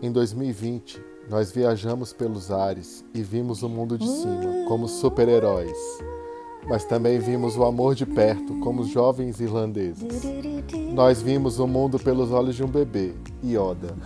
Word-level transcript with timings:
Em 0.00 0.12
2020, 0.12 1.04
nós 1.28 1.50
viajamos 1.50 2.12
pelos 2.12 2.52
ares 2.52 3.04
e 3.12 3.20
vimos 3.20 3.64
o 3.64 3.68
mundo 3.68 3.98
de 3.98 4.06
cima 4.06 4.64
como 4.68 4.86
super-heróis. 4.86 5.76
Mas 6.68 6.84
também 6.84 7.18
vimos 7.18 7.56
o 7.56 7.64
amor 7.64 7.96
de 7.96 8.06
perto 8.06 8.60
como 8.60 8.84
jovens 8.84 9.40
irlandeses. 9.40 10.22
Nós 10.92 11.20
vimos 11.20 11.58
o 11.58 11.66
mundo 11.66 11.98
pelos 11.98 12.30
olhos 12.30 12.54
de 12.54 12.62
um 12.62 12.68
bebê, 12.68 13.12
Yoda, 13.44 13.96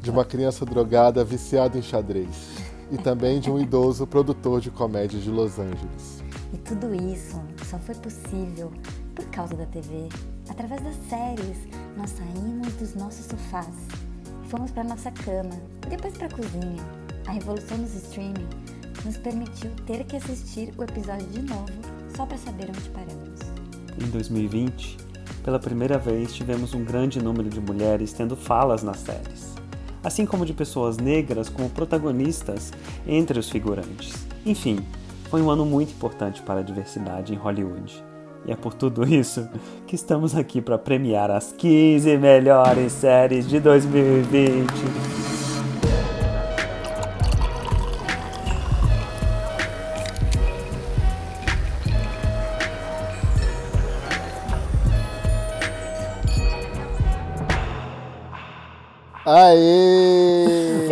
de 0.00 0.08
uma 0.08 0.24
criança 0.24 0.64
drogada 0.64 1.24
viciada 1.24 1.76
em 1.76 1.82
xadrez 1.82 2.28
e 2.92 2.96
também 2.96 3.40
de 3.40 3.50
um 3.50 3.58
idoso 3.58 4.06
produtor 4.06 4.60
de 4.60 4.70
comédia 4.70 5.18
de 5.18 5.30
Los 5.30 5.58
Angeles. 5.58 6.22
E 6.54 6.58
tudo 6.58 6.94
isso 6.94 7.40
só 7.68 7.76
foi 7.76 7.96
possível 7.96 8.70
por 9.16 9.24
causa 9.32 9.56
da 9.56 9.66
TV. 9.66 10.08
Através 10.48 10.80
das 10.80 10.96
séries, 11.08 11.58
nós 11.96 12.10
saímos 12.10 12.72
dos 12.74 12.94
nossos 12.94 13.26
sofás 13.26 13.74
fomos 14.50 14.72
para 14.72 14.82
nossa 14.82 15.12
cama 15.12 15.54
depois 15.88 16.12
para 16.18 16.26
a 16.26 16.30
cozinha. 16.30 16.82
A 17.26 17.30
revolução 17.30 17.78
dos 17.78 17.94
streaming 17.94 18.48
nos 19.04 19.16
permitiu 19.16 19.70
ter 19.86 20.04
que 20.04 20.16
assistir 20.16 20.74
o 20.76 20.82
episódio 20.82 21.26
de 21.28 21.42
novo 21.42 21.70
só 22.16 22.26
para 22.26 22.36
saber 22.36 22.68
onde 22.68 22.88
paramos. 22.90 23.38
Em 24.02 24.10
2020, 24.10 24.96
pela 25.44 25.60
primeira 25.60 25.98
vez 25.98 26.34
tivemos 26.34 26.74
um 26.74 26.84
grande 26.84 27.22
número 27.22 27.48
de 27.48 27.60
mulheres 27.60 28.12
tendo 28.12 28.36
falas 28.36 28.82
nas 28.82 28.98
séries, 28.98 29.54
assim 30.02 30.26
como 30.26 30.44
de 30.44 30.52
pessoas 30.52 30.96
negras 30.96 31.48
como 31.48 31.70
protagonistas 31.70 32.72
entre 33.06 33.38
os 33.38 33.48
figurantes. 33.48 34.26
Enfim, 34.44 34.84
foi 35.30 35.40
um 35.40 35.48
ano 35.48 35.64
muito 35.64 35.92
importante 35.92 36.42
para 36.42 36.58
a 36.58 36.64
diversidade 36.64 37.32
em 37.32 37.36
Hollywood. 37.36 38.09
É 38.50 38.56
por 38.56 38.74
tudo 38.74 39.04
isso 39.06 39.48
que 39.86 39.94
estamos 39.94 40.34
aqui 40.34 40.60
para 40.60 40.76
premiar 40.76 41.30
as 41.30 41.52
15 41.52 42.16
melhores 42.16 42.90
séries 42.90 43.48
de 43.48 43.60
2020. 43.60 44.66
Aê! 59.24 60.39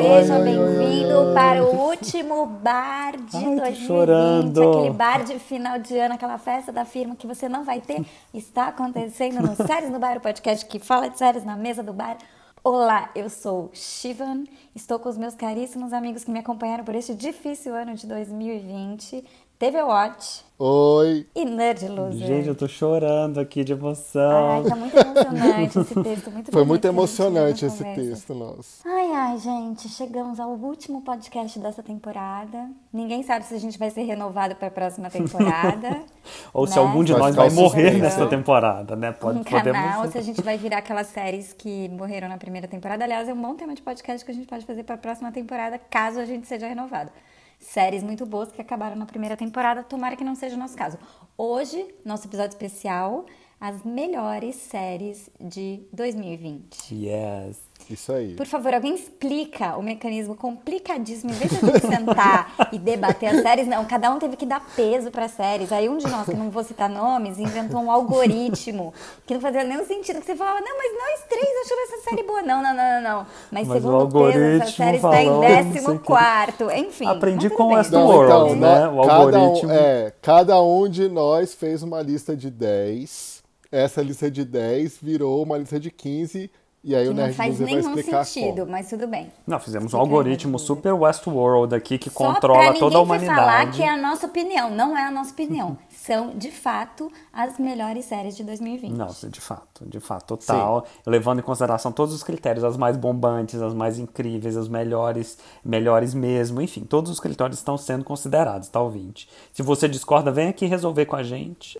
Seja 0.00 0.38
bem-vindo 0.38 1.34
para 1.34 1.64
o 1.64 1.88
último 1.88 2.46
bar 2.46 3.16
de 3.16 3.36
Ai, 3.36 3.42
tô 3.42 3.56
2020. 3.56 3.86
chorando. 3.88 4.70
Aquele 4.70 4.90
bar 4.94 5.24
de 5.24 5.40
final 5.40 5.80
de 5.80 5.98
ano, 5.98 6.14
aquela 6.14 6.38
festa 6.38 6.70
da 6.70 6.84
firma 6.84 7.16
que 7.16 7.26
você 7.26 7.48
não 7.48 7.64
vai 7.64 7.80
ter. 7.80 8.06
Está 8.32 8.68
acontecendo 8.68 9.42
no 9.42 9.56
Séries 9.56 9.90
no 9.90 9.98
Bar, 9.98 10.18
o 10.18 10.20
podcast 10.20 10.64
que 10.66 10.78
fala 10.78 11.10
de 11.10 11.18
séries 11.18 11.44
na 11.44 11.56
mesa 11.56 11.82
do 11.82 11.92
bar. 11.92 12.16
Olá, 12.62 13.10
eu 13.12 13.28
sou 13.28 13.70
Shivan, 13.72 14.44
estou 14.72 15.00
com 15.00 15.08
os 15.08 15.18
meus 15.18 15.34
caríssimos 15.34 15.92
amigos 15.92 16.22
que 16.22 16.30
me 16.30 16.38
acompanharam 16.38 16.84
por 16.84 16.94
este 16.94 17.12
difícil 17.12 17.74
ano 17.74 17.94
de 17.94 18.06
2020. 18.06 19.24
TV 19.58 19.82
Watch 19.82 20.44
Oi! 20.56 21.26
e 21.34 21.44
Nerd 21.44 21.88
Loser. 21.88 22.28
Gente, 22.28 22.46
eu 22.46 22.54
tô 22.54 22.68
chorando 22.68 23.40
aqui 23.40 23.64
de 23.64 23.72
emoção. 23.72 24.62
Ai, 24.62 24.62
tá 24.62 24.76
muito 24.76 24.96
emocionante 24.96 25.78
esse 25.80 25.94
texto, 26.02 26.30
muito 26.30 26.52
Foi 26.52 26.64
muito 26.64 26.84
emocionante 26.84 27.64
esse 27.66 27.78
conversa. 27.78 28.02
texto 28.02 28.34
nosso. 28.36 28.88
Ai, 28.88 29.10
ai, 29.12 29.38
gente, 29.38 29.88
chegamos 29.88 30.38
ao 30.38 30.50
último 30.50 31.02
podcast 31.02 31.58
dessa 31.58 31.82
temporada. 31.82 32.70
Ninguém 32.92 33.24
sabe 33.24 33.46
se 33.46 33.54
a 33.54 33.58
gente 33.58 33.76
vai 33.76 33.90
ser 33.90 34.02
renovado 34.02 34.54
para 34.54 34.68
a 34.68 34.70
próxima 34.70 35.10
temporada. 35.10 36.02
Ou 36.54 36.64
se 36.64 36.76
né? 36.76 36.80
algum 36.80 37.02
de 37.02 37.12
nós 37.14 37.34
vai 37.34 37.50
morrer 37.50 37.98
nesta 37.98 38.28
temporada, 38.28 38.94
né? 38.94 39.10
Pode 39.10 39.40
um 39.40 39.42
canal, 39.42 39.62
podemos. 39.64 40.10
se 40.12 40.18
a 40.18 40.22
gente 40.22 40.40
vai 40.40 40.56
virar 40.56 40.78
aquelas 40.78 41.08
séries 41.08 41.52
que 41.52 41.88
morreram 41.88 42.28
na 42.28 42.36
primeira 42.36 42.68
temporada. 42.68 43.02
Aliás, 43.02 43.28
é 43.28 43.32
um 43.34 43.42
bom 43.42 43.56
tema 43.56 43.74
de 43.74 43.82
podcast 43.82 44.24
que 44.24 44.30
a 44.30 44.34
gente 44.34 44.46
pode 44.46 44.64
fazer 44.64 44.84
para 44.84 44.94
a 44.94 44.98
próxima 44.98 45.32
temporada, 45.32 45.80
caso 45.90 46.20
a 46.20 46.24
gente 46.24 46.46
seja 46.46 46.68
renovado. 46.68 47.10
Séries 47.58 48.02
muito 48.02 48.24
boas 48.24 48.52
que 48.52 48.60
acabaram 48.60 48.96
na 48.96 49.06
primeira 49.06 49.36
temporada, 49.36 49.82
tomara 49.82 50.16
que 50.16 50.24
não 50.24 50.34
seja 50.34 50.56
o 50.56 50.58
nosso 50.58 50.76
caso. 50.76 50.98
Hoje, 51.36 51.94
nosso 52.04 52.26
episódio 52.26 52.54
especial, 52.54 53.26
as 53.60 53.82
melhores 53.82 54.56
séries 54.56 55.28
de 55.40 55.82
2020. 55.92 56.94
Yes. 56.94 57.67
Isso 57.90 58.12
aí. 58.12 58.34
Por 58.34 58.46
favor, 58.46 58.74
alguém 58.74 58.94
explica 58.94 59.76
o 59.76 59.82
mecanismo 59.82 60.34
complicadíssimo. 60.34 61.32
Em 61.32 61.34
vez 61.34 61.50
de 61.50 61.56
a 61.56 61.72
gente 61.72 61.86
sentar 61.86 62.68
e 62.72 62.78
debater 62.78 63.30
as 63.30 63.42
séries, 63.42 63.66
não. 63.66 63.84
Cada 63.84 64.10
um 64.10 64.18
teve 64.18 64.36
que 64.36 64.44
dar 64.44 64.60
peso 64.76 65.10
para 65.10 65.24
as 65.24 65.32
séries. 65.32 65.72
Aí 65.72 65.88
um 65.88 65.96
de 65.96 66.06
nós, 66.06 66.26
que 66.26 66.36
não 66.36 66.50
vou 66.50 66.62
citar 66.62 66.88
nomes, 66.88 67.38
inventou 67.38 67.80
um 67.80 67.90
algoritmo 67.90 68.92
que 69.26 69.34
não 69.34 69.40
fazia 69.40 69.64
nenhum 69.64 69.86
sentido. 69.86 70.20
Que 70.20 70.26
você 70.26 70.36
falava, 70.36 70.60
não, 70.60 70.76
mas 70.76 70.92
nós 70.92 71.28
três 71.28 71.48
achamos 71.64 71.92
essa 71.92 72.10
série 72.10 72.22
boa. 72.24 72.42
Não, 72.42 72.62
não, 72.62 72.74
não, 72.74 73.00
não. 73.00 73.02
não. 73.02 73.26
Mas, 73.50 73.66
Mas 73.66 73.78
o 73.78 73.86
segundo 73.86 74.06
peso, 74.06 74.18
algoritmo 74.18 74.62
essa 74.62 74.72
série 74.72 74.96
está 74.96 75.22
em 75.22 75.30
o 75.30 75.40
décimo 75.40 75.98
quarto. 76.00 76.70
Enfim. 76.70 77.06
Aprendi 77.06 77.48
com 77.48 77.68
bem. 77.68 77.76
Westworld. 77.76 78.24
Então, 78.24 78.56
né? 78.56 78.80
né, 78.80 78.88
O 78.88 79.02
cada, 79.02 79.38
algoritmo. 79.38 79.70
um, 79.70 79.74
é, 79.74 80.12
cada 80.20 80.62
um 80.62 80.88
de 80.88 81.08
nós 81.08 81.54
fez 81.54 81.82
uma 81.82 82.02
lista 82.02 82.36
de 82.36 82.50
10. 82.50 83.42
Essa 83.70 84.02
lista 84.02 84.30
de 84.30 84.44
10 84.44 84.98
virou 85.02 85.42
uma 85.42 85.58
lista 85.58 85.78
de 85.78 85.90
15. 85.90 86.50
E 86.84 86.94
aí 86.94 87.04
Que 87.04 87.10
o 87.10 87.14
não 87.14 87.22
Nerd 87.24 87.34
faz 87.36 87.58
Loser 87.58 87.66
vai 87.66 87.82
nenhum 87.82 88.24
sentido, 88.24 88.56
como. 88.60 88.70
mas 88.70 88.88
tudo 88.88 89.06
bem. 89.08 89.32
Não, 89.46 89.58
fizemos 89.58 89.84
um 89.92 89.96
Explica 89.96 90.02
algoritmo 90.02 90.58
super 90.58 90.92
Westworld 90.92 91.74
aqui 91.74 91.98
que 91.98 92.08
Só 92.08 92.16
controla 92.32 92.72
toda 92.74 92.98
a 92.98 93.02
vir 93.18 93.26
falar 93.26 93.34
humanidade. 93.34 93.76
que 93.76 93.82
é 93.82 93.88
a 93.88 93.96
nossa 93.96 94.26
opinião. 94.26 94.70
Não 94.70 94.96
é 94.96 95.02
a 95.04 95.10
nossa 95.10 95.32
opinião. 95.32 95.76
São, 96.08 96.30
de 96.30 96.50
fato, 96.50 97.12
as 97.32 97.58
melhores 97.58 98.06
séries 98.06 98.34
de 98.34 98.42
2020. 98.42 98.92
Não, 98.92 99.08
de 99.28 99.40
fato, 99.40 99.84
de 99.86 100.00
fato, 100.00 100.36
total. 100.36 100.86
Levando 101.06 101.40
em 101.40 101.42
consideração 101.42 101.92
todos 101.92 102.14
os 102.14 102.22
critérios, 102.22 102.64
as 102.64 102.76
mais 102.78 102.96
bombantes, 102.96 103.60
as 103.60 103.74
mais 103.74 103.98
incríveis, 103.98 104.56
as 104.56 104.68
melhores, 104.68 105.36
melhores 105.62 106.14
mesmo, 106.14 106.62
enfim, 106.62 106.80
todos 106.84 107.10
os 107.12 107.20
critérios 107.20 107.58
estão 107.58 107.76
sendo 107.76 108.04
considerados, 108.04 108.68
tá, 108.68 108.80
ouvinte? 108.80 109.28
Se 109.52 109.62
você 109.62 109.86
discorda, 109.86 110.32
vem 110.32 110.48
aqui 110.48 110.64
resolver 110.64 111.04
com 111.04 111.14
a 111.16 111.22
gente. 111.22 111.76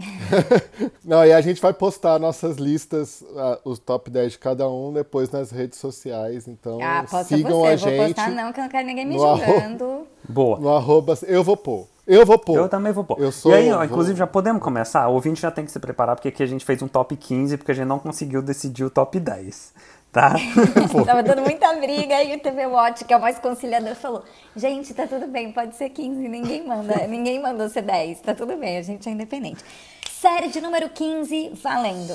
Não, 1.02 1.24
e 1.24 1.32
a 1.32 1.40
gente 1.40 1.60
vai 1.60 1.72
postar 1.72 2.18
nossas 2.18 2.58
listas, 2.58 3.24
ah, 3.36 3.58
os 3.64 3.78
top 3.78 4.10
10 4.10 4.32
de 4.32 4.38
cada 4.38 4.68
um, 4.68 4.92
depois 4.92 5.30
nas 5.30 5.50
redes 5.50 5.78
sociais. 5.78 6.46
Então 6.46 6.78
Ah, 6.82 7.06
sigam 7.24 7.60
você. 7.60 7.66
a 7.72 7.76
Vou 7.76 7.88
gente 7.90 8.06
postar 8.14 8.30
não, 8.30 8.52
que 8.52 8.60
eu 8.60 8.64
não 8.64 8.70
quero 8.70 8.86
ninguém 8.86 9.06
me 9.06 9.16
no 9.16 9.24
arro- 9.26 9.42
julgando. 9.44 10.06
Boa. 10.28 10.58
no 10.60 10.68
arroba. 10.74 11.18
Eu 11.26 11.42
vou 11.42 11.56
pôr. 11.56 11.86
Eu 12.08 12.24
vou 12.24 12.38
pôr. 12.38 12.56
Eu 12.56 12.69
também 12.69 12.91
vou 12.92 13.04
pôr. 13.04 13.20
Eu 13.20 13.30
sou- 13.30 13.52
e 13.52 13.54
aí, 13.54 13.70
ó, 13.70 13.76
vou- 13.76 13.84
inclusive, 13.84 14.19
já 14.19 14.26
podemos 14.26 14.62
começar? 14.62 15.06
O 15.08 15.12
ouvinte 15.14 15.41
já 15.42 15.50
tem 15.50 15.64
que 15.64 15.70
se 15.70 15.78
preparar, 15.78 16.16
porque 16.16 16.28
aqui 16.28 16.42
a 16.42 16.46
gente 16.46 16.64
fez 16.64 16.80
um 16.82 16.88
top 16.88 17.14
15, 17.14 17.56
porque 17.58 17.70
a 17.72 17.74
gente 17.74 17.86
não 17.86 17.98
conseguiu 17.98 18.41
decidir 18.41 18.82
o 18.84 18.88
top 18.91 19.20
10, 19.20 19.74
tá? 20.10 20.34
Tava 21.04 21.22
dando 21.22 21.42
muita 21.42 21.70
briga 21.74 22.16
aí 22.16 22.34
o 22.34 22.41
TV 22.41 22.66
Watch, 22.66 23.04
que 23.04 23.12
é 23.12 23.16
o 23.16 23.20
mais 23.20 23.38
conciliador, 23.38 23.94
falou: 23.94 24.24
gente, 24.56 24.94
tá 24.94 25.06
tudo 25.06 25.26
bem, 25.26 25.52
pode 25.52 25.76
ser 25.76 25.91
15, 25.91 26.26
ninguém 26.28 26.66
manda, 26.66 26.94
ninguém 27.06 27.41
mandou 27.42 27.69
ser 27.69 27.82
10, 27.82 28.20
tá 28.22 28.34
tudo 28.34 28.56
bem, 28.56 28.78
a 28.78 28.82
gente 28.82 29.06
é 29.08 29.12
independente. 29.12 29.62
Série 30.10 30.48
de 30.48 30.60
número 30.62 30.88
15, 30.88 31.52
valendo. 31.62 32.14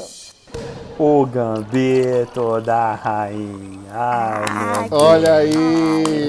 O 1.00 1.26
Gambito 1.26 2.62
da 2.62 2.94
Rainha. 2.94 3.82
Ai, 3.92 4.46
meu 4.54 4.90
Deus. 4.90 5.02
Olha 5.02 5.34
aí! 5.36 5.54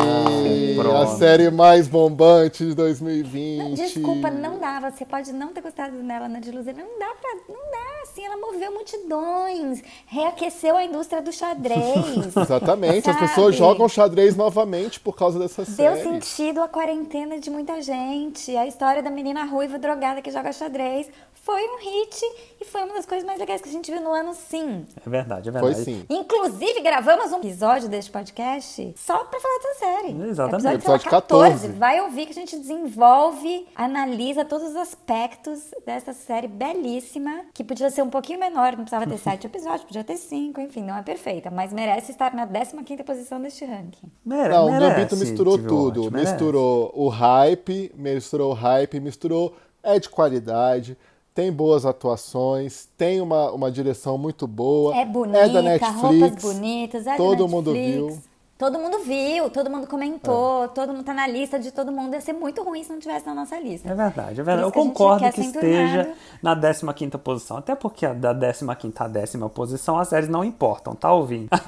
Ai, 0.00 1.02
a 1.02 1.06
série 1.06 1.50
mais 1.50 1.88
bombante 1.88 2.64
de 2.64 2.74
2020. 2.74 3.58
Não, 3.58 3.74
desculpa, 3.74 4.30
não 4.30 4.58
dá. 4.58 4.80
Você 4.90 5.04
pode 5.04 5.32
não 5.32 5.48
ter 5.48 5.60
gostado 5.60 5.96
dela 5.96 6.28
na 6.28 6.40
de. 6.40 6.50
Não 6.52 6.62
dá 6.62 7.14
pra. 7.20 7.34
Não 7.48 7.70
dá, 7.70 8.02
assim. 8.02 8.24
Ela 8.24 8.36
moveu 8.36 8.72
multidões, 8.72 9.82
reaqueceu 10.06 10.76
a 10.76 10.84
indústria 10.84 11.20
do 11.20 11.32
xadrez. 11.32 12.26
Exatamente, 12.36 13.10
as 13.10 13.16
sabe? 13.16 13.28
pessoas 13.28 13.56
jogam 13.56 13.88
xadrez 13.88 14.36
novamente 14.36 15.00
por 15.00 15.16
causa 15.16 15.38
dessa 15.38 15.64
Deu 15.64 15.96
série. 15.96 16.02
sentido 16.02 16.60
à 16.62 16.68
quarentena 16.68 17.38
de 17.38 17.50
muita 17.50 17.80
gente. 17.82 18.56
A 18.56 18.66
história 18.66 19.02
da 19.02 19.10
menina 19.10 19.44
ruiva 19.44 19.78
drogada 19.78 20.22
que 20.22 20.30
joga 20.30 20.52
xadrez 20.52 21.08
foi 21.44 21.62
um 21.62 21.78
hit 21.78 22.22
e 22.60 22.64
foi 22.64 22.82
uma 22.84 22.94
das 22.94 23.04
coisas 23.04 23.26
mais 23.26 23.38
legais 23.38 23.60
que 23.60 23.68
a 23.68 23.72
gente 23.72 23.90
viu 23.90 24.00
no 24.00 24.10
ano, 24.12 24.32
sim. 24.58 24.86
É 25.04 25.10
verdade, 25.10 25.48
é 25.48 25.52
Foi 25.52 25.62
verdade. 25.74 25.84
sim. 25.84 26.04
Inclusive, 26.08 26.80
gravamos 26.80 27.32
um 27.32 27.38
episódio 27.38 27.88
deste 27.88 28.10
podcast 28.10 28.94
só 28.96 29.24
pra 29.24 29.40
falar 29.40 29.58
dessa 29.58 29.78
série. 29.78 30.22
Exatamente. 30.28 30.54
Episódio, 30.54 30.78
Episódio 30.78 31.10
14. 31.10 31.68
Vai 31.72 32.00
ouvir 32.00 32.26
que 32.26 32.32
a 32.32 32.34
gente 32.34 32.56
desenvolve, 32.58 33.66
analisa 33.74 34.44
todos 34.44 34.68
os 34.70 34.76
aspectos 34.76 35.70
dessa 35.84 36.12
série 36.12 36.48
belíssima, 36.48 37.44
que 37.52 37.64
podia 37.64 37.90
ser 37.90 38.02
um 38.02 38.10
pouquinho 38.10 38.38
menor, 38.38 38.72
não 38.76 38.84
precisava 38.84 39.06
ter 39.06 39.18
sete 39.18 39.46
episódios, 39.46 39.84
podia 39.84 40.04
ter 40.04 40.16
cinco, 40.16 40.60
enfim, 40.60 40.82
não 40.82 40.96
é 40.96 41.02
perfeita, 41.02 41.50
mas 41.50 41.72
merece 41.72 42.12
estar 42.12 42.34
na 42.34 42.46
15ª 42.46 43.04
posição 43.04 43.40
deste 43.40 43.64
ranking. 43.64 44.10
Mere- 44.24 44.48
Não, 44.54 44.66
o 44.66 44.70
merece, 44.70 44.94
Gambito 44.94 45.16
misturou 45.16 45.58
tudo. 45.58 46.00
Watch, 46.02 46.12
merece. 46.12 46.32
misturou 46.32 46.92
o 46.94 47.08
hype, 47.08 47.92
misturou 47.96 48.50
o 48.50 48.54
hype, 48.54 49.00
misturou. 49.00 49.54
É 49.82 49.98
de 49.98 50.08
qualidade, 50.08 50.96
tem 51.34 51.52
boas 51.52 51.84
atuações, 51.84 52.88
tem 52.96 53.20
uma, 53.20 53.50
uma 53.50 53.70
direção 53.70 54.16
muito 54.16 54.46
boa. 54.46 54.96
É 54.96 55.04
bonita, 55.04 55.38
é 55.38 55.48
da 55.48 55.60
Netflix. 55.62 56.00
roupas 56.00 56.42
bonitas, 56.42 57.06
é 57.06 57.10
da 57.10 57.16
Todo 57.16 57.48
mundo 57.48 57.72
Netflix. 57.72 58.14
viu. 58.14 58.22
Todo 58.56 58.78
mundo 58.78 59.00
viu, 59.00 59.50
todo 59.50 59.68
mundo 59.68 59.86
comentou, 59.88 60.68
todo 60.68 60.92
mundo 60.92 61.02
tá 61.04 61.12
na 61.12 61.26
lista 61.26 61.58
de 61.58 61.72
todo 61.72 61.90
mundo. 61.90 62.14
Ia 62.14 62.20
ser 62.20 62.32
muito 62.32 62.62
ruim 62.62 62.84
se 62.84 62.92
não 62.92 63.00
tivesse 63.00 63.26
na 63.26 63.34
nossa 63.34 63.58
lista. 63.58 63.90
É 63.90 63.94
verdade, 63.94 64.40
é 64.40 64.44
verdade. 64.44 64.62
Eu 64.62 64.70
que 64.70 64.78
concordo 64.78 65.28
que 65.32 65.40
esteja 65.40 66.14
na 66.40 66.54
15 66.94 67.18
posição. 67.18 67.56
Até 67.56 67.74
porque 67.74 68.06
da 68.06 68.32
15 68.52 68.94
à 69.00 69.08
décima 69.08 69.50
posição 69.50 69.98
as 69.98 70.06
séries 70.08 70.28
não 70.28 70.44
importam, 70.44 70.94
tá 70.94 71.12
ouvindo? 71.12 71.48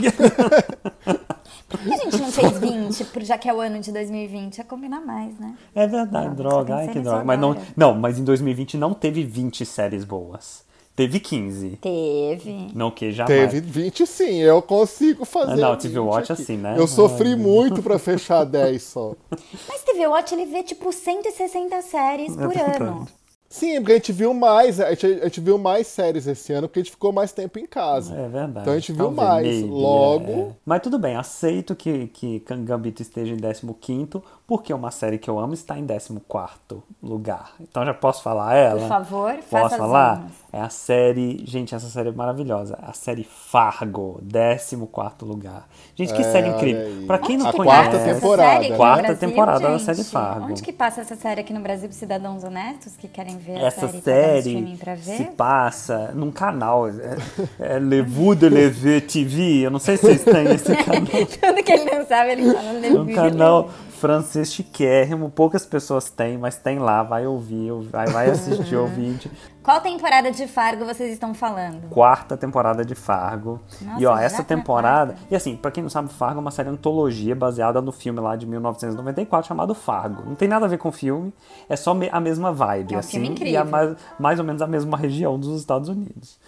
Por 1.68 1.80
que 1.80 1.92
a 1.92 1.96
gente 1.96 2.20
não 2.20 2.30
fez 2.30 2.58
20, 2.58 3.04
por- 3.06 3.22
já 3.24 3.36
que 3.36 3.48
é 3.48 3.54
o 3.54 3.60
ano 3.60 3.80
de 3.80 3.90
2020? 3.90 4.58
Ia 4.58 4.64
combinar 4.64 5.00
mais, 5.00 5.36
né? 5.40 5.56
É 5.74 5.86
verdade, 5.88 6.36
Droga, 6.36 6.76
Ai, 6.76 6.88
que 6.88 7.00
droga. 7.00 7.24
Mas 7.24 7.40
não, 7.40 7.56
não, 7.76 7.94
mas 7.94 8.18
em 8.20 8.24
2020 8.24 8.76
não 8.76 8.94
teve 8.94 9.24
20 9.24 9.66
séries 9.66 10.04
boas. 10.04 10.64
Teve 10.96 11.20
15. 11.20 11.78
Teve. 11.80 12.68
Não 12.74 12.90
que 12.90 13.12
jamais. 13.12 13.50
Teve 13.52 13.60
20 13.60 14.06
sim, 14.06 14.38
eu 14.40 14.62
consigo 14.62 15.26
fazer. 15.26 15.52
Ah, 15.52 15.56
não, 15.56 15.72
20 15.72 15.82
TV 15.82 15.98
Watch 15.98 16.32
aqui. 16.32 16.42
assim, 16.42 16.56
né? 16.56 16.74
Eu 16.78 16.86
sofri 16.88 17.36
muito 17.36 17.82
pra 17.82 17.98
fechar 17.98 18.44
10 18.44 18.82
só. 18.82 19.14
Mas 19.68 19.82
TV 19.84 20.06
Watch 20.06 20.34
ele 20.34 20.46
vê 20.46 20.62
tipo 20.62 20.90
160 20.90 21.82
séries 21.82 22.32
É 22.36 22.40
por 22.40 22.48
verdade. 22.54 22.82
ano. 22.82 23.06
Sim, 23.48 23.76
porque 23.76 23.92
a 23.92 23.94
gente 23.94 24.12
viu 24.12 24.34
mais, 24.34 24.80
a 24.80 24.90
gente, 24.90 25.06
a 25.06 25.24
gente 25.24 25.40
viu 25.40 25.56
mais 25.56 25.86
séries 25.86 26.26
esse 26.26 26.52
ano 26.52 26.66
porque 26.66 26.80
a 26.80 26.82
gente 26.82 26.90
ficou 26.90 27.12
mais 27.12 27.30
tempo 27.32 27.58
em 27.60 27.66
casa. 27.66 28.12
É 28.14 28.28
verdade. 28.28 28.62
Então 28.62 28.72
a 28.72 28.78
gente 28.78 28.92
viu 28.92 29.04
Talvez, 29.14 29.28
mais. 29.28 29.46
maybe, 29.46 29.68
Logo- 29.68 30.32
é. 30.32 30.48
Mas 30.66 30.82
tudo 30.82 30.98
bem, 30.98 31.14
aceito 31.14 31.76
que, 31.76 32.08
que 32.08 32.42
Gambito 32.64 33.02
esteja 33.02 33.34
em 33.34 33.36
15, 33.74 34.20
porque 34.46 34.72
uma 34.72 34.90
série 34.90 35.18
que 35.18 35.28
eu 35.28 35.38
amo 35.38 35.54
está 35.54 35.76
em 35.78 35.84
14 35.86 36.82
lugar. 37.02 37.52
Então 37.60 37.84
já 37.84 37.92
posso 37.92 38.22
falar 38.22 38.54
ela? 38.54 38.80
Por 38.80 38.88
favor, 38.88 39.32
faça 39.42 39.62
Posso 39.64 39.76
falar? 39.76 40.24
É 40.52 40.60
a 40.60 40.68
série. 40.68 41.42
Gente, 41.44 41.74
essa 41.74 41.88
série 41.88 42.10
é 42.10 42.12
maravilhosa. 42.12 42.78
A 42.80 42.92
série 42.92 43.24
Fargo, 43.24 44.20
14 44.22 45.24
lugar. 45.24 45.68
Gente, 45.94 46.14
que 46.14 46.22
É, 46.22 46.32
série 46.32 46.48
incrível. 46.48 47.06
Pra 47.06 47.18
quem 47.18 47.36
não 47.36 47.48
A 47.48 47.50
que 47.50 47.56
conhece. 47.56 47.76
quarta 47.90 47.98
temporada, 48.14 48.68
no 48.68 48.76
Quarta 48.76 49.02
Brasil, 49.02 49.28
temporada 49.28 49.60
da 49.60 49.70
gente? 49.78 49.82
série 49.84 50.04
Fargo. 50.04 50.46
Onde 50.46 50.62
que 50.62 50.72
passa 50.72 51.00
essa 51.00 51.16
série 51.16 51.40
aqui 51.40 51.52
no 51.52 51.60
Brasil 51.60 51.88
para 51.88 51.96
cidadãos 51.96 52.44
honestos 52.44 52.96
que 52.96 53.08
querem 53.08 53.36
ver 53.38 53.56
a 53.56 53.66
Essa 53.66 53.88
série, 53.88 54.00
série 54.02 54.76
se 54.96 55.22
ver? 55.24 55.30
passa 55.32 56.12
num 56.14 56.30
canal. 56.30 56.88
É, 56.88 57.16
é 57.58 57.78
Le 57.78 58.00
Vous 58.02 58.36
de 58.36 58.48
Leve 58.48 59.00
TV. 59.02 59.66
Eu 59.66 59.70
não 59.70 59.78
sei 59.80 59.96
se 59.96 60.02
vocês 60.06 60.24
têm 60.24 60.44
esse 60.54 60.74
canal. 60.84 61.04
Tudo 61.06 61.62
que 61.64 61.72
ele 61.72 61.84
não 61.90 62.06
sabe, 62.06 62.30
ele 62.32 62.52
fala 62.52 62.86
É 62.86 62.92
um 62.92 63.06
canal 63.14 63.70
francês 63.96 64.52
chiquérrimo, 64.52 65.30
poucas 65.30 65.66
pessoas 65.66 66.08
têm, 66.10 66.38
mas 66.38 66.56
tem 66.56 66.78
lá, 66.78 67.02
vai 67.02 67.26
ouvir, 67.26 67.72
vai, 67.90 68.06
vai 68.06 68.30
assistir 68.30 68.76
o 68.76 68.86
vídeo. 68.86 69.30
Qual 69.62 69.80
temporada 69.80 70.30
de 70.30 70.46
Fargo 70.46 70.84
vocês 70.84 71.12
estão 71.12 71.34
falando? 71.34 71.88
Quarta 71.88 72.36
temporada 72.36 72.84
de 72.84 72.94
Fargo. 72.94 73.60
Nossa, 73.82 74.00
e 74.00 74.06
ó, 74.06 74.16
essa 74.16 74.36
tá 74.38 74.44
temporada. 74.44 75.16
E 75.28 75.34
assim, 75.34 75.56
pra 75.56 75.72
quem 75.72 75.82
não 75.82 75.90
sabe, 75.90 76.08
Fargo 76.12 76.38
é 76.38 76.40
uma 76.40 76.52
série 76.52 76.68
antologia 76.68 77.34
baseada 77.34 77.82
no 77.82 77.90
filme 77.90 78.20
lá 78.20 78.36
de 78.36 78.46
1994 78.46 79.48
chamado 79.48 79.74
Fargo. 79.74 80.22
Não 80.24 80.36
tem 80.36 80.46
nada 80.46 80.66
a 80.66 80.68
ver 80.68 80.78
com 80.78 80.88
o 80.88 80.92
filme, 80.92 81.34
é 81.68 81.74
só 81.74 81.96
a 82.12 82.20
mesma 82.20 82.52
vibe, 82.52 82.94
É 82.94 82.96
um 82.96 83.00
assim, 83.00 83.10
filme 83.12 83.28
e 83.28 83.30
incrível. 83.32 83.60
a 83.60 83.64
mais, 83.64 83.96
mais 84.20 84.38
ou 84.38 84.44
menos 84.44 84.62
a 84.62 84.66
mesma 84.68 84.96
região 84.96 85.36
dos 85.38 85.58
Estados 85.58 85.88
Unidos. 85.88 86.38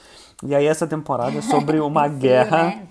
E 0.45 0.55
aí 0.55 0.67
essa 0.67 0.87
temporada 0.87 1.37
é 1.37 1.43
sobre 1.43 1.81
uma 1.83 2.07
Um 2.07 2.19
guerra. 2.19 2.63
né? 2.65 2.87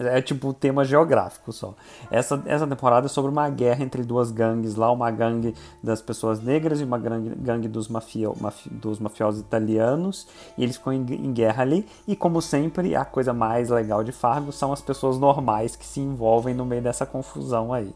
É 0.00 0.22
tipo 0.22 0.52
tema 0.52 0.84
geográfico 0.84 1.52
só. 1.52 1.74
Essa, 2.10 2.40
essa 2.46 2.66
temporada 2.66 3.06
é 3.06 3.08
sobre 3.08 3.30
uma 3.32 3.50
guerra 3.50 3.82
entre 3.82 4.04
duas 4.04 4.30
gangues 4.30 4.76
lá, 4.76 4.92
uma 4.92 5.10
gangue 5.10 5.54
das 5.82 6.00
pessoas 6.00 6.40
negras 6.40 6.80
e 6.80 6.84
uma 6.84 6.98
gangue, 6.98 7.34
gangue 7.36 7.66
dos, 7.66 7.88
mafio, 7.88 8.32
mafi- 8.40 8.70
dos 8.70 9.00
mafiosos 9.00 9.40
italianos. 9.40 10.28
E 10.56 10.62
eles 10.62 10.76
ficam 10.76 10.92
em, 10.92 11.04
em 11.04 11.32
guerra 11.32 11.62
ali. 11.62 11.84
E 12.06 12.14
como 12.14 12.40
sempre, 12.40 12.94
a 12.94 13.04
coisa 13.04 13.32
mais 13.32 13.70
legal 13.70 14.04
de 14.04 14.12
Fargo 14.12 14.52
são 14.52 14.72
as 14.72 14.80
pessoas 14.80 15.18
normais 15.18 15.74
que 15.74 15.84
se 15.84 15.98
envolvem 16.00 16.54
no 16.54 16.64
meio 16.64 16.80
dessa 16.82 17.04
confusão 17.04 17.72
aí. 17.72 17.92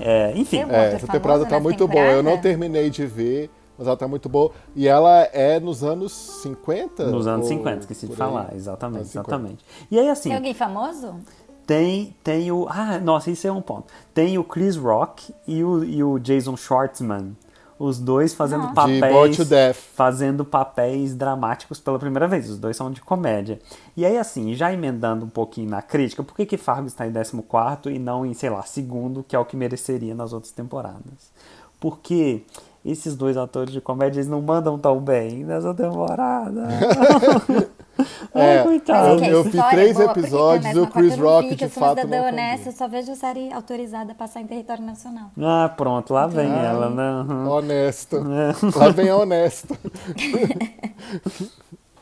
É, 0.00 0.32
enfim, 0.36 0.64
É, 0.68 0.94
essa 0.94 1.06
temporada 1.06 1.44
tá 1.46 1.60
muito 1.60 1.86
boa. 1.86 2.00
Eu 2.02 2.16
não 2.22 2.32
temporada? 2.32 2.42
terminei 2.42 2.90
de 2.90 3.06
ver, 3.06 3.50
mas 3.82 3.88
ela 3.88 3.96
tá 3.96 4.06
muito 4.06 4.28
boa. 4.28 4.52
E 4.74 4.86
ela 4.86 5.22
é 5.32 5.58
nos 5.58 5.82
anos 5.82 6.12
50? 6.12 7.10
nos 7.10 7.26
anos 7.26 7.50
Ou 7.50 7.56
50, 7.56 7.80
esqueci 7.80 8.06
de 8.06 8.16
falar, 8.16 8.54
exatamente, 8.54 8.98
Anos 8.98 9.08
50. 9.08 9.28
exatamente. 9.28 9.64
E 9.90 9.98
aí 9.98 10.08
assim, 10.08 10.30
Tem 10.30 10.36
alguém 10.36 10.54
famoso? 10.54 11.16
Tem, 11.66 12.14
tem 12.22 12.50
o. 12.50 12.66
Ah, 12.68 12.98
nossa, 12.98 13.30
isso 13.30 13.46
é 13.46 13.52
um 13.52 13.62
ponto. 13.62 13.92
Tem 14.12 14.38
o 14.38 14.44
Chris 14.44 14.76
Rock 14.76 15.32
e 15.46 15.62
o, 15.62 15.84
e 15.84 16.02
o 16.02 16.18
Jason 16.18 16.56
Schwartzman. 16.56 17.36
Os 17.78 17.98
dois 17.98 18.34
fazendo. 18.34 18.68
De 18.68 18.74
papéis. 18.74 19.12
Boy 19.12 19.30
to 19.30 19.44
Death. 19.44 19.76
Fazendo 19.76 20.44
papéis 20.44 21.14
dramáticos 21.14 21.80
pela 21.80 21.98
primeira 21.98 22.28
vez. 22.28 22.48
Os 22.50 22.58
dois 22.58 22.76
são 22.76 22.90
de 22.90 23.00
comédia. 23.00 23.60
E 23.96 24.04
aí, 24.04 24.18
assim, 24.18 24.54
já 24.54 24.72
emendando 24.72 25.24
um 25.24 25.28
pouquinho 25.28 25.70
na 25.70 25.82
crítica, 25.82 26.22
por 26.22 26.34
que, 26.34 26.46
que 26.46 26.56
Fargo 26.56 26.86
está 26.86 27.06
em 27.06 27.12
14 27.12 27.36
e 27.92 27.98
não 27.98 28.26
em, 28.26 28.34
sei 28.34 28.50
lá, 28.50 28.62
segundo, 28.62 29.24
que 29.26 29.34
é 29.34 29.38
o 29.38 29.44
que 29.44 29.56
mereceria 29.56 30.14
nas 30.14 30.32
outras 30.32 30.52
temporadas? 30.52 31.32
Porque 31.80 32.44
esses 32.84 33.14
dois 33.16 33.36
atores 33.36 33.72
de 33.72 33.80
comédia 33.80 34.18
eles 34.18 34.28
não 34.28 34.42
mandam 34.42 34.78
tão 34.78 34.98
bem 35.00 35.44
nessa 35.44 35.72
temporada. 35.74 36.68
Ai, 38.34 38.58
É, 38.58 38.62
coitado. 38.62 39.24
Eu- 39.24 39.40
a 39.40 39.42
vi 39.42 39.62
três 39.70 39.90
é 39.90 39.94
boa, 39.94 40.06
porque 40.06 40.20
episódios 40.20 40.74
e 40.74 40.80
o 40.80 40.86
Chris 40.86 41.16
Rock, 41.18 41.48
vi, 41.50 41.54
de 41.56 41.64
eu 41.64 41.70
sou 41.70 41.82
uma 41.82 41.94
fato, 41.94 42.08
não 42.08 42.26
honesta, 42.26 42.68
eu 42.70 42.72
só 42.72 42.88
vejo 42.88 43.14
série 43.14 43.52
autorizada 43.52 44.12
a 44.12 44.14
passar 44.14 44.40
em 44.40 44.46
território 44.46 44.82
nacional. 44.82 45.30
Ah, 45.38 45.68
pronto, 45.76 46.12
lá 46.14 46.26
vem 46.26 46.50
Ai. 46.50 46.66
ela, 46.66 46.88
né? 46.90 47.32
Uhum. 47.32 47.48
Honesto. 47.50 48.16
É. 48.16 48.78
Lá 48.78 48.88
vem 48.88 49.10
a 49.10 49.16
honesto. 49.16 49.76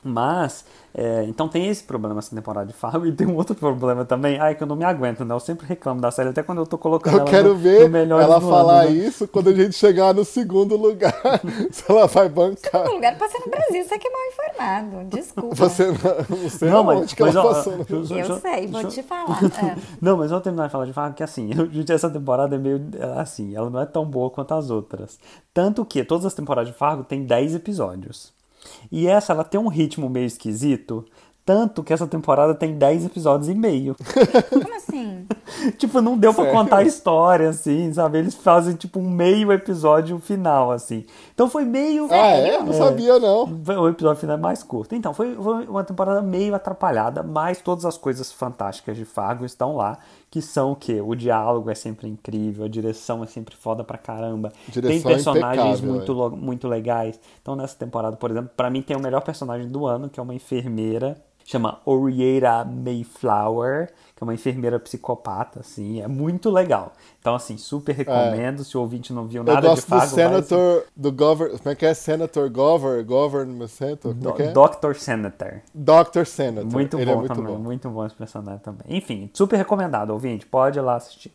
Mas, 0.02 0.64
é, 0.94 1.24
então 1.24 1.46
tem 1.46 1.68
esse 1.68 1.84
problema 1.84 2.18
essa 2.20 2.34
temporada 2.34 2.66
de 2.66 2.72
Fargo 2.72 3.04
e 3.06 3.12
tem 3.12 3.26
um 3.26 3.36
outro 3.36 3.54
problema 3.54 4.04
também. 4.04 4.38
Ai, 4.40 4.54
que 4.54 4.62
eu 4.62 4.66
não 4.66 4.76
me 4.76 4.84
aguento, 4.84 5.24
né? 5.24 5.34
Eu 5.34 5.40
sempre 5.40 5.66
reclamo 5.66 6.00
da 6.00 6.10
série, 6.10 6.30
até 6.30 6.42
quando 6.42 6.58
eu 6.58 6.66
tô 6.66 6.78
colocando 6.78 7.14
Eu 7.14 7.20
ela 7.20 7.30
quero 7.30 7.50
no, 7.50 7.56
ver 7.56 7.82
no 7.84 7.90
Melhores 7.90 8.24
ela 8.24 8.40
falar 8.40 8.82
ano, 8.86 8.90
né? 8.90 8.96
isso 9.06 9.28
quando 9.28 9.50
a 9.50 9.52
gente 9.54 9.74
chegar 9.74 10.14
no 10.14 10.24
segundo 10.24 10.76
lugar. 10.76 11.12
se 11.70 11.84
ela 11.88 12.06
vai 12.06 12.28
bancar. 12.30 12.86
O 12.88 12.94
lugar 12.94 13.18
passa 13.18 13.38
no 13.44 13.50
Brasil, 13.50 13.84
você 13.84 13.98
que 13.98 14.08
é 14.08 14.10
mal 14.10 14.20
informado. 14.26 15.04
Desculpa. 15.10 15.54
Você 15.54 15.86
não, 15.88 16.38
não 16.38 16.48
sei 16.50 16.68
Não, 16.70 16.84
mas, 16.84 17.12
que 17.12 17.22
mas 17.22 17.36
ela 17.36 17.44
ó, 17.44 17.48
passou. 17.54 17.76
no- 17.76 17.84
deixa- 17.84 18.14
Eu 18.14 18.26
deixa- 18.28 18.40
sei, 18.40 18.66
vou 18.66 18.82
deixa- 18.82 19.02
te 19.02 19.06
falar. 19.06 19.38
É. 19.62 19.76
Não, 20.00 20.16
mas 20.16 20.30
vamos 20.30 20.42
terminar 20.44 20.66
de 20.66 20.72
falar 20.72 20.86
de 20.86 20.92
Fargo, 20.94 21.14
que 21.14 21.22
assim, 21.22 21.50
eu- 21.54 21.70
gente, 21.70 21.92
essa 21.92 22.08
temporada 22.08 22.56
é 22.56 22.58
meio 22.58 22.80
assim, 23.18 23.54
ela 23.54 23.68
não 23.68 23.80
é 23.80 23.86
tão 23.86 24.04
boa 24.06 24.30
quanto 24.30 24.54
as 24.54 24.70
outras. 24.70 25.18
Tanto 25.52 25.84
que 25.84 26.02
todas 26.04 26.24
as 26.24 26.32
temporadas 26.34 26.72
de 26.72 26.76
Fargo 26.78 27.04
tem 27.04 27.24
10 27.24 27.54
episódios. 27.54 28.32
E 28.90 29.06
essa, 29.06 29.32
ela 29.32 29.44
tem 29.44 29.60
um 29.60 29.68
ritmo 29.68 30.08
meio 30.08 30.26
esquisito, 30.26 31.04
tanto 31.44 31.82
que 31.82 31.92
essa 31.92 32.06
temporada 32.06 32.54
tem 32.54 32.76
10 32.76 33.06
episódios 33.06 33.48
e 33.48 33.54
meio. 33.54 33.96
Como 34.50 34.76
assim? 34.76 35.26
tipo, 35.78 36.00
não 36.00 36.16
deu 36.16 36.32
pra 36.32 36.44
Sério? 36.44 36.58
contar 36.58 36.76
a 36.78 36.82
história, 36.82 37.48
assim, 37.48 37.92
sabe? 37.92 38.18
Eles 38.18 38.34
fazem, 38.34 38.74
tipo, 38.74 39.00
um 39.00 39.10
meio 39.10 39.50
episódio 39.50 40.18
final, 40.18 40.70
assim. 40.70 41.04
Então 41.34 41.48
foi 41.48 41.64
meio... 41.64 42.06
Ah, 42.10 42.16
é? 42.16 42.62
Não 42.62 42.72
sabia, 42.72 43.18
não. 43.18 43.44
O 43.44 43.88
episódio 43.88 44.20
final 44.20 44.36
é 44.36 44.40
mais 44.40 44.62
curto. 44.62 44.94
Então, 44.94 45.12
foi, 45.12 45.34
foi 45.34 45.66
uma 45.66 45.82
temporada 45.82 46.22
meio 46.22 46.54
atrapalhada, 46.54 47.22
mas 47.22 47.60
todas 47.60 47.84
as 47.84 47.96
coisas 47.96 48.30
fantásticas 48.30 48.96
de 48.96 49.04
Fargo 49.04 49.44
estão 49.44 49.74
lá, 49.76 49.98
que 50.30 50.40
são 50.40 50.72
o 50.72 50.76
quê? 50.76 51.00
O 51.00 51.14
diálogo 51.14 51.70
é 51.70 51.74
sempre 51.74 52.08
incrível, 52.08 52.64
a 52.64 52.68
direção 52.68 53.24
é 53.24 53.26
sempre 53.26 53.56
foda 53.56 53.82
pra 53.82 53.98
caramba. 53.98 54.52
Direção 54.68 54.90
tem 54.90 55.02
personagens 55.02 55.80
impecável, 55.80 55.90
muito, 55.92 56.24
é. 56.24 56.30
muito 56.30 56.68
legais. 56.68 57.20
Então, 57.42 57.56
nessa 57.56 57.76
temporada, 57.76 58.16
por 58.16 58.30
exemplo, 58.30 58.50
pra 58.56 58.70
mim 58.70 58.80
tem 58.80 58.96
o 58.96 59.00
melhor 59.00 59.22
personagem 59.22 59.68
do 59.68 59.86
ano, 59.86 60.08
que 60.08 60.20
é 60.20 60.22
uma 60.22 60.34
enfermeira, 60.34 61.20
chama 61.50 61.80
Oriera 61.84 62.64
Mayflower, 62.64 63.92
que 64.14 64.22
é 64.22 64.24
uma 64.24 64.34
enfermeira 64.34 64.78
psicopata, 64.78 65.60
assim, 65.60 66.00
é 66.00 66.06
muito 66.08 66.50
legal. 66.50 66.92
Então, 67.18 67.34
assim, 67.34 67.56
super 67.56 67.94
recomendo, 67.94 68.64
se 68.64 68.76
o 68.76 68.80
ouvinte 68.80 69.12
não 69.12 69.26
viu 69.26 69.42
Eu 69.42 69.44
nada 69.44 69.60
de 69.60 69.66
gosto 69.66 69.84
do 69.84 69.88
Fargo, 69.88 70.14
vai. 70.14 70.26
Senator, 70.26 70.84
do 70.96 71.12
Govern... 71.12 71.58
Como 71.58 71.70
é 71.70 71.74
que 71.74 71.86
é? 71.86 71.94
Senator 71.94 72.50
Gover, 72.50 73.04
Government 73.04 73.68
Senator? 73.68 74.14
Como 74.14 74.28
é 74.28 74.32
que 74.32 74.42
é? 74.42 74.52
Dr. 74.52 74.94
Senator. 74.94 75.60
Dr. 75.74 76.24
Senator. 76.24 76.72
Muito 76.72 76.98
Ele 76.98 77.06
bom 77.06 77.12
é 77.12 77.16
muito 77.16 77.34
também, 77.34 77.54
bom. 77.54 77.58
muito 77.60 77.90
bom 77.90 78.06
esse 78.06 78.14
personagem 78.14 78.60
também. 78.60 78.84
Enfim, 78.88 79.30
super 79.32 79.56
recomendado, 79.56 80.10
ouvinte, 80.10 80.46
pode 80.46 80.78
ir 80.78 80.82
lá 80.82 80.96
assistir. 80.96 81.32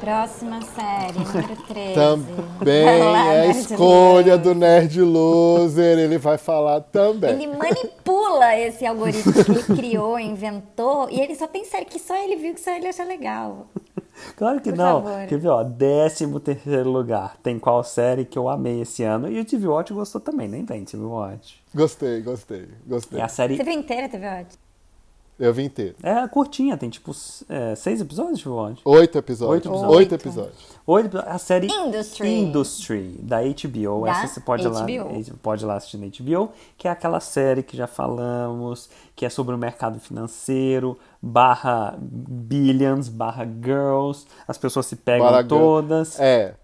Próxima 0.00 0.60
série, 0.62 1.18
número 1.18 1.56
13. 1.66 1.94
Também 1.94 2.86
é 2.86 3.40
a 3.40 3.46
escolha 3.48 4.36
Loser. 4.36 4.38
do 4.38 4.54
Nerd 4.54 5.00
Loser, 5.02 5.98
ele 5.98 6.18
vai 6.18 6.38
falar 6.38 6.80
também. 6.80 7.30
Ele 7.30 7.46
manipula 7.48 8.56
esse 8.56 8.86
algoritmo 8.86 9.32
que 9.32 9.50
ele 9.50 9.62
criou, 9.64 10.18
inventou, 10.18 11.10
e 11.10 11.20
ele 11.20 11.34
só 11.34 11.46
tem 11.46 11.64
série 11.64 11.84
que 11.84 11.98
só 11.98 12.16
ele 12.16 12.36
viu, 12.36 12.54
que 12.54 12.60
só 12.60 12.70
ele 12.70 12.86
acha 12.86 13.04
legal. 13.04 13.66
Claro 14.36 14.60
que 14.60 14.70
Por 14.70 14.78
não. 14.78 15.02
favor. 15.02 15.26
Quer 15.26 15.38
ver, 15.38 15.48
ó, 15.48 15.64
13 15.64 16.40
terceiro 16.40 16.90
lugar. 16.90 17.36
Tem 17.42 17.58
qual 17.58 17.82
série 17.84 18.24
que 18.24 18.38
eu 18.38 18.48
amei 18.48 18.80
esse 18.80 19.02
ano? 19.02 19.30
E 19.30 19.38
o 19.40 19.44
TV 19.44 19.66
Watch 19.68 19.92
gostou 19.92 20.20
também, 20.20 20.48
nem 20.48 20.64
vem 20.64 20.84
TV 20.84 21.04
Watch. 21.04 21.60
Gostei, 21.74 22.20
gostei, 22.22 22.68
gostei. 22.86 23.20
É 23.20 23.22
a 23.24 23.28
série 23.28 23.56
Você 23.56 23.64
viu 23.64 23.74
inteira, 23.74 24.08
TV 24.08 24.26
Watch? 24.26 24.56
Eu 25.38 25.54
vi 25.54 25.62
inteiro. 25.62 25.94
É 26.02 26.26
curtinha, 26.26 26.76
tem 26.76 26.90
tipo 26.90 27.12
é, 27.48 27.74
seis 27.76 28.00
episódios, 28.00 28.44
Watch? 28.44 28.80
Oito 28.84 29.18
episódios. 29.18 29.66
Oito 29.66 29.68
episódios. 29.68 29.96
Oito 29.96 30.14
episódios. 30.14 30.78
Oito, 30.84 31.18
a 31.18 31.38
série 31.38 31.68
Industry. 31.68 32.28
Industry, 32.28 33.02
da 33.22 33.38
HBO. 33.42 34.04
Da 34.04 34.10
Essa 34.10 34.26
você 34.26 34.40
pode 34.40 34.64
ir, 34.64 34.68
lá, 34.68 34.82
HBO. 34.82 35.36
pode 35.40 35.64
lá 35.64 35.76
assistir 35.76 35.96
na 35.98 36.06
HBO, 36.06 36.50
que 36.76 36.88
é 36.88 36.90
aquela 36.90 37.20
série 37.20 37.62
que 37.62 37.76
já 37.76 37.86
falamos, 37.86 38.90
que 39.14 39.24
é 39.24 39.28
sobre 39.30 39.54
o 39.54 39.58
mercado 39.58 40.00
financeiro, 40.00 40.98
barra 41.22 41.96
billions, 42.00 43.08
barra 43.08 43.44
girls, 43.44 44.26
as 44.46 44.58
pessoas 44.58 44.86
se 44.86 44.96
pegam 44.96 45.24
Barra 45.26 45.42
girl. 45.42 45.48
todas. 45.50 46.18
É. 46.18 46.54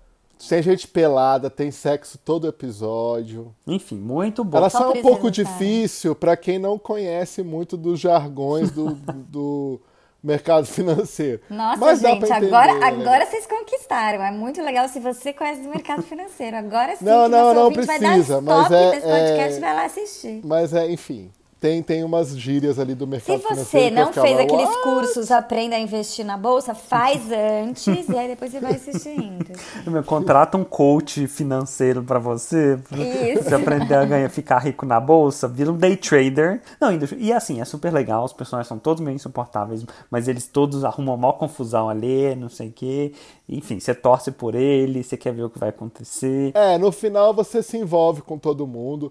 Tem 0.49 0.63
gente 0.63 0.87
pelada, 0.89 1.49
tem 1.51 1.71
sexo 1.71 2.19
todo 2.19 2.47
episódio. 2.47 3.55
Enfim, 3.67 3.97
muito 3.97 4.45
bom. 4.45 4.59
Elas 4.59 4.73
Só 4.73 4.79
são 4.79 4.93
por 4.93 4.99
um 4.99 5.03
pouco 5.03 5.23
gostaram. 5.29 5.51
difícil 5.53 6.15
para 6.15 6.37
quem 6.37 6.59
não 6.59 6.79
conhece 6.79 7.43
muito 7.43 7.77
dos 7.77 7.99
jargões 8.01 8.71
do, 8.71 8.91
do 9.29 9.81
mercado 10.23 10.67
financeiro. 10.67 11.41
Nossa, 11.51 11.79
Mas 11.79 12.01
gente, 12.01 12.25
entender, 12.25 12.47
agora, 12.47 12.75
né? 12.75 12.87
agora 12.87 13.27
vocês 13.27 13.47
conquistaram. 13.47 14.23
É 14.23 14.31
muito 14.31 14.63
legal 14.63 14.89
se 14.89 14.99
você 15.01 15.33
conhece 15.33 15.63
do 15.63 15.69
mercado 15.69 16.03
financeiro. 16.03 16.57
Agora 16.57 16.97
sim, 16.97 17.05
Não, 17.05 17.25
que 17.25 17.29
não, 17.31 17.55
não 17.55 17.63
ouvinte 17.65 17.87
vai 17.87 17.99
dar 18.01 18.09
precisa, 18.13 18.41
mas 18.41 18.71
é- 18.71 18.91
desse 18.93 19.07
podcast 19.07 19.57
é- 19.57 19.61
vai 19.61 19.75
lá 19.75 19.85
assistir. 19.85 20.41
Mas 20.45 20.73
é, 20.75 20.91
enfim, 20.91 21.31
tem, 21.65 21.83
tem 21.83 22.05
umas 22.05 22.39
gírias 22.39 22.79
ali 22.79 22.95
do 22.95 23.07
Se 23.07 23.11
mercado 23.11 23.39
você 23.39 23.65
financeiro. 23.65 23.95
que 23.95 24.01
eu 24.01 24.05
não 24.05 24.13
fez 24.13 24.39
aqueles 24.39 24.69
"What?" 24.69 24.83
cursos 24.83 25.31
Aprenda 25.31 25.77
a 25.77 25.79
Investir 25.79 26.23
na 26.23 26.37
Bolsa, 26.37 26.75
faz 26.75 27.23
antes 27.33 28.07
e 28.07 28.15
aí 28.19 28.29
depois 28.29 28.51
você 28.53 28.61
vai 28.61 28.73
assistindo. 28.75 29.47
Contrata 30.05 30.59
um 30.59 30.65
coach 30.65 31.27
financeiro 31.27 32.03
pra 32.03 32.19
você, 32.19 32.79
pra 32.87 32.99
Isso. 32.99 33.45
você 33.45 33.55
aprender 33.55 33.95
a 33.95 34.05
ganhar, 34.05 34.29
ficar 34.29 34.59
rico 34.59 34.85
na 34.85 35.01
bolsa, 35.01 35.49
vira 35.49 35.73
um 35.73 35.77
day 35.77 35.97
trader. 35.97 36.61
Não, 36.79 36.91
e 37.17 37.33
assim, 37.33 37.63
é 37.63 37.65
super 37.65 37.91
legal, 37.91 38.25
os 38.25 38.35
personagens 38.35 38.69
são 38.69 38.79
todos 38.79 39.03
meio 39.03 39.15
insuportáveis, 39.15 39.87
mas 40.11 40.29
eles 40.29 40.47
todos 40.47 40.85
arrumam 40.85 41.17
maior 41.17 41.33
confusão 41.33 41.89
ali, 41.89 42.35
não 42.35 42.51
sei 42.51 42.69
o 42.69 42.73
quê. 42.73 43.13
Enfim, 43.49 43.81
você 43.81 43.95
torce 43.95 44.31
por 44.31 44.55
ele, 44.55 45.03
você 45.03 45.17
quer 45.17 45.33
ver 45.33 45.45
o 45.45 45.49
que 45.49 45.59
vai 45.59 45.71
acontecer. 45.71 46.53
É, 46.55 46.77
no 46.77 46.93
final 46.93 47.33
você 47.33 47.63
se 47.63 47.79
envolve 47.79 48.21
com 48.21 48.37
todo 48.37 48.67
mundo. 48.67 49.11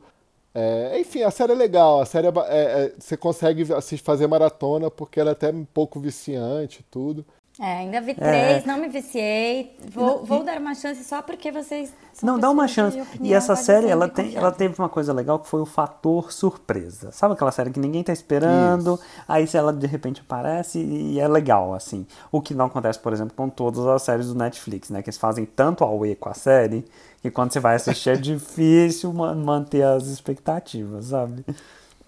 É, 0.56 1.00
enfim, 1.00 1.24
a 1.24 1.32
série 1.32 1.52
é 1.54 1.56
legal. 1.56 2.02
A 2.02 2.06
série 2.06 2.28
é, 2.28 2.32
é- 2.48 2.86
é- 2.86 2.94
você 3.00 3.18
consegue 3.18 3.66
fazer 3.98 4.28
maratona 4.28 4.90
porque 4.92 5.20
ela 5.20 5.32
é 5.32 5.34
até 5.34 5.50
um 5.52 5.66
pouco 5.66 6.00
viciante 6.00 6.82
e 6.82 6.84
tudo. 6.92 7.26
É, 7.60 7.78
ainda 7.78 8.02
vi 8.02 8.12
É. 8.12 8.14
três, 8.16 8.66
não 8.66 8.80
me 8.80 8.88
viciei. 8.88 9.76
Vou, 9.92 10.26
vou 10.26 10.44
dar 10.44 10.58
uma 10.58 10.74
chance 10.74 11.04
só 11.04 11.22
porque 11.22 11.52
vocês 11.52 11.94
são 12.12 12.28
Não, 12.28 12.40
dá 12.40 12.50
uma 12.50 12.68
chance. 12.68 13.00
opinião, 13.00 13.26
E 13.28 13.34
essa 13.34 13.56
série, 13.56 13.82
sempre 13.82 13.92
ela, 13.92 14.08
tem, 14.10 14.36
ela 14.36 14.52
teve 14.52 14.74
uma 14.80 14.90
coisa 14.90 15.14
legal 15.14 15.38
que 15.38 15.48
foi 15.48 15.62
o 15.62 15.66
fator 15.66 16.32
surpresa. 16.34 17.12
Sabe 17.12 17.36
aquela 17.36 17.52
série 17.52 17.70
que 17.70 17.80
ninguém 17.80 18.04
tá 18.04 18.12
esperando, 18.12 19.00
aí 19.28 19.46
se 19.46 19.56
ela 19.56 19.72
de 19.72 19.86
repente 19.86 20.20
aparece 20.22 20.80
e 20.80 21.20
é 21.20 21.28
legal, 21.28 21.76
assim. 21.76 22.08
O 22.32 22.42
que 22.42 22.56
não 22.56 22.66
acontece, 22.66 22.98
por 22.98 23.14
exemplo, 23.14 23.34
com 23.36 23.48
todas 23.48 23.86
as 23.86 24.02
séries 24.02 24.28
do 24.30 24.36
Netflix, 24.36 24.90
né? 24.90 25.04
Que 25.04 25.12
eles 25.12 25.18
fazem 25.20 25.46
tanto 25.46 25.84
auê 25.84 26.16
com 26.16 26.30
a 26.30 26.34
série 26.34 26.84
que 27.22 27.30
quando 27.30 27.54
você 27.54 27.60
vai 27.60 27.76
assistir 27.76 28.10
é 28.10 28.16
difícil 28.18 29.14
ma- 29.14 29.36
manter 29.36 29.84
as 29.84 30.08
expectativas, 30.08 31.06
sabe? 31.06 31.46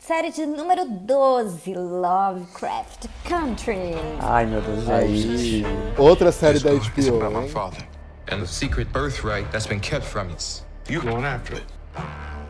Série 0.05 0.29
de 0.31 0.45
número 0.45 0.85
12, 0.87 1.73
Lovecraft 1.73 3.07
Country. 3.27 3.95
Ai, 4.21 4.45
meu 4.45 4.61
Deus, 4.61 4.87
Aí, 4.87 5.17
gente. 5.17 5.65
outra 5.97 6.31
série 6.31 6.59
da 6.59 6.69
about 6.69 6.91
HBO, 6.91 7.31
my 7.31 7.41
hein? 7.41 7.49
father 7.49 7.79
and 8.31 8.39
the 8.39 8.45
secret 8.45 8.87
birthright 8.93 9.49
that's 9.51 9.65
been 9.65 9.79
kept 9.79 10.05
from 10.05 10.31
us. 10.31 10.63
You 10.87 11.01
going 11.01 11.25
after 11.25 11.55
it? 11.55 11.65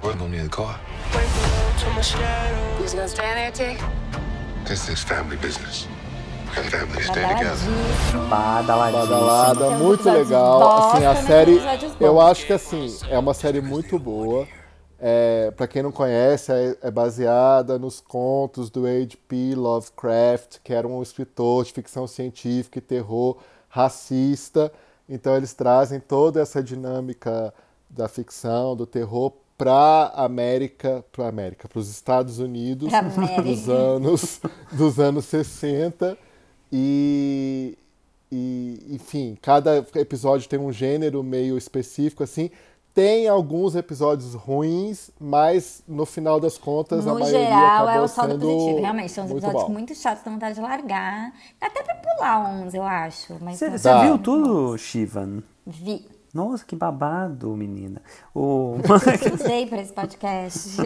We're 0.03 0.17
gonna 0.17 0.27
need 0.35 0.45
a 0.45 0.49
car. 0.49 0.77
You 1.13 2.89
gonna 2.91 3.07
stand 3.07 3.37
there, 3.37 3.51
T? 3.51 3.77
This 4.65 4.89
is 4.89 5.01
family 5.01 5.37
business. 5.37 5.87
Badalada, 8.29 9.69
muito 9.77 10.09
legal. 10.09 10.91
Assim, 10.91 11.05
a 11.05 11.15
tem 11.15 11.23
série, 11.25 11.61
eu 12.01 12.19
acho 12.19 12.45
que 12.45 12.51
assim, 12.51 12.97
é 13.09 13.17
uma 13.17 13.33
série 13.33 13.61
muito 13.61 13.97
boa. 13.97 14.45
É, 14.99 15.51
para 15.51 15.67
quem 15.67 15.83
não 15.83 15.91
conhece, 15.91 16.51
é, 16.51 16.77
é 16.81 16.91
baseada 16.91 17.77
nos 17.77 17.99
contos 17.99 18.69
do 18.69 18.85
H.P. 18.85 19.55
Lovecraft, 19.55 20.59
que 20.63 20.73
era 20.73 20.87
um 20.87 21.01
escritor 21.01 21.65
de 21.65 21.73
ficção 21.73 22.07
científica 22.07 22.79
e 22.79 22.81
terror 22.81 23.37
racista. 23.67 24.71
Então 25.07 25.35
eles 25.35 25.53
trazem 25.53 25.99
toda 25.99 26.41
essa 26.41 26.63
dinâmica 26.63 27.53
da 27.89 28.07
ficção, 28.07 28.75
do 28.75 28.85
terror 28.85 29.31
para 29.57 30.11
América, 30.15 31.03
para 31.11 31.27
América, 31.27 31.67
para 31.67 31.79
os 31.79 31.89
Estados 31.89 32.39
Unidos 32.39 32.91
dos 33.43 33.69
anos 33.69 34.41
dos 34.71 34.99
anos 34.99 35.25
60 35.25 36.17
e, 36.71 37.77
e 38.31 38.85
enfim, 38.89 39.37
cada 39.41 39.77
episódio 39.95 40.49
tem 40.49 40.59
um 40.59 40.71
gênero 40.71 41.23
meio 41.23 41.57
específico 41.57 42.23
assim. 42.23 42.49
Tem 42.95 43.27
alguns 43.27 43.75
episódios 43.75 44.33
ruins, 44.33 45.11
mas 45.19 45.83
no 45.85 46.05
final 46.05 46.39
das 46.39 46.57
contas 46.57 47.05
a 47.05 47.09
No 47.13 47.19
maioria 47.19 47.43
geral, 47.43 47.59
é 47.59 47.91
acabou 47.91 48.03
o 48.05 48.07
saldo 48.07 48.31
sendo 48.31 48.47
positivo. 48.47 48.79
Realmente, 48.79 49.11
são 49.11 49.25
uns 49.25 49.31
muito 49.31 49.43
episódios 49.43 49.67
bom. 49.67 49.73
muito 49.73 49.95
chatos, 49.95 50.23
dá 50.23 50.31
vontade 50.31 50.55
de 50.55 50.61
largar. 50.61 51.33
Dá 51.59 51.67
até 51.67 51.83
pra 51.83 51.95
pular 51.95 52.49
uns, 52.49 52.73
eu 52.73 52.83
acho. 52.83 53.35
Mas 53.41 53.57
Você 53.57 53.67
não- 53.69 53.77
Dá. 53.77 54.01
viu 54.01 54.17
tudo, 54.17 54.77
Shivan? 54.77 55.43
Vi. 55.67 56.07
Nossa, 56.33 56.63
que 56.65 56.75
babado, 56.75 57.49
menina. 57.55 58.01
O... 58.33 58.75
Usei 59.33 59.65
pra 59.67 59.81
esse 59.81 59.91
podcast. 59.91 60.77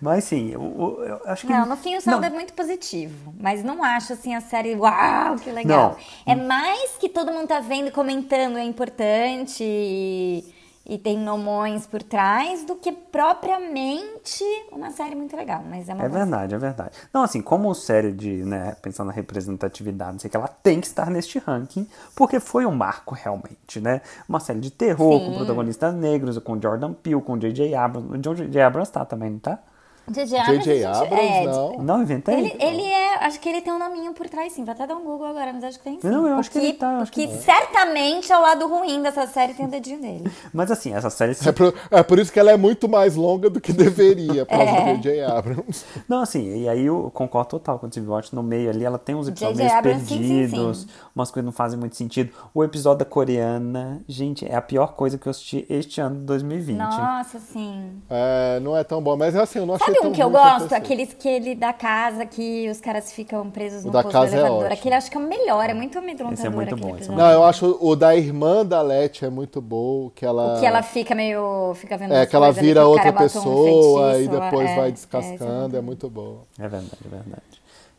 Mas 0.00 0.24
sim, 0.24 0.56
o- 0.56 0.60
o- 0.62 1.02
eu 1.04 1.20
acho 1.26 1.46
que. 1.46 1.52
Não, 1.52 1.66
no 1.66 1.76
fim 1.76 1.94
o 1.96 2.00
saldo 2.00 2.20
Não, 2.22 2.28
é 2.28 2.30
muito 2.30 2.54
positivo. 2.54 3.34
Mas 3.38 3.62
não 3.62 3.84
acho 3.84 4.14
assim 4.14 4.34
a 4.34 4.40
série, 4.40 4.74
uau, 4.76 5.36
que 5.36 5.50
legal. 5.50 5.96
É 6.24 6.34
mais 6.34 6.96
que 6.98 7.08
todo 7.10 7.30
mundo 7.32 7.48
tá 7.48 7.60
vendo, 7.60 7.90
comentando, 7.92 8.56
é 8.56 8.64
importante 8.64 9.62
e, 9.62 10.53
e 10.86 10.98
tem 10.98 11.18
nomões 11.18 11.86
por 11.86 12.02
trás 12.02 12.64
do 12.64 12.74
que 12.76 12.92
propriamente 12.92 14.44
uma 14.70 14.90
série 14.90 15.14
muito 15.14 15.34
legal. 15.36 15.62
Mas 15.68 15.88
é 15.88 15.94
uma 15.94 16.04
É 16.04 16.08
verdade, 16.08 16.54
é 16.54 16.58
verdade. 16.58 16.90
Não, 17.12 17.22
assim, 17.22 17.40
como 17.40 17.74
série 17.74 18.12
de, 18.12 18.44
né, 18.44 18.76
pensando 18.82 19.06
na 19.06 19.12
representatividade, 19.12 20.12
não 20.12 20.18
sei 20.18 20.30
que, 20.30 20.36
ela 20.36 20.48
tem 20.48 20.80
que 20.80 20.86
estar 20.86 21.10
neste 21.10 21.38
ranking, 21.38 21.86
porque 22.14 22.38
foi 22.38 22.66
um 22.66 22.74
marco 22.74 23.14
realmente, 23.14 23.80
né? 23.80 24.02
Uma 24.28 24.40
série 24.40 24.60
de 24.60 24.70
terror, 24.70 25.18
Sim. 25.18 25.26
com 25.26 25.36
protagonistas 25.36 25.94
negros, 25.94 26.38
com 26.38 26.60
Jordan 26.60 26.92
Peele, 26.92 27.22
com 27.22 27.38
J.J. 27.38 27.74
Abrams. 27.74 28.18
J.J. 28.20 28.60
Abrams 28.60 28.92
tá 28.92 29.04
também, 29.04 29.30
não 29.30 29.38
tá? 29.38 29.58
J.J. 30.08 30.36
Abrams, 30.38 30.70
a 30.70 30.74
gente- 30.74 30.84
Abrams, 30.84 31.22
é, 31.32 31.44
não. 31.46 31.78
Não, 31.82 32.02
inventei? 32.02 32.34
Ele, 32.34 32.56
ele 32.60 32.82
é, 32.82 33.24
acho 33.24 33.40
que 33.40 33.48
ele 33.48 33.60
tem 33.62 33.72
um 33.72 33.78
nominho 33.78 34.12
por 34.12 34.28
trás, 34.28 34.52
sim. 34.52 34.62
Vou 34.64 34.72
até 34.72 34.86
dar 34.86 34.96
um 34.96 35.02
Google 35.04 35.26
agora, 35.28 35.50
mas 35.52 35.64
acho 35.64 35.78
que 35.78 35.84
tem 35.84 35.98
sim. 36.00 36.08
Não, 36.08 36.26
eu 36.26 36.36
O 36.36 36.38
acho 36.38 36.50
que 36.50 36.58
ele 36.58 36.72
tá, 36.74 36.98
acho 36.98 37.10
que 37.12 37.26
que- 37.26 37.34
certamente 37.38 38.30
é 38.30 38.36
o 38.36 38.42
lado 38.42 38.66
ruim 38.68 39.00
dessa 39.02 39.26
série, 39.26 39.54
tem 39.54 39.64
o 39.64 39.68
dedinho 39.68 40.00
dele. 40.00 40.30
Mas 40.52 40.70
assim, 40.70 40.92
essa 40.94 41.08
série. 41.10 41.34
É 41.46 41.52
por, 41.52 41.74
é 41.90 42.02
por 42.02 42.18
isso 42.18 42.30
que 42.32 42.38
ela 42.38 42.50
é 42.50 42.56
muito 42.56 42.88
mais 42.88 43.16
longa 43.16 43.48
do 43.48 43.60
que 43.60 43.72
deveria, 43.72 44.44
por 44.44 44.56
causa 44.58 44.70
É. 44.72 44.94
do 44.94 45.00
J.J. 45.02 45.24
Abrams. 45.24 45.84
Não, 46.08 46.20
assim, 46.20 46.62
e 46.62 46.68
aí 46.68 46.84
eu 46.84 47.10
concordo 47.14 47.48
total 47.50 47.78
com 47.78 47.86
o 47.86 47.90
TV 47.90 48.06
Watch. 48.08 48.34
No 48.34 48.42
meio 48.42 48.68
ali, 48.70 48.84
ela 48.84 48.98
tem 48.98 49.14
uns 49.14 49.28
episódios 49.28 49.58
meio 49.58 49.72
Abrams, 49.72 50.06
sim, 50.06 50.18
sim, 50.18 50.18
perdidos, 50.48 50.78
sim. 50.82 50.86
umas 51.14 51.30
coisas 51.30 51.46
não 51.46 51.52
fazem 51.52 51.78
muito 51.78 51.96
sentido. 51.96 52.30
O 52.52 52.62
episódio 52.62 52.98
da 52.98 53.04
coreana, 53.04 54.02
gente, 54.08 54.44
é 54.46 54.54
a 54.54 54.62
pior 54.62 54.88
coisa 54.94 55.16
que 55.16 55.26
eu 55.26 55.30
assisti 55.30 55.64
este 55.70 56.00
ano 56.00 56.16
de 56.16 56.22
2020. 56.26 56.76
Nossa, 56.78 57.38
sim. 57.38 58.02
É, 58.10 58.60
não 58.60 58.76
é 58.76 58.84
tão 58.84 59.02
bom, 59.02 59.16
mas 59.16 59.34
assim, 59.34 59.58
eu 59.60 59.66
não 59.66 59.74
achei 59.74 59.93
Sabe 59.94 60.08
um 60.08 60.12
que 60.12 60.22
eu 60.22 60.30
gosto? 60.30 60.72
Aqueles 60.74 61.12
que 61.14 61.28
ele 61.28 61.54
da 61.54 61.72
casa, 61.72 62.26
que 62.26 62.68
os 62.70 62.80
caras 62.80 63.12
ficam 63.12 63.50
presos 63.50 63.82
O 63.84 63.86
no 63.86 63.92
da 63.92 64.02
posto 64.02 64.14
do 64.14 64.20
casa 64.20 64.36
é 64.36 64.38
elevador. 64.38 64.58
ótimo. 64.66 64.72
Aquele 64.74 64.94
acho 64.94 65.10
que 65.10 65.16
é 65.16 65.20
o 65.20 65.22
melhor, 65.22 65.70
é 65.70 65.74
muito 65.74 65.98
amedrontador 65.98 66.34
Esse 66.34 66.46
é 66.46 66.50
muito 66.50 66.74
aquele 66.74 66.80
bom, 66.80 66.96
esse 66.96 67.10
é 67.10 67.12
episódio. 67.12 67.22
Não, 67.24 67.30
eu 67.32 67.44
acho 67.44 67.78
o 67.80 67.96
da 67.96 68.16
irmã 68.16 68.64
da 68.64 68.82
Leti 68.82 69.24
é 69.24 69.30
muito 69.30 69.60
bom, 69.60 70.10
que 70.14 70.24
ela... 70.26 70.56
O 70.56 70.60
que 70.60 70.66
ela 70.66 70.82
fica 70.82 71.14
meio. 71.14 71.74
Fica 71.74 71.96
vendo 71.96 72.12
É, 72.14 72.26
que 72.26 72.34
ela 72.36 72.46
ali, 72.48 72.60
vira 72.60 72.80
que 72.80 72.86
o 72.86 72.90
outra 72.90 73.12
bota 73.12 73.24
um 73.24 73.26
pessoa 73.26 74.10
e 74.10 74.14
feitiço, 74.14 74.40
depois 74.40 74.70
é, 74.70 74.76
vai 74.76 74.88
é, 74.88 74.92
descascando, 74.92 75.68
isso 75.68 75.76
é 75.76 75.80
muito 75.80 76.10
bom. 76.10 76.38
É 76.58 76.68
verdade, 76.68 76.98
é 77.04 77.08
verdade. 77.08 77.42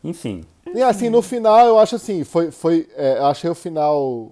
Enfim, 0.04 0.44
E 0.74 0.82
assim, 0.82 1.08
no 1.10 1.20
final, 1.22 1.66
eu 1.66 1.78
acho 1.78 1.96
assim, 1.96 2.22
foi, 2.22 2.50
foi, 2.50 2.88
é, 2.96 3.18
eu 3.18 3.26
achei 3.26 3.50
o 3.50 3.54
final, 3.54 4.30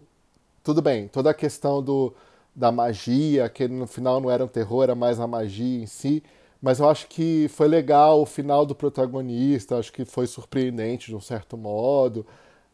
tudo 0.62 0.80
bem, 0.80 1.09
toda 1.09 1.30
a 1.30 1.35
questão 1.35 1.83
do, 1.83 2.14
da 2.54 2.71
magia, 2.71 3.49
que 3.49 3.66
no 3.66 3.87
final 3.87 4.21
não 4.21 4.30
era 4.30 4.44
um 4.44 4.49
terror, 4.49 4.85
era 4.85 4.94
mais 4.94 5.18
a 5.18 5.26
magia 5.26 5.83
em 5.83 5.87
si, 5.87 6.23
mas 6.64 6.80
eu 6.80 6.88
acho 6.88 7.06
que 7.09 7.47
foi 7.50 7.68
legal 7.68 8.23
o 8.23 8.25
final 8.25 8.64
do 8.64 8.75
protagonista, 8.75 9.76
acho 9.76 9.92
que 9.92 10.02
foi 10.06 10.26
surpreendente 10.26 11.09
de 11.09 11.14
um 11.14 11.21
certo 11.21 11.59
modo. 11.59 12.26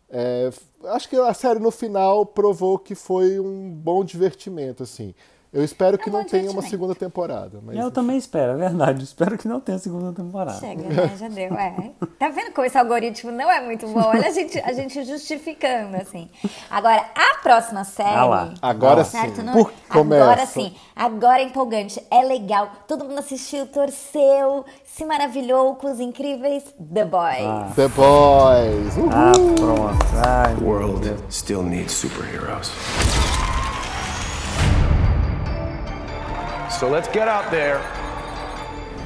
É, 0.08 0.48
acho 0.84 1.08
que 1.08 1.16
a 1.16 1.34
série 1.34 1.58
no 1.58 1.72
final 1.72 2.24
provou 2.24 2.78
que 2.78 2.94
foi 2.94 3.40
um 3.40 3.68
bom 3.68 4.04
divertimento, 4.04 4.84
assim. 4.84 5.12
Eu 5.52 5.64
espero 5.64 5.98
que 5.98 6.08
É 6.08 6.12
não 6.12 6.24
tenha 6.24 6.48
uma 6.50 6.62
segunda 6.62 6.94
temporada. 6.94 7.58
Mas 7.60 7.76
Eu 7.76 7.90
também 7.90 8.16
espero, 8.16 8.52
é 8.52 8.56
verdade. 8.56 9.02
Espero 9.10 9.36
que 9.36 9.48
não 9.48 9.58
tenha 9.60 9.78
segunda 9.78 10.12
temporada. 10.12 10.60
Chega, 10.60 10.82
né? 10.84 11.16
Já 11.18 11.28
deu, 11.28 11.52
é. 11.54 11.90
Tá 12.20 12.28
vendo 12.28 12.52
como 12.52 12.64
esse 12.66 12.78
algoritmo 12.78 13.32
não 13.32 13.50
é 13.50 13.60
muito 13.60 13.86
bom? 13.88 14.00
Olha 14.00 14.28
a 14.28 14.30
gente, 14.30 14.58
a 14.60 14.72
gente 14.72 15.02
justificando, 15.04 15.96
assim. 15.96 16.30
Agora, 16.70 17.04
a 17.16 17.38
próxima 17.42 17.82
série... 17.82 18.08
Ah 18.14 18.24
lá. 18.26 18.54
Agora 18.62 19.02
Certo? 19.02 19.36
sim. 19.36 19.42
Não, 19.42 19.52
Por- 19.54 19.72
agora 19.88 20.04
começa. 20.36 20.46
sim, 20.46 20.74
agora 20.94 21.40
é 21.42 21.44
empolgante, 21.46 22.00
é 22.10 22.22
legal. 22.22 22.70
Todo 22.86 23.04
mundo 23.04 23.18
assistiu, 23.18 23.66
torceu, 23.66 24.64
se 24.84 25.04
maravilhou 25.04 25.74
com 25.74 25.90
os 25.90 25.98
incríveis 25.98 26.62
The 26.92 27.04
Boys. 27.04 27.74
The 27.74 27.88
Boys. 27.88 28.96
Uhul. 28.96 29.10
Ah, 29.10 29.32
pronto. 29.56 30.06
Ai, 30.26 30.54
The 30.54 30.64
world 30.64 31.16
still 31.28 31.62
needs 31.64 31.92
superheroes. 31.92 32.70
So 36.80 36.88
let's 36.88 37.08
get 37.08 37.28
out 37.28 37.50
there. 37.50 37.76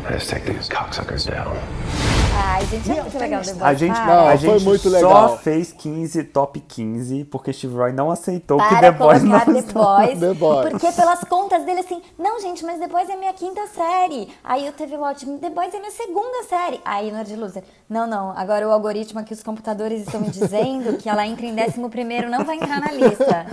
Let's 0.09 0.29
take 0.29 0.45
these 0.45 0.69
cocksuckers 0.69 1.29
down. 1.29 2.14
Ai, 2.37 2.67
gente, 2.67 2.91
é 2.91 3.03
muito 3.03 3.19
legal 3.19 3.43
The 3.43 3.53
Boys. 3.53 3.63
A 3.63 3.75
gente. 3.75 4.01
Não, 4.01 4.27
a 4.27 4.31
foi 4.31 4.39
gente 4.39 4.65
muito 4.65 4.91
só 4.91 4.97
legal. 4.97 5.39
fez 5.39 5.73
15, 5.73 6.25
top 6.25 6.61
15, 6.61 7.25
porque 7.25 7.53
Steve 7.53 7.75
Roy 7.75 7.93
não 7.93 8.11
aceitou 8.11 8.59
que 8.59 8.69
Para 8.69 8.81
The 8.81 8.91
Boys 8.93 9.23
não 9.23 9.41
The 9.41 9.63
Boys, 9.73 10.19
The 10.21 10.35
Boys. 10.35 10.71
Porque 10.71 10.93
pelas 10.93 11.21
contas 11.25 11.65
dele, 11.65 11.81
assim, 11.81 12.03
não, 12.19 12.41
gente, 12.41 12.65
mas 12.65 12.79
The 12.79 12.89
Boys 12.89 13.09
é 13.09 13.17
minha 13.17 13.33
quinta 13.33 13.67
série. 13.69 14.29
Aí 14.43 14.69
o 14.69 14.73
TV 14.73 14.97
Watch, 14.97 15.25
The 15.27 15.51
Boys 15.51 15.75
é 15.75 15.79
minha 15.79 15.91
segunda 15.91 16.43
série. 16.49 16.81
Aí 16.85 17.11
no 17.13 17.25
de 17.25 17.37
Loser, 17.37 17.65
não, 17.89 18.07
não, 18.07 18.31
agora 18.37 18.67
o 18.69 18.73
algoritmo 18.73 19.21
aqui, 19.21 19.33
os 19.33 19.43
computadores 19.43 20.03
estão 20.03 20.21
me 20.21 20.31
dizendo 20.31 20.97
que 20.99 21.09
ela 21.09 21.27
entra 21.27 21.47
em 21.47 21.55
décimo 21.55 21.89
primeiro, 21.89 22.29
não 22.29 22.45
vai 22.45 22.57
entrar 22.57 22.81
na 22.81 22.91
lista. 22.93 23.47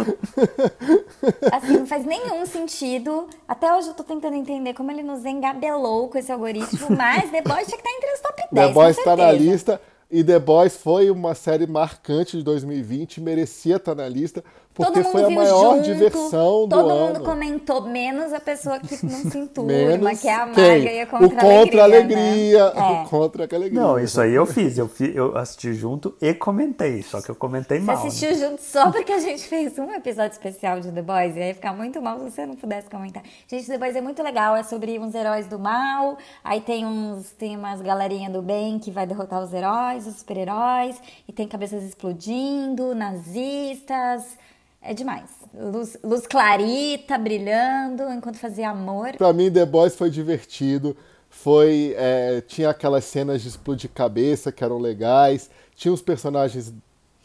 Assim, 1.51 1.77
não 1.77 1.85
faz 1.85 2.05
nenhum 2.05 2.45
sentido. 2.45 3.27
Até 3.47 3.73
hoje 3.73 3.89
eu 3.89 3.93
tô 3.93 4.03
tentando 4.03 4.35
entender 4.35 4.73
como 4.73 4.89
ele 4.91 5.03
nos 5.03 5.25
engabelou 5.25 6.09
com 6.09 6.17
esse 6.17 6.31
algoritmo, 6.31 6.87
mas 6.95 7.29
The 7.29 7.41
Boys 7.41 7.67
tinha 7.67 7.77
que 7.77 7.87
estar 7.87 7.97
entre 7.97 8.13
os 8.13 8.19
top 8.21 8.43
10. 8.51 8.70
The 8.71 8.73
Boys 8.73 8.95
com 8.97 9.03
tá 9.03 9.15
na 9.15 9.31
lista. 9.31 9.81
E 10.09 10.23
The 10.23 10.39
Boys 10.39 10.75
foi 10.75 11.09
uma 11.09 11.33
série 11.33 11.65
marcante 11.65 12.37
de 12.37 12.43
2020, 12.43 13.21
merecia 13.21 13.77
estar 13.77 13.95
na 13.95 14.09
lista, 14.09 14.43
porque 14.73 14.91
Todo 14.93 15.03
mundo 15.03 15.11
foi 15.11 15.23
a 15.25 15.29
maior 15.29 15.75
junto, 15.75 15.83
diversão 15.83 16.67
do 16.67 16.69
Todo 16.69 16.89
ano. 16.89 17.05
mundo 17.07 17.23
comentou, 17.25 17.81
menos 17.81 18.31
a 18.33 18.39
pessoa 18.39 18.79
que 18.79 19.05
não 19.05 19.31
se 19.31 19.37
enturma, 19.37 20.15
que 20.15 20.27
é 20.27 20.33
a 20.33 20.47
quem? 20.47 20.63
amarga 20.63 20.91
e 20.91 20.97
é 20.97 21.05
contra 21.05 21.27
o 21.27 21.29
contra 21.31 21.81
a 21.81 21.83
alegria. 21.83 22.73
né? 22.73 22.81
É. 22.99 23.01
O 23.03 23.09
contra 23.09 23.43
a 23.51 23.55
alegria. 23.55 23.81
Não, 23.81 23.99
isso 23.99 24.19
aí 24.21 24.33
eu 24.33 24.45
fiz. 24.45 24.77
Eu, 24.77 24.87
fi- 24.87 25.11
eu 25.13 25.37
assisti 25.37 25.73
junto 25.73 26.15
e 26.21 26.33
comentei, 26.33 27.03
só 27.03 27.21
que 27.21 27.29
eu 27.29 27.35
comentei 27.35 27.79
Você 27.79 27.85
mal. 27.85 27.95
né? 28.01 28.07
assistiu 28.07 28.33
junto 28.35 28.61
só 28.61 28.91
porque 28.91 29.11
a 29.11 29.19
gente 29.19 29.43
fez 29.47 29.77
um 29.77 29.91
episódio 29.91 30.31
especial 30.31 30.79
de 30.79 30.91
The 30.91 31.01
Boys 31.01 31.35
e 31.35 31.39
aí 31.39 31.47
ia 31.49 31.53
ficar 31.55 31.73
muito 31.73 32.01
mal 32.01 32.17
se 32.19 32.31
você 32.31 32.45
não 32.45 32.55
pudesse 32.55 32.89
comentar. 32.89 33.23
Gente, 33.47 33.67
The 33.67 33.77
Boys 33.77 33.95
é 33.95 34.01
muito 34.01 34.23
legal, 34.23 34.55
é 34.55 34.63
sobre 34.63 34.97
uns 34.97 35.13
heróis 35.13 35.47
do 35.47 35.59
mal, 35.59 36.17
aí 36.43 36.61
tem 36.61 36.85
uns 36.85 37.31
tem 37.31 37.57
umas 37.57 37.81
galerinha 37.81 38.29
do 38.29 38.41
bem 38.41 38.79
que 38.79 38.89
vai 38.89 39.05
derrotar 39.05 39.43
os 39.43 39.53
heróis, 39.53 40.07
os 40.07 40.15
super-heróis, 40.15 40.95
e 41.27 41.33
tem 41.33 41.47
cabeças 41.47 41.83
explodindo, 41.83 42.95
nazistas, 42.95 44.37
é 44.81 44.93
demais. 44.93 45.29
Luz, 45.53 45.97
luz 46.03 46.25
clarita 46.27 47.17
brilhando 47.17 48.03
enquanto 48.11 48.37
fazia 48.37 48.69
amor. 48.69 49.15
Pra 49.17 49.31
mim, 49.33 49.51
The 49.51 49.65
Boys 49.65 49.95
foi 49.95 50.09
divertido. 50.09 50.95
Foi, 51.29 51.93
é, 51.97 52.41
tinha 52.41 52.69
aquelas 52.69 53.05
cenas 53.05 53.41
de 53.41 53.47
explodir 53.47 53.89
cabeça 53.93 54.51
que 54.51 54.63
eram 54.63 54.77
legais. 54.77 55.49
Tinha 55.75 55.93
os 55.93 56.01
personagens 56.01 56.73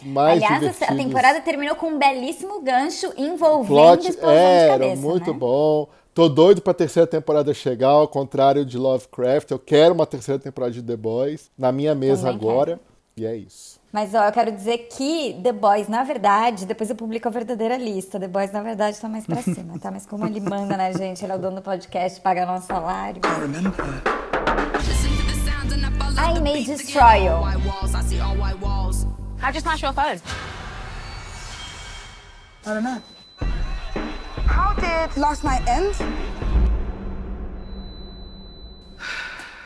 mais 0.05 0.43
Aliás, 0.43 0.55
a- 0.55 0.59
divertidos. 0.59 0.91
a 1.01 1.05
temporada 1.05 1.41
terminou 1.41 1.75
com 1.75 1.87
um 1.89 1.99
belíssimo 1.99 2.61
gancho 2.63 3.13
envolvendo 3.17 3.67
plot 3.69 4.09
explosão 4.09 4.35
de 4.35 4.41
era 4.41 4.73
cabeça, 4.79 5.03
muito 5.03 5.33
né? 5.33 5.39
bom. 5.39 5.89
Tô 6.15 6.29
doido 6.29 6.63
pra 6.63 6.73
terceira 6.73 7.07
temporada 7.07 7.53
chegar, 7.53 7.89
ao 7.89 8.09
contrário 8.09 8.65
de 8.65 8.79
Lovecraft. 8.79 9.51
Eu 9.51 9.59
quero 9.59 9.95
uma 9.95 10.07
terceira 10.07 10.39
temporada 10.39 10.73
de 10.73 10.83
The 10.83 10.97
Boys 10.97 11.51
na 11.59 11.71
minha 11.73 11.95
mesa 11.95 12.31
Também 12.31 12.37
agora. 12.49 12.81
E 13.17 13.27
é 13.27 13.35
isso. 13.37 13.76
Mas 13.93 14.15
ó, 14.15 14.25
eu 14.25 14.33
quero 14.33 14.53
dizer 14.53 14.89
que 14.91 15.41
The 15.43 15.53
Boys, 15.53 15.89
na 15.89 16.03
verdade, 16.05 16.67
depois 16.67 16.91
eu 16.91 16.97
publico 16.97 17.29
a 17.29 17.31
verdadeira 17.31 17.77
lista. 17.77 18.19
The 18.21 18.29
Boys, 18.29 18.53
na 18.53 18.61
verdade, 18.63 18.99
tá 19.01 19.09
mais 19.09 19.25
pra 19.27 19.41
cima, 19.43 19.79
tá? 19.79 19.91
Mas 19.91 20.05
como 20.05 20.27
ele 20.27 20.41
manda, 20.41 20.77
né, 20.77 20.93
gente? 20.93 21.25
Ele 21.25 21.33
é 21.33 21.37
o 21.37 21.39
dono 21.39 21.57
do 21.57 21.63
podcast, 21.63 22.21
paga 22.21 22.45
nosso 22.45 22.67
salário. 22.67 23.23
I 26.19 26.41
may 26.41 26.65
destroy 26.65 27.25
you. 27.27 27.33
How'd 29.41 29.55
you 29.55 29.61
smash 29.61 29.83
your 29.83 29.93
phone? 29.93 30.21
I 32.67 32.75
don't 32.75 32.83
know. 32.83 33.01
How 34.47 34.75
did 34.75 35.17
last 35.17 35.45
night 35.45 35.63
end? 35.69 35.95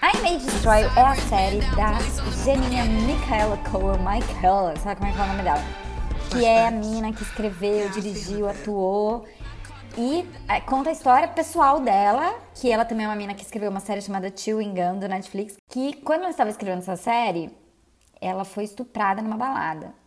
I 0.03 0.23
May 0.23 0.39
Destroy 0.39 0.81
é 0.97 1.03
a 1.03 1.15
série 1.15 1.61
da 1.77 1.99
Geninha 2.43 2.87
Michaela 2.87 3.59
Coel, 3.71 3.99
Michaela, 3.99 4.75
sabe 4.77 4.97
como 4.97 5.11
é 5.11 5.15
que 5.15 5.21
é 5.21 5.25
o 5.25 5.27
nome 5.27 5.43
dela? 5.43 5.63
Que 6.31 6.45
é 6.47 6.69
a 6.69 6.71
mina 6.71 7.13
que 7.13 7.23
escreveu, 7.23 7.91
dirigiu, 7.91 8.49
atuou. 8.49 9.27
E 9.99 10.27
é, 10.49 10.59
conta 10.63 10.89
a 10.89 10.93
história 10.95 11.29
pessoal 11.29 11.81
dela, 11.81 12.35
que 12.55 12.73
ela 12.73 12.87
também 12.87 13.05
é 13.05 13.09
uma 13.11 13.15
mina 13.15 13.35
que 13.35 13.43
escreveu 13.43 13.69
uma 13.69 13.81
série 13.81 14.01
chamada 14.01 14.33
Chewing 14.35 14.73
Gun, 14.73 15.01
do 15.01 15.07
Netflix, 15.07 15.57
que 15.69 15.93
quando 15.97 16.23
ela 16.23 16.31
estava 16.31 16.49
escrevendo 16.49 16.79
essa 16.79 16.97
série, 16.97 17.55
ela 18.23 18.47
foi 18.47 18.65
estuprada 18.65 19.21
numa 19.21 19.37
balada. 19.37 20.00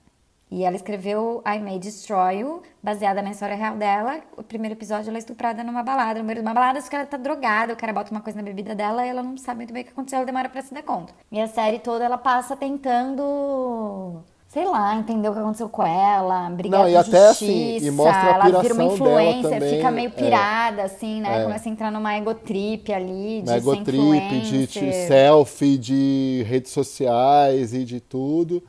E 0.54 0.64
ela 0.64 0.76
escreveu 0.76 1.42
I 1.48 1.58
May 1.58 1.80
Destroy 1.80 2.42
You, 2.42 2.62
baseada 2.82 3.24
na 3.24 3.32
história 3.32 3.56
real 3.56 3.76
dela. 3.76 4.20
O 4.38 4.44
primeiro 4.44 4.76
episódio 4.76 5.10
ela 5.10 5.18
é 5.18 5.20
estuprada 5.20 5.64
numa 5.64 5.82
balada. 5.82 6.20
No 6.20 6.26
meio 6.26 6.36
de 6.36 6.46
uma 6.46 6.54
balada, 6.54 6.80
só 6.80 6.92
que 6.92 6.96
ela 6.96 7.08
tá 7.08 7.18
drogada, 7.18 7.74
o 7.74 7.76
cara 7.76 7.92
bota 7.92 8.12
uma 8.12 8.22
coisa 8.22 8.38
na 8.38 8.44
bebida 8.44 8.76
dela 8.76 9.04
e 9.04 9.10
ela 9.10 9.24
não 9.24 9.36
sabe 9.36 9.58
muito 9.58 9.74
bem 9.74 9.82
o 9.82 9.86
que 9.86 9.92
aconteceu, 9.92 10.18
ela 10.18 10.28
demora 10.28 10.48
pra 10.50 10.62
se 10.62 10.72
dar 10.72 10.84
conta. 10.84 11.12
E 11.32 11.42
a 11.42 11.48
série 11.48 11.80
toda 11.80 12.06
ela 12.06 12.20
passa 12.20 12.56
tentando, 12.56 14.22
sei 14.48 14.64
lá, 14.66 14.96
entender 14.96 15.28
o 15.28 15.34
que 15.34 15.40
aconteceu 15.40 15.68
com 15.70 15.84
ela, 15.84 16.48
brigar 16.52 16.82
Não, 16.82 16.88
e 16.88 16.98
até 16.98 17.30
justiça. 17.30 17.46
assim, 17.46 17.88
e 17.88 17.90
mostra 17.90 18.22
a 18.22 18.48
ela 18.48 18.62
vira 18.62 18.74
uma 18.76 18.84
influencer, 18.84 19.50
também, 19.54 19.76
fica 19.78 19.90
meio 19.90 20.10
é. 20.10 20.12
pirada, 20.12 20.84
assim, 20.84 21.20
né? 21.20 21.40
É. 21.40 21.44
Começa 21.46 21.68
a 21.68 21.72
entrar 21.72 21.90
numa 21.90 22.16
egotrip 22.16 22.94
ali, 22.94 23.42
de 23.42 23.52
egotrip, 23.54 24.40
de, 24.42 24.68
de 24.68 24.94
selfie, 25.08 25.80
de 25.80 26.46
redes 26.48 26.72
sociais 26.72 27.74
e 27.74 27.84
de 27.84 28.00
tudo. 28.00 28.62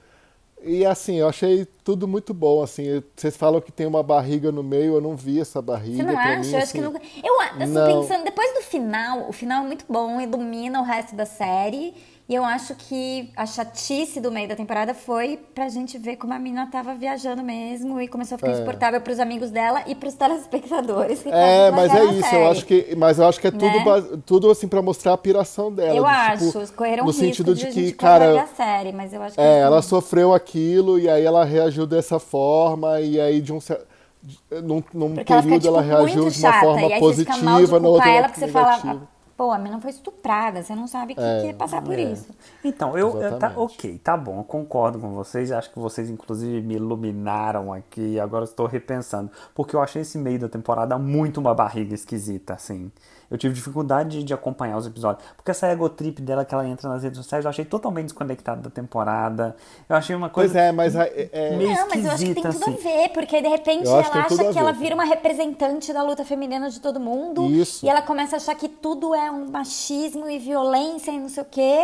E 0.67 0.85
assim, 0.87 1.17
eu 1.17 1.29
achei 1.29 1.67
tudo 1.85 2.09
muito 2.09 2.33
bom, 2.33 2.63
assim. 2.63 3.03
Vocês 3.15 3.37
falam 3.37 3.61
que 3.61 3.71
tem 3.71 3.87
uma 3.87 4.03
barriga 4.03 4.51
no 4.51 4.63
meio, 4.63 4.95
eu 4.95 5.01
não 5.01 5.15
vi 5.15 5.41
essa 5.41 5.61
barriga. 5.61 5.97
Você 5.97 6.03
não 6.03 6.19
acha? 6.19 6.39
mim, 6.41 6.51
eu 6.51 6.57
acho 6.57 6.57
assim, 6.57 6.79
que 6.79 6.81
não. 6.85 6.95
Eu 7.23 7.41
a- 7.41 7.45
assim, 7.63 7.73
não. 7.73 8.01
pensando, 8.01 8.25
depois 8.25 8.55
do 8.55 8.63
final, 8.63 9.29
o 9.29 9.33
final 9.33 9.65
é 9.65 9.67
muito 9.67 9.85
bom, 9.89 10.21
ilumina 10.21 10.81
o 10.81 10.85
resto 10.85 11.15
da 11.15 11.27
série. 11.27 11.95
E 12.27 12.35
eu 12.35 12.43
acho 12.43 12.75
que 12.75 13.31
a 13.37 13.45
chatice 13.45 14.19
do 14.19 14.33
meio 14.33 14.49
da 14.49 14.57
temporada 14.57 14.95
foi 14.95 15.39
pra 15.55 15.69
gente 15.69 15.99
ver 15.99 16.17
como 16.17 16.33
a 16.33 16.39
mina 16.39 16.67
tava 16.73 16.95
viajando 16.95 17.43
mesmo 17.43 18.01
e 18.01 18.09
começou 18.09 18.37
a 18.37 18.39
ficar 18.39 18.53
insuportável 18.53 18.99
pros 19.03 19.21
amigos 19.21 19.51
dela 19.51 19.83
e 19.87 19.95
pros 19.95 20.15
telespectadores. 20.15 21.23
que 21.23 21.29
É, 21.29 21.71
mas 21.71 21.95
é 21.95 22.03
isso, 22.05 22.15
eu 22.17 22.23
série. 22.23 22.45
acho 22.47 22.65
que, 22.65 22.97
mas 22.97 23.19
eu 23.19 23.29
acho 23.29 23.39
que 23.39 23.47
é 23.49 23.51
tudo, 23.51 23.67
Né? 23.67 24.19
tudo 24.25 24.51
assim 24.51 24.67
pra 24.67 24.81
mostrar 24.81 25.13
a 25.13 25.19
piração 25.19 25.71
dela. 25.71 25.95
Eu 25.99 26.07
acho, 26.07 26.47
tipo, 26.51 26.73
correram 26.75 27.05
no 27.05 27.11
risco 27.11 27.27
sentido 27.27 27.55
de, 27.55 27.67
de 27.67 27.73
que, 27.73 27.93
cara, 27.93 28.41
a 28.43 28.47
série, 28.47 28.91
mas 28.93 29.13
eu 29.13 29.23
acho 29.23 29.35
que 29.35 29.41
é, 29.43 29.59
ela 29.59 29.83
sofreu 29.83 30.33
aquilo 30.33 30.99
e 30.99 31.11
aí 31.11 31.23
ela 31.27 31.45
reagiu 31.45 31.87
dessa 31.87 32.19
forma 32.19 33.03
e 33.03 33.21
aí 33.21 33.43
de 33.43 33.53
um 33.53 33.61
cer- 33.61 33.83
de- 34.23 34.39
num, 34.63 34.83
num 34.95 35.15
Porque 35.15 35.31
ela 35.31 35.43
fica, 35.43 35.61
período 35.61 35.61
tipo, 35.61 35.69
ela 35.77 35.83
reagiu 35.83 36.31
de 36.31 36.39
uma 36.41 36.53
chata. 36.53 36.65
forma 36.65 36.99
positiva, 36.99 37.61
outra 37.77 37.81
culpar 37.81 38.09
ela 38.09 38.29
porque 38.29 38.41
você 38.41 38.49
fala, 38.49 38.67
negativa. 38.71 39.03
"Ah, 39.11 39.14
pô, 39.37 39.51
a 39.51 39.59
mina 39.59 39.81
foi 39.81 39.91
estuprada, 39.91 40.63
você 40.63 40.75
não 40.75 40.87
sabe 40.87 41.13
o 41.13 41.17
que, 41.17 41.23
que 41.23 41.49
é 41.49 41.53
passar 41.53 41.83
por 41.83 41.99
isso. 41.99 42.29
Então, 42.63 42.97
eu, 42.97 43.21
eu 43.21 43.39
tá, 43.39 43.53
ok, 43.57 43.99
tá 43.99 44.17
bom, 44.17 44.39
eu 44.39 44.45
concordo 44.45 44.99
com 44.99 45.11
vocês. 45.11 45.51
Acho 45.53 45.71
que 45.73 45.79
vocês, 45.79 46.09
inclusive, 46.09 46.63
me 46.63 46.75
iluminaram 46.75 47.73
aqui. 47.73 48.19
Agora 48.21 48.45
eu 48.45 48.49
estou 48.49 48.67
repensando. 48.67 49.31
Porque 49.55 49.75
eu 49.75 49.83
achei 49.83 50.03
esse 50.03 50.19
meio 50.19 50.39
da 50.39 50.49
temporada 50.49 50.99
muito 50.99 51.41
uma 51.41 51.55
barriga 51.55 51.95
esquisita, 51.95 52.55
assim. 52.55 52.91
Eu 53.35 53.39
tive 53.39 53.53
dificuldade 53.53 54.19
de, 54.19 54.23
de 54.23 54.33
acompanhar 54.33 54.77
os 54.77 54.87
episódios. 54.87 55.27
Porque 55.37 55.51
essa 55.51 55.67
egotrip 55.73 56.23
dela 56.23 56.45
que 56.45 56.55
ela 56.55 56.65
entra 56.69 56.89
nas 56.89 57.03
redes 57.03 57.19
sociais, 57.19 57.45
eu 57.45 57.49
achei 57.49 57.65
totalmente 57.65 58.05
desconectada 58.05 58.63
da 58.63 58.71
temporada. 58.71 59.57
Eu 59.89 59.97
achei 59.97 60.15
uma 60.15 60.31
coisa. 60.31 60.55
Pois 60.55 60.65
é, 60.65 60.71
mas 60.71 60.95
é, 60.95 61.29
é- 61.33 61.57
meio 61.57 61.75
Não, 61.75 61.89
mas 61.89 62.05
eu 62.05 62.13
acho 62.13 62.25
que 62.27 62.35
tem 62.35 62.43
tudo 62.45 62.65
a 62.65 62.69
assim. 62.69 62.77
ver, 62.77 63.09
porque 63.09 63.43
de 63.43 63.49
repente 63.49 63.89
ela 63.89 64.05
que 64.05 64.19
acha 64.19 64.53
que 64.53 64.59
ela 64.59 64.71
vira 64.71 64.95
uma 64.95 65.03
representante 65.05 65.93
da 65.93 66.01
luta 66.05 66.25
feminina 66.25 66.71
de 66.71 66.81
todo 66.81 67.01
mundo. 67.01 67.47
Isso. 67.51 67.85
E 67.85 67.89
ela 67.89 68.03
começa 68.03 68.37
a 68.37 68.39
achar 68.39 68.55
que 68.55 68.69
tudo 68.69 69.13
é 69.17 69.29
um 69.33 69.51
machismo 69.51 70.31
e 70.31 70.39
violência 70.39 71.11
e 71.11 71.19
não 71.19 71.29
sei 71.29 71.43
o 71.43 71.47
quê. 71.51 71.81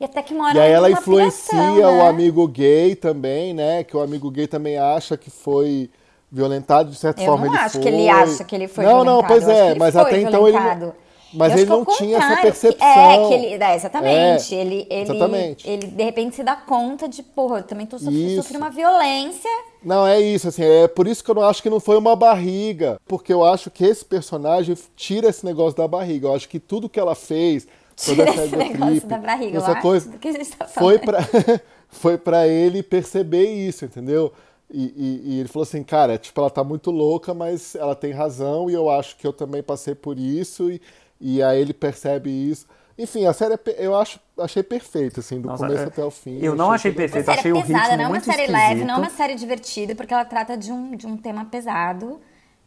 E 0.00 0.04
até 0.06 0.22
que 0.22 0.32
uma 0.32 0.46
hora 0.46 0.56
E 0.56 0.60
aí 0.62 0.72
ela 0.72 0.90
influencia 0.90 1.50
piração, 1.50 1.74
o 1.74 1.96
né? 1.98 2.08
amigo 2.08 2.48
gay 2.48 2.96
também, 2.96 3.52
né? 3.52 3.84
Que 3.84 3.94
o 3.94 4.00
amigo 4.00 4.30
gay 4.30 4.46
também 4.46 4.78
acha 4.78 5.14
que 5.14 5.28
foi 5.28 5.90
violentado 6.30 6.90
de 6.90 6.96
certa 6.96 7.22
Eu 7.22 7.26
forma. 7.26 7.46
não 7.46 7.52
ele 7.54 7.62
acho 7.62 7.72
foi. 7.74 7.80
que 7.82 7.88
ele 7.88 8.08
acha 8.08 8.44
que 8.44 8.54
ele 8.54 8.68
foi 8.68 8.84
Não, 8.84 8.90
violentado. 9.04 9.16
não, 9.22 9.26
pois 9.28 9.42
eu 9.42 9.50
acho 9.50 9.60
que 9.62 9.68
é, 9.70 9.74
mas 9.74 9.92
foi 9.94 10.02
até 10.02 10.20
então 10.20 10.48
ele. 10.48 10.58
não- 10.58 10.92
Mas 11.32 11.52
Eu 11.52 11.58
ele 11.60 11.70
acho 11.72 11.78
não 11.78 11.84
tinha 11.96 12.16
essa 12.16 12.26
contrário, 12.26 12.36
que- 12.36 12.42
percepção. 12.60 12.88
É, 12.88 13.28
que 13.28 13.34
ele, 13.34 13.62
é, 13.62 13.74
exatamente. 13.76 14.54
É, 14.54 14.58
ele, 14.60 14.86
ele, 14.90 15.02
exatamente. 15.02 15.70
ele 15.70 15.86
de 15.86 16.02
repente 16.02 16.34
se 16.34 16.42
dá 16.42 16.56
conta 16.56 17.08
de, 17.08 17.22
porra, 17.22 17.58
eu 17.58 17.62
também 17.62 17.86
tô 17.86 17.98
sofrendo 18.00 18.58
uma 18.64 18.68
violência 18.70 19.48
Não, 19.84 20.04
é 20.04 20.20
isso, 20.20 20.48
assim, 20.48 20.64
é 20.64 20.88
por 20.88 21.06
isso 21.06 21.22
que 21.22 21.30
eu 21.30 21.34
não 21.36 21.42
acho 21.42 21.62
que 21.62 21.70
não 21.70 21.78
foi 21.78 21.96
uma 21.96 22.16
barriga, 22.16 23.00
porque 23.06 23.32
eu 23.32 23.44
acho 23.44 23.70
que 23.70 23.84
esse 23.84 24.04
personagem 24.04 24.76
tira 24.96 25.28
esse 25.28 25.44
negócio 25.46 25.76
da 25.76 25.86
barriga. 25.86 26.26
Eu 26.26 26.34
acho 26.34 26.48
que 26.48 26.58
tudo 26.58 26.88
que 26.88 26.98
ela 26.98 27.14
fez, 27.14 27.64
toda 27.96 28.24
Tira 28.24 28.30
essa 28.30 28.44
esse 28.46 28.56
negócio 28.56 29.06
da 29.06 29.18
barriga, 29.18 29.58
essa 29.58 29.70
eu 29.70 29.76
coisa, 29.76 30.06
acho, 30.08 30.16
do 30.16 30.18
que 30.20 30.28
a 30.28 30.32
gente 30.32 30.50
tá 30.50 30.64
foi 30.66 30.98
falando. 30.98 31.00
pra 31.00 31.60
foi 31.88 32.18
para 32.18 32.48
ele 32.48 32.82
perceber 32.82 33.44
isso, 33.52 33.84
entendeu? 33.84 34.32
E, 34.72 34.84
e- 34.96 35.22
e 35.34 35.40
ele 35.40 35.48
falou 35.48 35.64
assim, 35.64 35.82
cara, 35.82 36.16
tipo, 36.16 36.40
ela 36.40 36.50
tá 36.50 36.62
muito 36.62 36.90
louca, 36.90 37.34
mas 37.34 37.74
ela 37.74 37.94
tem 37.94 38.12
razão 38.12 38.70
e 38.70 38.74
eu 38.74 38.88
acho 38.88 39.16
que 39.16 39.26
eu 39.26 39.32
também 39.32 39.62
passei 39.62 39.94
por 39.94 40.18
isso 40.18 40.70
e, 40.70 40.80
e 41.20 41.42
aí 41.42 41.60
ele 41.60 41.72
percebe 41.74 42.30
isso. 42.30 42.66
Enfim, 42.96 43.24
a 43.24 43.32
série 43.32 43.54
é 43.54 43.58
eu 43.78 43.96
acho, 43.96 44.20
achei 44.38 44.62
perfeita, 44.62 45.20
assim, 45.20 45.40
do 45.40 45.48
Nossa, 45.48 45.64
começo 45.66 45.84
é- 45.84 45.86
até 45.86 46.04
o 46.04 46.10
fim. 46.10 46.38
eu 46.40 46.54
não 46.54 46.70
achei 46.70 46.90
tudo- 46.92 46.98
perfeito. 46.98 47.26
Uma 47.26 47.34
série 47.34 47.38
achei 47.40 47.52
o 47.52 47.54
pesada, 47.66 47.78
ritmo 47.82 47.96
não 47.96 48.04
é 48.04 48.08
uma 48.08 48.20
série 48.20 48.46
leve, 48.46 48.84
não 48.84 48.94
é 48.94 48.98
uma 48.98 49.10
série 49.10 49.34
divertida, 49.34 49.94
porque 49.94 50.12
ela 50.14 50.24
trata 50.24 50.56
de 50.56 50.70
um, 50.70 50.94
de 50.94 51.06
um 51.06 51.16
tema 51.16 51.44
pesado. 51.46 52.20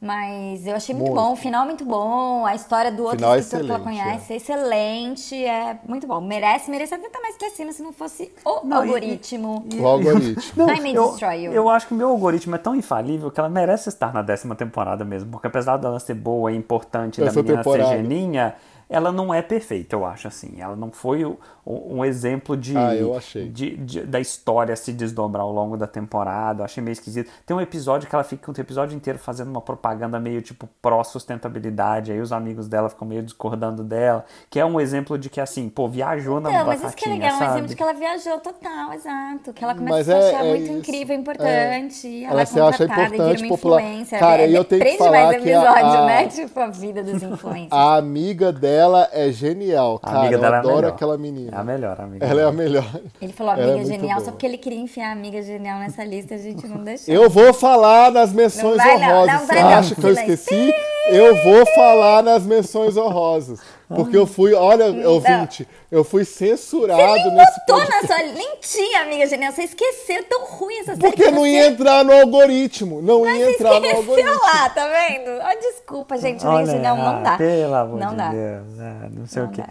Mas 0.03 0.67
eu 0.67 0.75
achei 0.75 0.93
muito, 0.93 1.11
Muito. 1.13 1.23
bom, 1.23 1.31
o 1.31 1.35
final 1.37 1.63
é 1.63 1.65
muito 1.65 1.85
bom, 1.85 2.45
a 2.45 2.53
história 2.53 2.91
do 2.91 3.03
outro 3.03 3.19
Final 3.19 3.35
é 3.35 3.39
escritor 3.39 3.65
que 3.65 3.71
ela 3.71 3.79
conhece 3.79 4.33
é 4.33 4.35
excelente, 4.35 5.45
é 5.45 5.79
muito 5.87 6.05
bom. 6.05 6.19
Merece, 6.19 6.69
merece 6.69 6.93
até 6.93 7.07
estar 7.07 7.21
mais 7.21 7.37
pra 7.37 7.49
cima 7.51 7.71
se 7.71 7.81
não 7.81 7.93
fosse 7.93 8.29
o 8.43 8.67
Não, 8.67 8.83
e- 8.83 8.87
algoritmo. 8.89 9.65
O 9.79 9.87
algoritmo. 9.87 10.43
Não, 10.57 10.69
I 10.75 10.81
may 10.81 10.97
eu, 10.97 11.07
destroy 11.09 11.45
you. 11.45 11.53
eu 11.53 11.69
acho 11.69 11.87
que 11.87 11.93
o 11.93 11.97
meu 11.97 12.09
algoritmo 12.09 12.53
é 12.53 12.57
tão 12.57 12.75
infalível 12.75 13.31
que 13.31 13.39
ela 13.39 13.47
merece 13.47 13.87
estar 13.87 14.13
na 14.13 14.21
décima 14.21 14.55
temporada 14.55 15.05
mesmo. 15.05 15.31
Porque 15.31 15.47
apesar 15.47 15.77
dela 15.77 15.97
ser 16.01 16.15
boa 16.15 16.51
e 16.51 16.55
importante 16.57 17.21
da 17.21 17.27
Essa 17.27 17.41
menina 17.41 17.63
ser 17.63 17.69
temporada. 17.69 17.95
geninha, 17.95 18.55
ela 18.89 19.09
não 19.09 19.33
é 19.33 19.41
perfeita, 19.41 19.95
eu 19.95 20.05
acho, 20.05 20.27
assim. 20.27 20.55
Ela 20.59 20.75
não 20.75 20.91
foi 20.91 21.23
o- 21.23 21.37
um 21.65 22.03
exemplo 22.03 22.57
de, 22.57 22.77
Ah, 22.77 22.93
eu 22.95 23.15
achei. 23.15 23.47
de- 23.49 23.77
de- 23.77 24.01
da 24.01 24.19
história 24.19 24.75
se 24.75 24.91
desdobrar 24.91 25.43
ao 25.43 25.51
longo 25.51 25.77
da 25.77 25.87
temporada. 25.87 26.61
Eu 26.61 26.65
achei 26.65 26.83
meio 26.83 26.93
esquisito. 26.93 27.29
Tem 27.45 27.55
um 27.55 27.61
episódio 27.61 28.07
que 28.09 28.13
ela 28.15 28.23
fica 28.23 28.51
o 28.51 28.59
episódio 28.59 28.95
inteiro 28.95 29.17
fazendo 29.17 29.49
uma 29.49 29.61
propaganda 29.61 30.19
meio 30.19 30.41
tipo 30.41 30.67
pró-sustentabilidade. 30.81 32.11
Aí 32.11 32.19
os 32.19 32.31
amigos 32.31 32.67
dela 32.67 32.89
ficam 32.89 33.07
meio 33.07 33.23
discordando 33.23 33.83
dela. 33.83 34.25
Que 34.49 34.59
é 34.59 34.65
um 34.65 34.79
exemplo 34.79 35.17
de 35.17 35.29
que, 35.29 35.39
assim, 35.39 35.69
pô, 35.69 35.87
viajou 35.87 36.39
na 36.39 36.49
Não, 36.51 36.65
mas 36.65 36.83
isso 36.83 36.95
que 36.95 37.07
é 37.07 37.13
legal, 37.13 37.35
um 37.35 37.39
sabe? 37.39 37.51
exemplo 37.51 37.67
de 37.67 37.75
que 37.75 37.83
ela 37.83 37.93
viajou 37.93 38.39
total, 38.39 38.93
exato. 38.93 39.53
Que 39.53 39.63
ela 39.63 39.75
começa 39.75 39.95
Mas 39.97 40.09
a 40.09 40.13
se 40.13 40.25
é- 40.27 40.29
achar 40.35 40.45
é 40.45 40.49
muito 40.49 40.63
isso. 40.63 40.71
incrível, 40.73 41.15
importante. 41.15 42.07
É. 42.07 42.23
Ela, 42.23 42.31
Ela 42.33 42.41
é 42.41 42.45
se 42.45 42.59
acha 42.59 42.77
contratada 42.87 43.15
importante, 43.15 43.47
popular. 43.47 43.81
influencer. 43.81 44.19
Cara, 44.19 44.41
É, 44.43 44.49
e 44.49 44.55
eu 44.55 44.63
tenho 44.63 44.83
que 44.83 44.97
falar 44.97 45.11
mais 45.11 45.29
que 45.43 45.51
a- 45.51 45.57
episódio, 45.61 45.85
a- 45.99 46.05
né? 46.05 46.27
Tipo, 46.27 46.59
a 46.59 46.67
vida 46.67 47.03
dos 47.03 47.13
influencers. 47.23 47.71
A 47.71 47.95
amiga 47.95 48.51
dela 48.51 49.07
é 49.11 49.31
genial, 49.31 49.99
A 50.01 50.07
cara. 50.07 50.19
amiga 50.19 50.35
eu 50.35 50.39
dela 50.41 50.55
é 50.55 50.57
a 50.57 50.59
adoro 50.59 50.75
melhor. 50.77 50.91
aquela 50.91 51.17
menina. 51.17 51.52
É 51.53 51.57
a 51.59 51.63
melhor, 51.63 52.01
amiga. 52.01 52.25
Ela 52.25 52.41
é 52.41 52.43
a 52.45 52.51
melhor. 52.51 53.01
Ele 53.21 53.33
falou 53.33 53.53
é 53.53 53.55
amiga 53.55 53.77
muito 53.77 53.87
genial, 53.87 54.19
só 54.21 54.31
porque 54.31 54.45
ele 54.45 54.57
queria 54.57 54.79
enfiar 54.79 55.09
a 55.09 55.11
amiga 55.11 55.41
genial 55.41 55.79
nessa 55.79 56.03
lista, 56.03 56.35
a 56.35 56.37
gente 56.37 56.67
não 56.67 56.83
deixou. 56.83 57.13
Eu 57.13 57.29
vou 57.29 57.53
falar 57.53 58.11
nas 58.11 58.33
menções 58.33 58.77
Não 58.77 58.77
vai 58.77 58.99
não, 58.99 59.07
honrosas. 59.07 59.33
não 59.33 59.39
Você 59.39 59.53
vai 59.53 59.63
não, 59.63 59.69
acha 59.69 59.95
que 59.95 60.03
eu 60.03 60.11
esqueci? 60.11 60.73
Eu 61.09 61.35
vou 61.43 61.65
falar 61.75 62.23
nas 62.23 62.45
menções 62.45 62.97
honrosas. 62.97 63.59
Porque 63.95 64.17
eu 64.17 64.25
fui, 64.27 64.53
olha, 64.53 64.85
ouvinte, 65.09 65.67
eu 65.91 66.03
fui 66.03 66.25
censurado 66.25 67.01
Você 67.01 67.23
nem 67.29 67.35
nesse 67.37 67.59
botou 67.61 67.75
podcast. 67.77 68.07
na 68.09 68.15
sua... 68.15 68.33
Nem 68.33 68.55
tinha 68.61 69.01
amiga 69.01 69.25
genial, 69.27 69.51
você 69.51 69.63
esqueceu, 69.63 70.23
tão 70.25 70.45
ruim 70.45 70.75
essa 70.79 70.95
série. 70.95 70.99
Porque 70.99 71.23
que 71.25 71.31
não 71.31 71.41
você- 71.41 71.49
ia 71.49 71.67
entrar 71.67 72.03
no 72.05 72.11
algoritmo. 72.13 73.01
Não 73.01 73.21
Mas 73.23 73.39
ia 73.39 73.51
entrar 73.51 73.69
no 73.79 73.85
esqueceu 73.85 73.97
algoritmo. 73.99 74.31
lá, 74.41 74.69
tá 74.69 74.87
vendo? 74.87 75.29
Ó, 75.41 75.59
desculpa, 75.59 76.17
gente, 76.17 76.45
amiga 76.45 76.57
Olha, 76.61 76.71
genial, 76.71 76.97
não 76.97 77.07
ah, 77.07 77.21
dá. 77.21 77.37
Pelo 77.37 77.75
amor 77.75 77.99
não 77.99 78.09
de 78.09 78.15
dá. 78.15 78.29
Deus. 78.29 78.79
ah, 78.79 79.07
não 79.11 79.25
sei 79.27 79.41
Não 79.43 79.49
o 79.49 79.51
quê. 79.53 79.63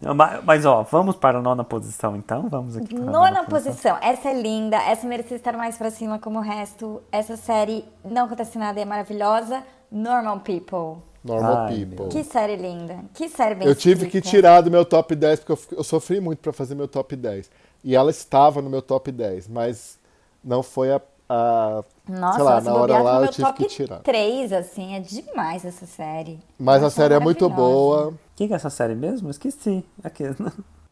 dá, 0.00 0.08
não 0.14 0.14
Mas, 0.44 0.64
ó, 0.66 0.82
vamos 0.82 1.16
para 1.16 1.38
a 1.38 1.42
nona 1.42 1.64
posição 1.64 2.16
então? 2.16 2.48
Vamos 2.48 2.76
aqui 2.76 2.94
para 2.94 3.02
a 3.04 3.10
Nona 3.10 3.44
posição. 3.44 3.96
Essa 4.00 4.30
é 4.30 4.34
linda, 4.34 4.76
essa 4.76 5.06
merecia 5.06 5.36
estar 5.36 5.56
mais 5.56 5.76
pra 5.76 5.90
cima 5.90 6.18
como 6.18 6.38
o 6.38 6.42
resto. 6.42 7.02
Essa 7.12 7.36
série 7.36 7.84
não 8.04 8.24
acontece 8.26 8.58
nada 8.58 8.78
e 8.78 8.82
é 8.82 8.84
maravilhosa. 8.86 9.62
Normal 9.90 10.40
People. 10.40 11.02
Normal 11.26 11.56
Ai, 11.66 11.84
People. 11.84 12.08
Que 12.08 12.24
série 12.24 12.56
linda. 12.56 12.98
Que 13.14 13.28
série 13.28 13.54
bem 13.56 13.66
Eu 13.68 13.74
tive 13.74 14.02
que 14.08 14.18
escrita. 14.18 14.28
tirar 14.28 14.60
do 14.60 14.70
meu 14.70 14.84
top 14.84 15.14
10, 15.14 15.40
porque 15.40 15.52
eu, 15.52 15.78
eu 15.78 15.84
sofri 15.84 16.20
muito 16.20 16.38
pra 16.38 16.52
fazer 16.52 16.74
meu 16.74 16.88
top 16.88 17.14
10. 17.16 17.50
E 17.84 17.94
ela 17.94 18.10
estava 18.10 18.62
no 18.62 18.70
meu 18.70 18.80
top 18.82 19.10
10, 19.12 19.48
mas 19.48 19.98
não 20.42 20.62
foi 20.62 20.92
a. 20.92 21.00
a- 21.28 21.84
Nossa, 22.08 22.34
sei 22.36 22.44
lá, 22.44 22.60
na 22.60 22.74
hora 22.74 22.98
lá 23.02 23.14
eu 23.16 23.20
meu 23.22 23.30
tive 23.30 23.46
top 23.46 23.58
que 23.64 23.68
tirar. 23.68 23.98
3, 24.00 24.52
assim, 24.52 24.94
é 24.94 25.00
demais 25.00 25.64
essa 25.64 25.86
série. 25.86 26.38
Mas 26.58 26.80
Eu 26.82 26.88
a 26.88 26.90
série 26.90 27.14
é 27.14 27.20
muito 27.20 27.48
boa. 27.50 28.08
O 28.08 28.14
que, 28.36 28.46
que 28.46 28.52
é 28.52 28.56
essa 28.56 28.70
série 28.70 28.94
mesmo? 28.94 29.28
Esqueci. 29.30 29.84
Aqui. 30.02 30.24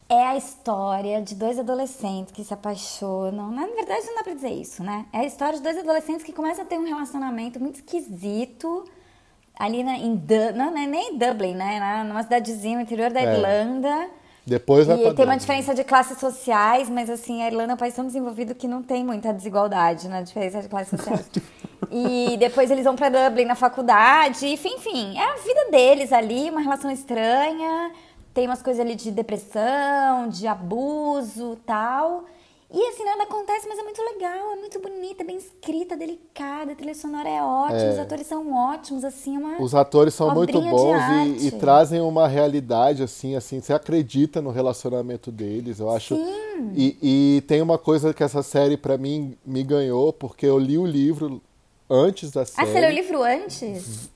É 0.07 0.23
a 0.23 0.37
história 0.37 1.19
de 1.19 1.33
dois 1.33 1.57
adolescentes 1.57 2.31
que 2.31 2.43
se 2.43 2.53
apaixonam. 2.53 3.49
Na 3.49 3.65
verdade, 3.65 4.05
não 4.05 4.13
dá 4.17 4.23
pra 4.23 4.35
dizer 4.35 4.51
isso, 4.51 4.83
né? 4.83 5.03
É 5.11 5.17
a 5.21 5.25
história 5.25 5.57
de 5.57 5.63
dois 5.63 5.79
adolescentes 5.79 6.23
que 6.23 6.31
começam 6.31 6.63
a 6.63 6.67
ter 6.67 6.77
um 6.77 6.85
relacionamento 6.85 7.59
muito 7.59 7.77
esquisito 7.77 8.85
ali 9.57 9.83
na, 9.83 9.97
em 9.97 10.15
Du- 10.15 10.53
não, 10.55 10.71
não 10.71 10.77
é 10.81 10.85
nem 10.87 11.13
em 11.13 11.17
Dublin, 11.17 11.53
né? 11.55 11.79
Na, 11.79 12.03
numa 12.03 12.23
cidadezinha 12.23 12.75
no 12.77 12.81
interior 12.83 13.11
da 13.11 13.21
É. 13.21 13.33
Irlanda. 13.35 14.07
Depois 14.47 14.85
vai 14.85 14.95
E 14.95 14.99
tem 14.99 15.07
uma 15.07 15.13
Dublin. 15.15 15.37
diferença 15.37 15.73
de 15.73 15.83
classes 15.83 16.19
sociais, 16.19 16.87
mas 16.89 17.09
assim, 17.09 17.41
a 17.41 17.47
Irlanda 17.47 17.71
é 17.71 17.75
um 17.75 17.77
país 17.77 17.95
tão 17.95 18.05
desenvolvido 18.05 18.53
que 18.53 18.67
não 18.67 18.83
tem 18.83 19.03
muita 19.03 19.33
desigualdade 19.33 20.07
na 20.07 20.21
diferença 20.21 20.61
de 20.61 20.67
classes 20.67 20.89
sociais. 20.99 21.25
e 21.91 22.37
depois 22.37 22.69
eles 22.69 22.83
vão 22.83 22.95
pra 22.95 23.09
Dublin 23.09 23.45
na 23.45 23.55
faculdade, 23.55 24.45
enfim, 24.47 24.75
enfim, 24.75 25.17
é 25.17 25.23
a 25.23 25.35
vida 25.37 25.71
deles 25.71 26.13
ali, 26.13 26.49
uma 26.51 26.61
relação 26.61 26.91
estranha, 26.91 27.91
tem 28.35 28.45
umas 28.45 28.61
coisas 28.61 28.79
ali 28.85 28.93
de 28.95 29.09
depressão, 29.11 30.27
de 30.29 30.45
abuso 30.45 31.57
tal. 31.65 32.25
E 32.77 32.87
assim, 32.89 33.05
nada 33.05 33.23
acontece, 33.23 33.65
mas 33.69 33.79
é 33.79 33.83
muito 33.83 34.01
legal, 34.01 34.51
é 34.51 34.55
muito 34.57 34.81
bonita, 34.81 35.23
bem 35.23 35.37
escrita, 35.37 35.95
delicada, 35.95 36.73
a 36.73 36.75
trilha 36.75 36.93
sonora 36.93 37.29
é 37.29 37.41
ótima, 37.41 37.89
os 37.89 37.99
atores 37.99 38.27
são 38.27 38.53
ótimos, 38.53 39.05
assim, 39.05 39.37
é 39.37 39.39
uma 39.39 39.61
Os 39.61 39.73
atores 39.73 40.13
são 40.13 40.33
muito 40.35 40.59
bons 40.59 41.01
e, 41.39 41.47
e 41.47 41.51
trazem 41.51 42.01
uma 42.01 42.27
realidade 42.27 43.01
assim, 43.01 43.33
assim, 43.33 43.61
você 43.61 43.71
acredita 43.71 44.41
no 44.41 44.51
relacionamento 44.51 45.31
deles, 45.31 45.79
eu 45.79 45.89
acho. 45.89 46.15
Sim. 46.17 46.73
E, 46.75 46.97
e 47.37 47.41
tem 47.47 47.61
uma 47.61 47.77
coisa 47.77 48.13
que 48.13 48.21
essa 48.21 48.43
série 48.43 48.75
pra 48.75 48.97
mim 48.97 49.37
me 49.45 49.63
ganhou, 49.63 50.11
porque 50.11 50.45
eu 50.45 50.59
li 50.59 50.77
o 50.77 50.85
livro 50.85 51.41
antes 51.89 52.29
da 52.29 52.41
Ah, 52.41 52.45
série. 52.45 52.67
você 52.67 52.79
leu 52.81 52.89
o 52.89 52.93
livro 52.93 53.23
antes? 53.23 54.09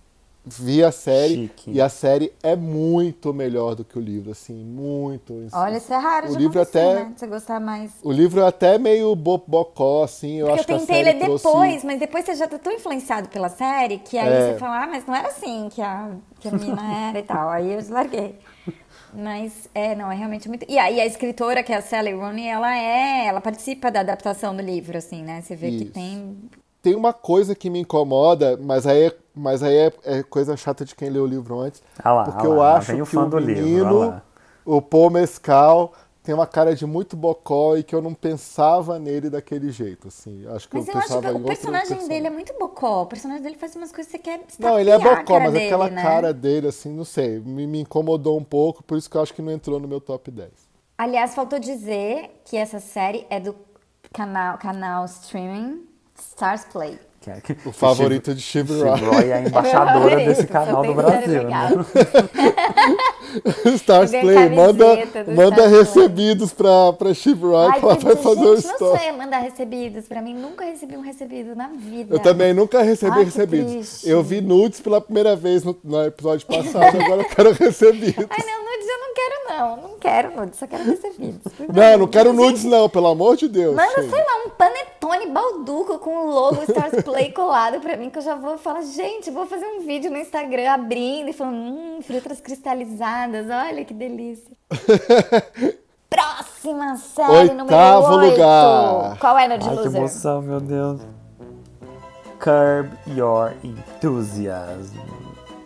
Vi 0.57 0.83
a 0.83 0.91
série 0.91 1.35
Chique. 1.35 1.71
e 1.71 1.79
a 1.81 1.89
série 1.89 2.33
é 2.41 2.55
muito 2.55 3.33
melhor 3.33 3.75
do 3.75 3.85
que 3.85 3.97
o 3.97 4.01
livro, 4.01 4.31
assim, 4.31 4.53
muito. 4.65 5.47
Olha, 5.53 5.77
isso 5.77 5.93
é 5.93 5.97
raro 5.97 6.27
o 6.27 6.31
de 6.31 6.37
livro 6.37 6.59
até 6.61 6.95
né? 7.05 7.13
Você 7.15 7.27
gostar 7.27 7.59
mais. 7.59 7.91
o 8.03 8.11
livro 8.11 8.41
é 8.41 8.47
até 8.47 8.77
meio 8.77 9.15
bo- 9.15 9.43
bocó, 9.45 10.03
assim. 10.03 10.37
Eu 10.39 10.47
Porque 10.47 10.61
acho 10.61 10.63
eu 10.63 10.65
que 10.65 10.73
a 10.73 10.79
tentei 10.79 10.95
série 11.03 11.17
ler 11.19 11.25
trouxe... 11.25 11.43
depois, 11.45 11.83
mas 11.83 11.99
depois 11.99 12.25
você 12.25 12.35
já 12.35 12.47
tá 12.47 12.57
tão 12.57 12.71
influenciado 12.73 13.29
pela 13.29 13.49
série 13.49 13.99
que 13.99 14.17
aí 14.17 14.27
É. 14.27 14.53
você 14.53 14.59
fala, 14.59 14.83
ah, 14.83 14.87
mas 14.87 15.05
não 15.05 15.15
era 15.15 15.27
assim 15.27 15.69
que 15.69 15.81
a, 15.81 16.11
que 16.39 16.47
a 16.47 16.51
menina 16.51 16.81
era 17.09 17.19
e 17.19 17.23
tal. 17.23 17.49
Aí 17.49 17.71
eu 17.73 17.79
larguei. 17.89 18.35
Mas 19.13 19.67
é, 19.73 19.95
não, 19.95 20.11
é 20.11 20.15
realmente 20.15 20.47
muito. 20.47 20.65
E 20.69 20.77
aí 20.77 21.01
a 21.01 21.05
escritora, 21.05 21.63
que 21.63 21.73
é 21.73 21.77
a 21.77 21.81
Sally 21.81 22.13
Rooney, 22.13 22.47
ela 22.47 22.75
é. 22.77 23.25
Ela 23.25 23.41
participa 23.41 23.89
da 23.89 24.01
adaptação 24.01 24.55
do 24.55 24.61
livro, 24.61 24.97
assim, 24.97 25.23
né? 25.23 25.41
Você 25.41 25.55
vê 25.55 25.69
que 25.71 25.83
Isso. 25.85 25.93
tem. 25.93 26.37
Tem 26.81 26.95
uma 26.95 27.11
coisa 27.11 27.53
que 27.53 27.69
me 27.69 27.79
incomoda, 27.79 28.57
mas 28.61 28.87
aí 28.87 29.07
é, 29.07 29.17
mas 29.35 29.61
aí 29.61 29.75
é, 29.75 29.93
é 30.03 30.23
coisa 30.23 30.55
chata 30.55 30.85
de 30.85 30.95
quem 30.95 31.09
leu 31.09 31.23
o 31.23 31.27
livro 31.27 31.59
antes. 31.59 31.81
Ah 32.01 32.13
lá, 32.13 32.23
porque 32.23 32.45
ah 32.45 32.49
lá, 32.49 32.55
eu 32.55 32.59
lá 32.59 32.77
acho 32.77 32.93
o 32.93 33.05
que 33.05 33.05
fã 33.05 33.25
o 33.25 33.29
do 33.29 33.37
livro, 33.37 33.63
menino, 33.63 34.01
ah 34.03 34.21
o 34.69 34.81
Paul 34.81 35.09
Mescal, 35.09 35.93
tem 36.21 36.35
uma 36.35 36.45
cara 36.45 36.75
de 36.75 36.85
muito 36.85 37.17
bocó 37.17 37.75
e 37.75 37.81
que 37.81 37.95
eu 37.95 38.01
não 38.03 38.13
pensava 38.13 38.99
nele 38.99 39.31
daquele 39.31 39.71
jeito, 39.71 40.09
assim. 40.09 40.45
Acho 40.47 40.69
que 40.69 40.77
Mas 40.77 40.87
eu, 40.87 40.93
eu 40.93 40.99
acho 40.99 41.07
pensava 41.07 41.31
que 41.31 41.37
em 41.39 41.41
o 41.41 41.45
personagem 41.45 42.07
dele 42.07 42.27
é 42.27 42.29
muito 42.29 42.53
bocó. 42.59 43.01
O 43.01 43.05
personagem 43.07 43.41
dele 43.41 43.55
faz 43.55 43.75
umas 43.75 43.91
coisas 43.91 44.11
que 44.11 44.19
você 44.19 44.23
quer 44.23 44.41
Não, 44.59 44.79
ele 44.79 44.91
é 44.91 44.99
bocó, 44.99 45.39
mas 45.39 45.53
dele, 45.53 45.65
aquela 45.65 45.89
né? 45.89 46.01
cara 46.03 46.31
dele, 46.31 46.67
assim, 46.67 46.93
não 46.93 47.03
sei, 47.03 47.39
me, 47.39 47.65
me 47.65 47.81
incomodou 47.81 48.37
um 48.37 48.43
pouco, 48.43 48.83
por 48.83 48.97
isso 48.97 49.09
que 49.09 49.17
eu 49.17 49.21
acho 49.21 49.33
que 49.33 49.41
não 49.41 49.51
entrou 49.51 49.79
no 49.79 49.87
meu 49.87 49.99
top 49.99 50.29
10. 50.29 50.51
Aliás, 50.97 51.33
faltou 51.33 51.57
dizer 51.57 52.41
que 52.45 52.55
essa 52.55 52.79
série 52.79 53.25
é 53.29 53.39
do 53.39 53.55
canal, 54.13 54.57
canal 54.59 55.05
streaming 55.05 55.88
Stars 56.39 56.63
Play. 56.63 57.08
Que 57.41 57.51
é, 57.51 57.55
que, 57.55 57.69
O 57.69 57.71
favorito 57.71 58.33
de 58.33 58.41
Steve 58.41 58.73
Steve 58.73 58.83
Roy. 58.83 58.99
Roy 58.99 59.29
é 59.29 59.33
a 59.33 59.41
embaixadora 59.41 59.93
favorito, 60.09 60.27
desse 60.27 60.47
canal 60.47 60.81
tem 60.81 60.91
do 60.95 61.01
Brasil, 61.01 61.43
né? 61.43 61.69
Stars 63.75 64.11
Play, 64.11 64.49
manda, 64.49 64.85
manda 65.35 65.65
Stars 65.65 65.71
recebidos 65.71 66.53
pra, 66.53 66.93
pra 66.93 67.13
Steve 67.13 67.41
Roy 67.45 67.67
Ai, 67.67 67.79
que 67.79 67.85
ela 67.85 67.95
vai 67.95 68.15
fazer 68.15 68.45
o 68.45 68.55
gente, 68.55 68.65
não 68.65 68.73
story. 68.73 68.99
sei 68.99 69.11
mandar 69.11 69.39
recebidos. 69.39 70.07
Pra 70.07 70.21
mim, 70.21 70.33
nunca 70.33 70.65
recebi 70.65 70.97
um 70.97 71.01
recebido 71.01 71.55
na 71.55 71.67
vida. 71.67 72.15
Eu 72.15 72.19
também 72.19 72.53
nunca 72.53 72.81
recebi 72.81 73.17
Ai, 73.19 73.25
recebidos. 73.25 73.71
triste. 73.71 74.09
Eu 74.09 74.23
vi 74.23 74.41
nudes 74.41 74.79
pela 74.79 74.99
primeira 74.99 75.35
vez 75.35 75.63
no, 75.63 75.77
no 75.83 76.03
episódio 76.05 76.47
passado, 76.47 76.97
agora 77.01 77.21
eu 77.21 77.29
quero 77.29 77.51
recebidos. 77.63 78.25
Ai, 78.29 78.45
não, 78.45 78.63
nudes 78.65 78.87
eu 78.87 78.99
não 78.99 79.13
quero, 79.13 79.35
não. 79.49 79.89
Não 79.89 79.99
quero 79.99 80.35
nudes, 80.35 80.59
só 80.59 80.67
quero 80.67 80.83
recebidos. 80.83 81.39
Não, 81.73 81.97
não 81.99 82.07
quero 82.07 82.33
nudes 82.33 82.63
não, 82.63 82.89
pelo 82.89 83.07
amor 83.07 83.35
de 83.37 83.47
Deus. 83.47 83.75
Manda, 83.75 84.01
sei 84.01 84.19
lá, 84.19 84.45
um 84.45 84.49
panetone 84.49 85.27
balduco 85.27 85.99
com 85.99 86.09
o 86.25 86.31
logo 86.31 86.63
Stars 86.63 87.03
Play 87.03 87.18
colado 87.31 87.79
pra 87.79 87.97
mim, 87.97 88.09
que 88.09 88.17
eu 88.17 88.21
já 88.21 88.35
vou 88.35 88.57
falar, 88.57 88.81
gente, 88.81 89.29
vou 89.29 89.45
fazer 89.45 89.65
um 89.65 89.81
vídeo 89.85 90.09
no 90.09 90.17
Instagram 90.17 90.71
abrindo 90.71 91.29
e 91.29 91.33
falando, 91.33 91.55
hum, 91.57 91.99
frutas 92.01 92.39
cristalizadas, 92.41 93.47
olha 93.49 93.83
que 93.85 93.93
delícia. 93.93 94.55
Próxima 96.09 96.95
série 96.97 97.53
número 97.53 97.75
Oitavo 97.75 98.15
8. 98.15 98.31
lugar. 98.31 99.17
Qual 99.19 99.37
é 99.37 99.45
Energy 99.45 99.69
Ai, 99.69 99.75
que 99.75 99.83
Loser? 99.83 99.97
emoção, 99.99 100.41
meu 100.41 100.59
Deus. 100.59 101.01
Curb 102.39 102.89
Your 103.07 103.53
Enthusiasm. 103.63 104.95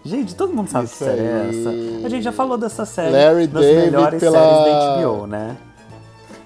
Gente, 0.04 0.36
todo 0.36 0.54
mundo 0.54 0.70
sabe 0.70 0.86
Isso 0.86 0.98
que 0.98 1.04
série 1.06 1.22
é 1.22 1.42
aí. 1.42 1.60
essa. 1.60 2.06
A 2.08 2.10
gente 2.10 2.24
já 2.24 2.32
falou 2.34 2.58
dessa 2.58 2.86
série 2.86 3.12
Larry 3.12 3.48
nas 3.48 3.64
David 3.64 3.86
melhores 3.92 4.20
pela- 4.20 4.38
séries 4.40 4.74
da 4.74 5.02
HBO, 5.02 5.28
né? 5.28 5.56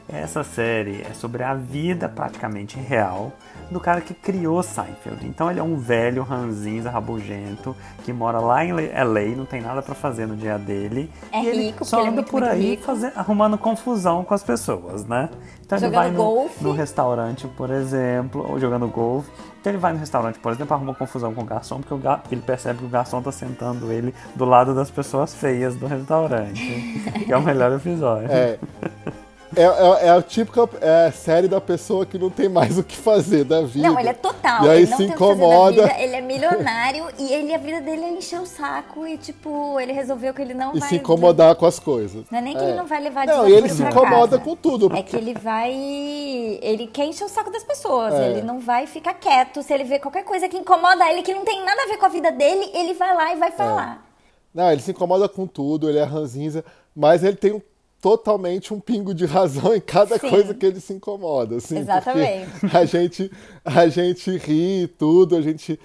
Essa 0.10 0.41
série 0.41 1.02
é 1.02 1.13
sobre 1.13 1.43
a 1.43 1.54
vida 1.54 2.08
praticamente 2.08 2.78
real 2.80 3.34
do 3.70 3.78
cara 3.78 4.00
que 4.00 4.13
criou 4.13 4.63
Seinfeld. 4.63 5.28
Então 5.28 5.52
ele 5.52 5.60
é 5.60 5.63
um 5.63 5.78
velho 5.78 6.24
ranzinza 6.24 6.89
rabugento 6.89 7.76
que 8.06 8.13
mora 8.13 8.39
lá 8.39 8.63
em 8.63 8.72
LA, 8.72 9.36
não 9.36 9.46
tem 9.46 9.62
nada 9.62 9.82
pra 9.82 9.93
fazer 9.93 10.26
no 10.26 10.38
dia 10.38 10.58
dele. 10.58 11.12
É 11.30 11.41
e 11.43 11.48
ele 11.48 11.63
rico, 11.67 11.84
só 11.84 11.98
porque 11.98 12.02
ele 12.02 12.08
é 12.08 12.08
anda 12.08 12.22
muito, 12.22 12.32
por 12.32 12.41
muito 12.41 12.54
aí 12.54 12.70
rico. 12.72 12.84
fazer- 12.84 13.12
arrumando 13.17 13.58
confusão 13.58 14.24
com 14.24 14.34
as 14.34 14.41
pessoas, 14.43 15.04
né? 15.06 15.30
Então 15.65 15.78
ele 15.78 15.88
Jogando 15.88 16.02
vai 16.02 16.12
no, 16.12 16.17
golfe. 16.17 16.63
no 16.63 16.72
restaurante, 16.72 17.46
por 17.58 17.70
exemplo, 17.70 18.46
ou 18.50 18.58
jogando 18.58 18.88
golfe. 18.88 19.30
Então 19.60 19.72
ele 19.74 19.78
vai 19.80 19.91
no 19.91 20.00
restaurante, 20.00 20.39
por 20.39 20.54
exemplo, 20.54 20.74
arruma 20.74 20.96
confusão 20.96 21.34
com 21.34 21.41
o 21.41 21.46
garçom, 21.46 21.80
porque, 21.82 21.93
o 21.93 21.98
ga- 21.98 22.17
porque 22.20 22.34
ele 22.34 22.41
percebe 22.41 22.80
que 22.80 22.86
o 22.86 22.89
garçom 22.89 23.22
tá 23.22 23.34
sentando 23.34 23.91
ele 23.91 24.15
do 24.36 24.46
lado 24.46 24.74
das 24.74 24.89
pessoas 24.89 25.34
feias 25.34 25.76
do 25.76 25.86
restaurante. 25.86 26.62
que 27.26 27.34
é 27.34 27.36
o 27.36 27.41
melhor 27.43 27.74
episódio. 27.74 28.32
É. 28.32 28.58
É, 29.55 29.62
é, 29.63 30.07
é 30.07 30.10
a 30.10 30.21
típica 30.21 30.67
é 30.81 31.05
a 31.07 31.12
série 31.12 31.47
da 31.47 31.62
pessoa 31.62 32.05
que 32.05 32.17
não 32.17 32.29
tem 32.29 32.49
mais 32.49 32.77
o 32.77 32.83
que 32.83 32.97
fazer 32.97 33.43
da 33.45 33.62
vida. 33.62 33.88
Não, 33.88 33.99
ele 33.99 34.10
é 34.10 34.13
total. 34.13 34.65
E 34.65 34.69
aí 34.69 34.81
ele 34.81 34.89
não 34.91 34.97
se 34.97 35.03
tem 35.03 35.07
o 35.07 35.13
que 35.13 35.17
fazer 35.19 35.36
da 35.36 35.45
incomoda 35.45 35.88
vida, 35.88 35.99
ele 36.01 36.15
é 36.15 36.21
milionário 36.21 37.05
e 37.17 37.33
ele, 37.33 37.53
a 37.53 37.57
vida 37.57 37.81
dele 37.81 38.01
é 38.03 38.10
encher 38.12 38.41
o 38.41 38.45
saco 38.45 39.07
e, 39.07 39.17
tipo, 39.17 39.79
ele 39.79 39.93
resolveu 39.93 40.33
que 40.33 40.41
ele 40.41 40.53
não 40.53 40.75
e 40.75 40.79
vai. 40.79 40.89
se 40.89 40.95
incomodar 40.97 41.55
com 41.55 41.65
as 41.65 41.79
coisas. 41.79 42.25
Não 42.29 42.39
é 42.39 42.41
nem 42.41 42.55
que 42.55 42.62
É. 42.63 42.67
ele 42.67 42.77
não 42.77 42.86
vai 42.86 43.01
levar 43.01 43.25
Não, 43.25 43.47
e 43.47 43.53
ele 43.53 43.69
se 43.69 43.81
incomoda 43.83 44.38
casa. 44.38 44.39
com 44.39 44.55
tudo. 44.55 44.93
É 44.95 45.01
que 45.01 45.15
ele 45.15 45.33
vai. 45.33 45.71
Ele 46.62 46.88
quer 46.88 47.05
encher 47.05 47.25
o 47.25 47.29
saco 47.29 47.51
das 47.51 47.63
pessoas. 47.63 48.13
É. 48.13 48.29
Ele 48.31 48.41
não 48.41 48.60
vai 48.60 48.86
ficar 48.88 49.13
quieto. 49.13 49.63
Se 49.63 49.73
ele 49.73 49.83
vê 49.83 49.99
qualquer 49.99 50.23
coisa 50.23 50.47
que 50.49 50.57
incomoda 50.57 51.10
ele, 51.12 51.21
que 51.21 51.33
não 51.33 51.45
tem 51.45 51.63
nada 51.63 51.83
a 51.83 51.88
ver 51.88 51.97
com 51.97 52.05
a 52.05 52.10
vida 52.10 52.31
dele, 52.31 52.69
ele 52.73 52.93
vai 52.93 53.15
lá 53.15 53.33
e 53.33 53.38
vai 53.38 53.51
falar. 53.51 54.05
Não, 54.53 54.71
ele 54.71 54.81
se 54.81 54.91
incomoda 54.91 55.29
com 55.29 55.45
tudo, 55.45 55.88
ele 55.89 55.99
é 55.99 56.03
ranzinza, 56.03 56.65
mas 56.95 57.23
ele 57.23 57.38
tem 57.38 57.53
um- 57.53 57.62
totalmente 58.10 58.74
um 58.74 58.80
pingo 58.80 59.13
de 59.13 59.26
razão 59.26 59.74
em 59.76 59.82
cada 59.82 60.17
Sim. 60.17 60.30
coisa 60.30 60.54
que 60.54 60.65
ele 60.65 60.80
se 60.80 60.93
incomoda, 60.93 61.58
assim. 61.58 61.78
Exatamente. 61.80 62.50
A 62.74 62.86
gente, 62.86 63.32
a 63.65 63.88
gente 63.88 64.38
ri 64.38 64.84
e 64.84 64.88
tudo, 64.88 65.36
a 65.36 65.41
gente... 65.41 65.80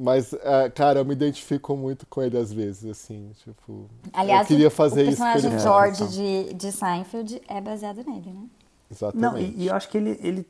Mas, 0.00 0.32
é, 0.32 0.70
cara, 0.70 1.00
eu 1.00 1.04
me 1.04 1.12
identifico 1.12 1.76
muito 1.76 2.06
com 2.06 2.22
ele 2.22 2.38
às 2.38 2.52
vezes, 2.52 2.88
assim, 2.88 3.30
tipo... 3.42 3.86
Aliás, 4.12 4.42
eu 4.42 4.46
queria 4.46 4.68
o- 4.68 4.70
fazer 4.70 5.00
o 5.06 5.10
isso 5.10 5.16
que 5.22 5.32
personagem 5.32 5.50
ele 5.52 5.60
George 5.60 5.98
faz. 5.98 6.14
de, 6.14 6.54
de 6.54 6.72
Seinfeld 6.72 7.42
é 7.48 7.60
baseado 7.60 7.96
nele, 8.06 8.30
né? 8.32 8.42
Exatamente. 8.90 9.20
Não, 9.20 9.38
e, 9.38 9.64
e 9.64 9.66
eu 9.66 9.74
acho 9.74 9.88
que 9.88 9.98
ele, 9.98 10.18
ele, 10.22 10.46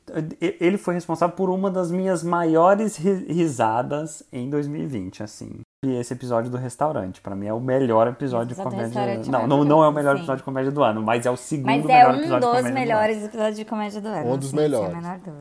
ele 0.60 0.76
foi 0.78 0.94
responsável 0.94 1.34
por 1.34 1.48
uma 1.50 1.70
das 1.70 1.90
minhas 1.90 2.22
maiores 2.22 2.96
ri- 2.96 3.24
risadas 3.32 4.22
em 4.32 4.48
2020, 4.50 5.22
assim. 5.22 5.60
E 5.86 5.94
esse 5.94 6.12
episódio 6.12 6.50
do 6.50 6.56
restaurante, 6.56 7.20
pra 7.20 7.36
mim, 7.36 7.46
é 7.46 7.52
o 7.52 7.60
melhor 7.60 8.08
episódio 8.08 8.48
de 8.56 8.60
comédia. 8.60 8.98
é 9.00 9.16
Não, 9.28 9.46
não, 9.46 9.62
não 9.62 9.84
é 9.84 9.88
o 9.88 9.92
melhor 9.92 10.14
sim. 10.16 10.22
episódio 10.22 10.38
de 10.38 10.42
comédia 10.44 10.72
do 10.72 10.82
ano, 10.82 11.00
mas 11.00 11.24
é 11.24 11.30
o 11.30 11.36
segundo 11.36 11.66
Mas 11.66 11.84
é 11.84 11.86
melhor 11.86 12.14
um 12.14 12.18
episódio 12.18 12.50
de 12.56 12.62
dos 12.62 12.70
melhores 12.72 13.24
episódios 13.24 13.56
de 13.58 13.64
comédia 13.64 14.00
do 14.00 14.08
ano. 14.08 14.32
Um 14.32 14.36
dos 14.36 14.52
a 14.52 14.56
melhores. 14.56 14.96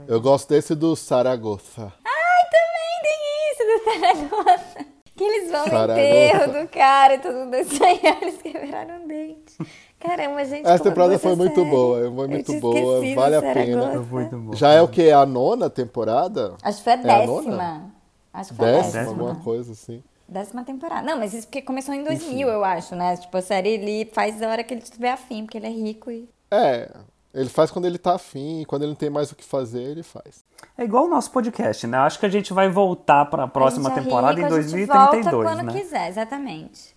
Eu 0.07 0.21
gosto 0.21 0.47
desse 0.49 0.75
do 0.75 0.95
Saragossa. 0.95 1.91
Ai, 2.05 2.43
também 2.51 3.01
tem 3.01 3.51
isso 3.51 3.65
do 3.65 4.29
Saragossa. 4.29 4.85
Que 5.15 5.23
eles 5.23 5.49
vão 5.51 5.63
no 5.65 5.71
Saragossa. 5.71 5.99
enterro 6.01 6.61
do 6.61 6.67
cara 6.69 7.13
e 7.15 7.17
todo 7.17 7.33
mundo 7.33 7.55
sonhar, 7.65 8.21
eles 8.21 8.37
quebraram 8.39 9.03
o 9.03 9.07
dente. 9.07 9.57
Caramba, 9.99 10.45
gente. 10.45 10.67
Essa 10.67 10.83
temporada 10.83 11.17
foi 11.17 11.31
é 11.31 11.35
muito 11.35 11.55
sério. 11.55 11.71
boa, 11.71 11.97
foi 12.11 12.27
muito 12.27 12.59
boa, 12.59 13.15
vale 13.15 13.35
a 13.37 13.41
pena. 13.41 14.03
Foi 14.03 14.21
muito 14.21 14.37
bom. 14.37 14.53
Já 14.53 14.69
é 14.71 14.83
o 14.83 14.87
que? 14.87 15.09
A 15.09 15.25
nona 15.25 15.67
temporada? 15.67 16.53
Acho 16.61 16.77
que 16.77 16.83
foi 16.83 16.93
a 16.93 16.95
É 16.95 16.99
a 16.99 17.17
décima. 17.25 17.41
nona? 17.41 17.91
Acho 18.31 18.51
que 18.51 18.55
foi 18.57 18.69
a 18.69 18.71
Décima, 18.73 18.93
décima. 19.01 19.09
alguma 19.29 19.43
coisa 19.43 19.71
assim. 19.71 20.03
Décima 20.27 20.63
temporada. 20.63 21.01
Não, 21.01 21.17
mas 21.17 21.33
isso 21.33 21.47
porque 21.47 21.61
começou 21.61 21.93
em 21.93 22.03
2000, 22.03 22.47
eu 22.49 22.63
acho, 22.63 22.95
né? 22.95 23.15
Tipo, 23.15 23.37
a 23.37 23.41
série 23.41 23.69
ele 23.69 24.09
faz 24.11 24.41
a 24.41 24.49
hora 24.49 24.63
que 24.63 24.73
ele 24.73 24.81
tiver 24.81 25.11
afim, 25.11 25.43
porque 25.43 25.57
ele 25.57 25.67
é 25.67 25.71
rico 25.71 26.11
e... 26.11 26.29
É, 26.51 26.91
ele 27.33 27.49
faz 27.49 27.71
quando 27.71 27.85
ele 27.85 27.97
tá 27.97 28.15
afim, 28.15 28.61
e 28.61 28.65
quando 28.65 28.81
ele 28.81 28.89
não 28.89 28.95
tem 28.95 29.09
mais 29.09 29.31
o 29.31 29.35
que 29.35 29.43
fazer, 29.43 29.83
ele 29.83 30.03
faz. 30.03 30.43
É 30.77 30.83
igual 30.83 31.05
o 31.05 31.07
nosso 31.07 31.31
podcast, 31.31 31.85
né? 31.85 31.97
Eu 31.97 32.01
acho 32.01 32.19
que 32.19 32.25
a 32.25 32.29
gente 32.29 32.51
vai 32.51 32.67
voltar 32.67 33.25
pra 33.25 33.47
próxima 33.47 33.89
A 33.89 33.93
gente 33.93 34.01
é 34.01 34.03
temporada 34.03 34.33
rico, 34.33 34.53
em 34.53 34.57
a 34.57 34.61
gente 34.61 34.85
volta 34.85 35.11
2032, 35.11 35.47
quando 35.47 35.65
né? 35.65 35.79
quiser, 35.79 36.09
exatamente. 36.09 36.95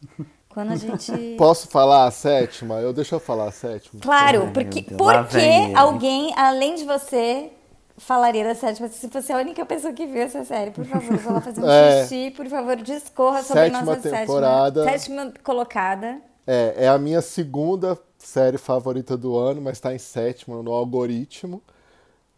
Quando 0.48 0.72
a 0.72 0.76
gente... 0.76 1.36
Posso 1.36 1.68
falar 1.68 2.06
a 2.06 2.10
sétima? 2.10 2.76
Eu 2.80 2.92
deixa 2.92 3.14
eu 3.14 3.20
falar 3.20 3.48
a 3.48 3.52
sétima. 3.52 4.00
Claro, 4.00 4.50
porque 4.52 4.82
porque 4.82 5.72
alguém, 5.76 6.32
além 6.36 6.74
de 6.74 6.84
você, 6.84 7.52
falaria 8.00 8.44
da 8.44 8.54
sétima. 8.54 8.88
Se 8.88 9.06
você 9.06 9.32
é 9.32 9.36
a 9.36 9.38
única 9.38 9.64
pessoa 9.66 9.92
que 9.92 10.06
viu 10.06 10.22
essa 10.22 10.44
série, 10.44 10.70
por 10.70 10.84
favor, 10.84 11.16
vá 11.18 11.32
lá 11.32 11.40
fazer 11.40 11.60
um 11.62 11.66
É. 11.70 12.02
xixi, 12.02 12.30
por 12.36 12.46
favor, 12.46 12.76
discorra 12.76 13.42
sobre 13.42 13.62
Sétima 13.64 13.82
nossa 13.82 14.00
temporada. 14.10 14.84
sétima, 14.84 15.22
sétima 15.24 15.32
colocada. 15.44 16.18
É, 16.46 16.74
é 16.84 16.88
a 16.88 16.98
minha 16.98 17.20
segunda 17.20 17.98
série 18.18 18.58
favorita 18.58 19.16
do 19.16 19.36
ano, 19.38 19.60
mas 19.60 19.78
tá 19.80 19.94
em 19.94 19.98
sétima 19.98 20.62
no 20.62 20.72
algoritmo. 20.72 21.62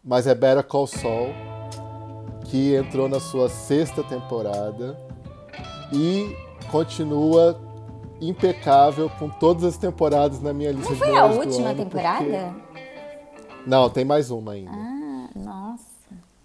Mas 0.03 0.27
é 0.27 0.35
Better 0.35 0.63
Call 0.65 0.85
Saul, 0.85 1.29
que 2.45 2.75
entrou 2.75 3.07
na 3.07 3.19
sua 3.21 3.47
sexta 3.49 4.03
temporada 4.03 4.97
e 5.93 6.35
continua 6.69 7.59
impecável 8.19 9.09
com 9.17 9.29
todas 9.29 9.63
as 9.63 9.77
temporadas 9.77 10.41
na 10.41 10.53
minha 10.53 10.71
lista 10.71 10.89
Não 10.89 10.97
de 10.99 11.03
foi 11.05 11.17
a 11.17 11.25
última 11.25 11.69
ano, 11.69 11.77
temporada? 11.83 12.23
porque- 12.25 13.63
Não, 13.65 13.89
tem 13.89 14.03
mais 14.05 14.29
uma 14.29 14.51
ainda. 14.53 14.71
Ah. 14.71 14.92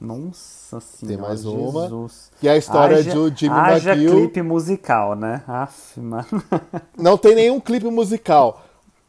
Nossa 0.00 0.78
senhora, 0.80 1.22
mais 1.28 1.44
uma. 1.44 1.82
Jesus. 1.82 2.30
E 2.40 2.48
a 2.48 2.56
história 2.56 2.98
Haja- 2.98 3.12
do 3.12 3.34
Jimmy 3.36 3.54
haja 3.54 3.92
McGill. 3.92 4.12
clipe 4.12 4.42
musical, 4.42 5.16
né? 5.16 5.42
Aff, 5.46 5.98
mano. 6.00 6.26
Não 6.96 7.18
tem 7.18 7.34
nenhum 7.34 7.58
clipe 7.58 7.86
musical. 7.90 8.62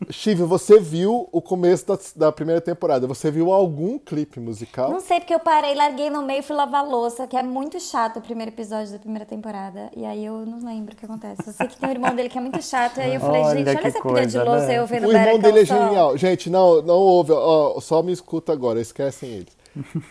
Chive, 0.09 0.43
você 0.43 0.79
viu 0.79 1.27
o 1.29 1.41
começo 1.41 1.85
da, 1.85 1.99
da 2.15 2.31
primeira 2.31 2.61
temporada? 2.61 3.05
Você 3.05 3.29
viu 3.29 3.51
algum 3.51 3.99
clipe 3.99 4.39
musical? 4.39 4.89
Não 4.89 5.01
sei 5.01 5.19
porque 5.19 5.33
eu 5.33 5.41
parei, 5.41 5.75
larguei 5.75 6.09
no 6.09 6.21
meio 6.23 6.39
e 6.39 6.41
fui 6.41 6.55
lavar 6.55 6.87
louça, 6.87 7.27
que 7.27 7.35
é 7.35 7.43
muito 7.43 7.77
chato 7.81 8.17
o 8.17 8.21
primeiro 8.21 8.49
episódio 8.49 8.93
da 8.93 8.97
primeira 8.97 9.25
temporada. 9.25 9.91
E 9.95 10.05
aí 10.05 10.25
eu 10.25 10.45
não 10.45 10.65
lembro 10.65 10.93
o 10.93 10.95
que 10.97 11.03
acontece. 11.03 11.43
Eu 11.45 11.51
sei 11.53 11.67
que 11.67 11.77
tem 11.77 11.89
um 11.89 11.91
irmão 11.91 12.15
dele 12.15 12.29
que 12.29 12.37
é 12.37 12.41
muito 12.41 12.61
chato. 12.63 12.97
E 12.97 13.01
aí 13.01 13.15
eu 13.15 13.19
falei, 13.19 13.41
Olha 13.41 13.57
gente, 13.57 13.67
olha 13.67 13.87
essa 13.87 14.01
pilha 14.01 14.25
de 14.25 14.37
coisa, 14.37 14.43
louça 14.43 14.67
né? 14.67 14.79
eu 14.79 14.87
vendo 14.87 15.07
O 15.07 15.11
irmão 15.11 15.37
dele 15.37 15.59
é 15.59 15.65
genial. 15.65 16.17
Gente, 16.17 16.49
não, 16.49 16.81
não 16.81 16.95
ouve, 16.95 17.33
ó, 17.33 17.77
só 17.81 18.01
me 18.01 18.13
escuta 18.13 18.53
agora, 18.53 18.79
esquecem 18.79 19.29
ele. 19.29 19.58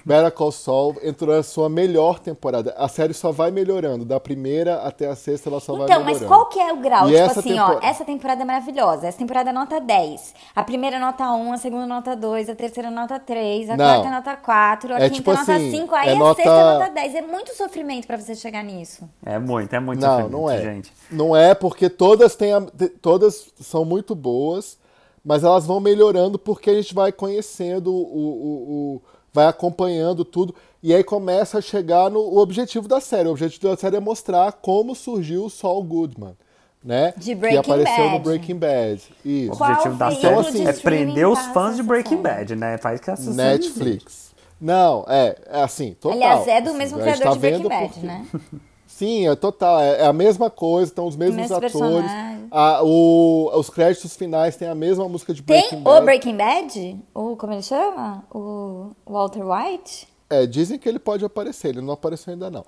Better 0.05 0.33
Call 0.33 0.53
Saul 0.53 0.97
entrou 1.03 1.35
na 1.35 1.43
sua 1.43 1.69
melhor 1.69 2.19
temporada. 2.19 2.75
A 2.79 2.89
série 2.89 3.13
só 3.13 3.31
vai 3.33 3.51
melhorando, 3.51 4.05
da 4.05 4.19
primeira 4.21 4.83
até 4.83 5.07
a 5.09 5.17
sexta 5.17 5.49
ela 5.51 5.61
só 5.61 5.73
vai 5.75 5.85
Então, 5.85 6.05
melhorando. 6.05 6.21
mas 6.21 6.29
qual 6.29 6.47
que 6.47 6.59
é 6.59 6.73
o 6.73 6.77
grau? 6.77 7.09
E 7.09 7.13
tipo 7.13 7.23
essa 7.25 7.41
assim, 7.41 7.59
ó, 7.59 7.71
tempo- 7.71 7.87
essa 7.87 8.05
temporada 8.05 8.43
é 8.43 8.45
maravilhosa. 8.45 9.07
Essa 9.09 9.19
temporada 9.19 9.51
é 9.51 9.53
nota 9.53 9.81
10. 9.81 10.35
A 10.55 10.63
primeira 10.63 10.97
é 10.97 10.99
nota 11.01 11.31
1, 11.33 11.53
a 11.53 11.57
segunda 11.59 11.85
é 11.85 11.87
nota 11.87 12.17
2, 12.17 12.49
a 12.49 12.55
terceira 12.55 12.89
é 12.89 12.93
nota 12.93 13.19
3, 13.19 13.71
a 13.71 13.77
Não. 13.77 13.85
quarta 13.85 14.09
é 14.09 14.11
nota 14.11 14.37
4, 14.37 14.95
a 14.95 14.97
É 14.97 15.01
quinta 15.03 15.15
tipo 15.17 15.31
é 15.31 15.35
nota 15.35 15.53
assim, 15.55 15.71
5, 15.71 15.95
aí 15.95 16.09
é 16.09 16.13
a 16.13 16.17
nota- 16.17 16.43
sexta 16.43 16.51
é 16.61 16.79
nota 16.79 16.91
10. 16.91 17.15
É 17.15 17.23
muito 17.23 17.55
sofrimento 17.57 18.07
pra 18.07 18.17
você 18.17 18.35
chegar 18.35 18.63
nisso. 18.63 19.09
É 19.25 19.39
muito, 19.39 19.73
é 19.75 19.81
muito 19.81 20.01
Não, 20.01 20.09
sofrimento, 20.09 20.33
não 20.33 20.51
é. 20.51 20.61
gente. 20.63 20.93
Não 21.11 21.37
é 21.37 21.55
porque 21.55 21.89
todas 21.91 22.35
têm 22.37 22.53
a- 22.53 22.67
todas 23.03 23.53
são 23.61 23.85
muito 23.85 24.15
boas, 24.15 24.79
mas 25.25 25.43
elas 25.45 25.67
vão 25.67 25.81
melhorando 25.81 26.39
porque 26.39 26.71
a 26.71 26.75
gente 26.75 26.95
vai 26.95 27.13
conhecendo 27.13 27.93
o, 27.93 27.99
o- 27.99 28.95
o- 28.97 29.03
vai 29.39 29.47
acompanhando 29.47 30.25
tudo 30.25 30.53
e 30.83 30.93
aí 30.93 31.05
começa 31.05 31.59
a 31.59 31.61
chegar 31.61 32.11
no 32.11 32.19
o 32.19 32.39
objetivo 32.39 32.89
da 32.89 33.01
série. 33.01 33.29
O 33.29 33.33
objetivo 33.33 33.69
da 33.69 33.77
série 33.77 33.97
é 33.97 34.01
mostrar 34.01 34.53
como 34.53 34.95
surgiu 34.97 35.45
o 35.45 35.51
Saul 35.51 35.85
Goodman, 35.85 36.37
né? 36.85 37.13
De 37.17 37.27
que 37.27 37.35
Breaking 37.37 37.59
apareceu 37.59 38.05
no 38.05 38.11
Bad. 38.11 38.25
Breaking 38.25 38.57
Bad. 38.57 39.03
O 39.25 39.29
Isso. 39.29 39.57
Qual 39.57 39.71
objetivo 39.71 39.97
da 39.97 40.11
série 40.11 40.51
de 40.53 40.67
é 40.67 40.71
streaming 40.73 41.05
prender 41.05 41.29
os 41.29 41.39
fãs 41.47 41.77
de 41.77 41.83
Breaking 41.85 42.23
série? 42.23 42.23
Bad, 42.23 42.57
né? 42.57 42.79
Faz 42.79 43.01
que 43.01 43.11
essa 43.11 43.31
Netflix. 43.33 44.35
Não, 44.61 45.05
é, 45.09 45.37
é 45.47 45.63
assim, 45.63 45.95
total. 46.01 46.17
Aliás, 46.17 46.49
é 46.49 46.61
do 46.61 46.71
assim, 46.71 46.79
mesmo 46.79 47.01
a 47.01 47.05
gente 47.05 47.15
criador 47.15 47.27
tá 47.27 47.33
de 47.35 47.39
Breaking 47.39 47.69
Bad, 47.69 47.89
porque- 47.93 48.07
né? 48.07 48.27
Sim, 48.99 49.29
é 49.29 49.37
total. 49.37 49.81
É, 49.81 50.01
é 50.03 50.07
a 50.07 50.13
mesma 50.13 50.51
coisa, 50.51 50.91
estão 50.91 51.07
os 51.07 51.15
mesmos 51.17 51.51
atores. 51.53 52.11
A- 52.51 52.81
o- 52.83 53.51
os 53.55 53.71
créditos 53.71 54.17
finais 54.17 54.57
têm 54.57 54.67
a 54.69 54.75
mesma 54.75 55.09
música 55.09 55.33
de 55.33 55.41
Breaking 55.43 55.69
Tem 55.71 55.81
Bad. 55.83 55.99
o 56.03 56.05
Breaking 56.05 56.37
Bad? 56.37 56.97
O, 57.15 57.37
como 57.37 57.53
ele 57.53 57.63
chama? 57.63 58.25
O 58.35 58.91
Walter 59.07 59.45
White? 59.45 60.09
É, 60.31 60.47
dizem 60.47 60.79
que 60.79 60.89
ele 60.89 60.99
pode 60.99 61.25
aparecer, 61.25 61.69
ele 61.69 61.81
não 61.81 61.95
apareceu 61.95 62.33
ainda 62.33 62.51
não. 62.51 62.65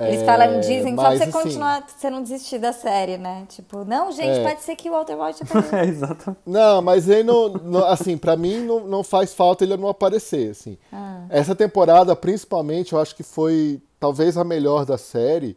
Eles 0.00 0.20
É, 0.20 0.24
falam, 0.24 0.60
dizem 0.60 0.94
só 0.94 1.02
pra 1.02 1.16
você 1.16 1.22
assim, 1.24 1.32
continuar, 1.32 1.84
você 1.88 2.08
não 2.08 2.22
desistir 2.22 2.58
da 2.58 2.72
série, 2.72 3.18
né? 3.18 3.44
Tipo, 3.48 3.84
não, 3.84 4.12
gente, 4.12 4.38
É. 4.38 4.48
pode 4.48 4.62
ser 4.62 4.76
que 4.76 4.88
o 4.88 4.92
Walter 4.92 5.16
White 5.20 5.42
apareça. 5.42 5.76
É, 5.76 5.84
exatamente. 5.88 6.40
Não, 6.46 6.80
mas 6.82 7.08
ele 7.08 7.24
não, 7.24 7.48
não- 7.48 7.84
assim, 7.84 8.16
pra 8.16 8.36
mim 8.36 8.60
não, 8.60 8.80
não 8.86 9.02
faz 9.02 9.34
falta 9.34 9.64
ele 9.64 9.76
não 9.76 9.88
aparecer, 9.88 10.50
assim. 10.52 10.78
Ah. 10.92 11.22
Essa 11.28 11.52
temporada, 11.54 12.14
principalmente, 12.14 12.92
eu 12.92 13.00
acho 13.00 13.16
que 13.16 13.24
foi 13.24 13.80
talvez 13.98 14.36
a 14.36 14.44
melhor 14.44 14.84
da 14.84 14.98
série, 14.98 15.56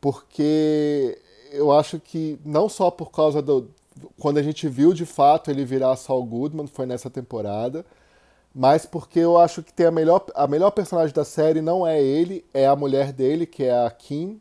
porque 0.00 1.18
eu 1.52 1.70
acho 1.72 2.00
que 2.00 2.38
não 2.44 2.68
só 2.68 2.90
por 2.90 3.10
causa 3.10 3.42
do 3.42 3.70
quando 4.18 4.38
a 4.38 4.42
gente 4.42 4.68
viu 4.68 4.92
de 4.92 5.04
fato 5.04 5.50
ele 5.50 5.64
virar 5.64 5.96
Saul 5.96 6.24
Goodman, 6.24 6.66
foi 6.66 6.86
nessa 6.86 7.10
temporada, 7.10 7.84
mas 8.54 8.86
porque 8.86 9.18
eu 9.18 9.38
acho 9.38 9.62
que 9.62 9.72
tem 9.72 9.86
a 9.86 9.90
melhor, 9.90 10.24
a 10.34 10.46
melhor 10.46 10.70
personagem 10.70 11.14
da 11.14 11.24
série 11.24 11.60
não 11.60 11.86
é 11.86 12.02
ele, 12.02 12.44
é 12.52 12.66
a 12.66 12.76
mulher 12.76 13.12
dele, 13.12 13.46
que 13.46 13.64
é 13.64 13.84
a 13.84 13.90
Kim, 13.90 14.40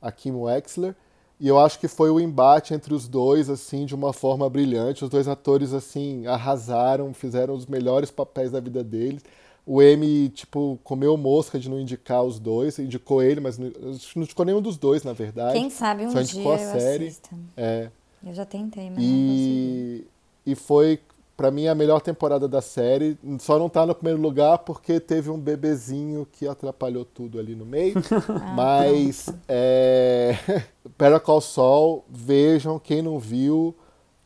a 0.00 0.12
Kim 0.12 0.32
Wexler. 0.32 0.94
E 1.38 1.48
eu 1.48 1.58
acho 1.58 1.78
que 1.80 1.88
foi 1.88 2.10
o 2.10 2.20
embate 2.20 2.74
entre 2.74 2.92
os 2.92 3.08
dois, 3.08 3.48
assim, 3.48 3.86
de 3.86 3.94
uma 3.94 4.12
forma 4.12 4.48
brilhante. 4.48 5.02
Os 5.02 5.10
dois 5.10 5.26
atores, 5.26 5.72
assim, 5.72 6.26
arrasaram, 6.26 7.14
fizeram 7.14 7.54
os 7.54 7.66
melhores 7.66 8.10
papéis 8.10 8.50
da 8.50 8.60
vida 8.60 8.84
deles. 8.84 9.22
O 9.66 9.80
M, 9.80 10.28
tipo, 10.30 10.78
comeu 10.82 11.16
mosca 11.16 11.58
de 11.58 11.68
não 11.68 11.78
indicar 11.78 12.22
os 12.24 12.38
dois, 12.38 12.78
indicou 12.78 13.22
ele, 13.22 13.40
mas 13.40 13.58
não, 13.58 13.70
não 14.16 14.22
indicou 14.22 14.44
nenhum 14.44 14.60
dos 14.60 14.76
dois, 14.76 15.04
na 15.04 15.12
verdade. 15.12 15.52
Quem 15.52 15.70
sabe 15.70 16.06
um 16.06 16.10
Só 16.10 16.22
dia 16.22 16.42
a 16.42 16.52
eu 16.52 16.80
série. 16.80 17.06
assisto. 17.06 17.30
É. 17.56 17.90
Eu 18.24 18.34
já 18.34 18.44
tentei, 18.44 18.90
mas 18.90 18.98
não 18.98 19.04
E, 19.04 20.04
e 20.44 20.54
foi, 20.54 21.00
pra 21.36 21.50
mim, 21.50 21.68
a 21.68 21.74
melhor 21.74 22.00
temporada 22.00 22.46
da 22.48 22.60
série. 22.60 23.16
Só 23.38 23.58
não 23.58 23.68
tá 23.68 23.86
no 23.86 23.94
primeiro 23.94 24.20
lugar 24.20 24.58
porque 24.58 24.98
teve 25.00 25.30
um 25.30 25.38
bebezinho 25.38 26.26
que 26.30 26.46
atrapalhou 26.46 27.04
tudo 27.04 27.38
ali 27.38 27.54
no 27.54 27.64
meio. 27.64 27.94
Mas, 28.54 29.26
é... 29.48 30.36
Better 30.98 31.20
Call 31.20 31.40
Saul, 31.40 32.04
vejam, 32.10 32.78
quem 32.78 33.00
não 33.00 33.18
viu, 33.18 33.74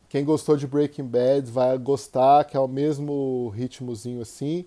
quem 0.09 0.25
gostou 0.25 0.57
de 0.57 0.67
Breaking 0.67 1.05
Bad 1.05 1.49
vai 1.51 1.77
gostar, 1.77 2.43
que 2.45 2.57
é 2.57 2.59
o 2.59 2.67
mesmo 2.67 3.49
ritmozinho 3.55 4.21
assim. 4.21 4.65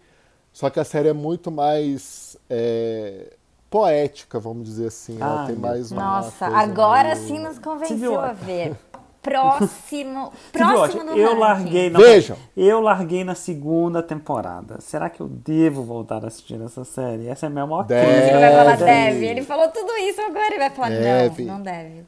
Só 0.59 0.68
que 0.68 0.81
a 0.81 0.85
série 0.85 1.07
é 1.07 1.12
muito 1.12 1.53
mais 1.53 2.37
é, 2.51 3.33
poética, 3.71 4.40
vamos 4.40 4.64
dizer 4.64 4.88
assim. 4.88 5.16
Ela 5.21 5.42
Ai, 5.42 5.47
tem 5.47 5.55
mais 5.55 5.92
uma 5.92 6.03
Nossa, 6.03 6.47
agora 6.47 7.14
meio- 7.14 7.29
sim 7.29 7.38
nos 7.38 7.61
convenceu 7.61 8.18
a 8.21 8.33
ver. 8.33 8.75
Próximo, 9.22 10.31
Você 10.52 10.59
próximo 10.59 11.11
eu 11.11 11.26
ranking. 11.28 11.38
larguei 11.40 11.90
na, 11.90 11.98
Vejam. 11.98 12.37
Eu 12.57 12.81
larguei 12.81 13.24
na 13.24 13.35
segunda 13.35 14.02
temporada. 14.02 14.81
Será 14.81 15.11
que 15.11 15.20
eu 15.20 15.28
devo 15.28 15.83
voltar 15.83 16.22
a 16.24 16.28
assistir 16.28 16.61
essa 16.62 16.85
série? 16.85 17.28
Essa 17.28 17.46
é 17.46 17.48
a 17.48 17.50
minha 17.50 17.66
maior 17.66 17.85
Deve. 17.85 18.07
crise. 18.07 18.28
Ele 18.31 18.38
vai 18.40 18.52
falar 18.52 18.76
Deve. 18.76 18.85
deve. 19.12 19.26
Ele 19.26 19.42
falou 19.42 19.68
tudo 19.68 19.92
isso 19.98 20.20
agora. 20.20 20.46
Ele 20.46 20.59
vai 20.59 20.70
falar 20.70 20.88
Deve. 20.90 21.44
não, 21.44 21.54
não 21.57 21.62
deve. 21.62 22.04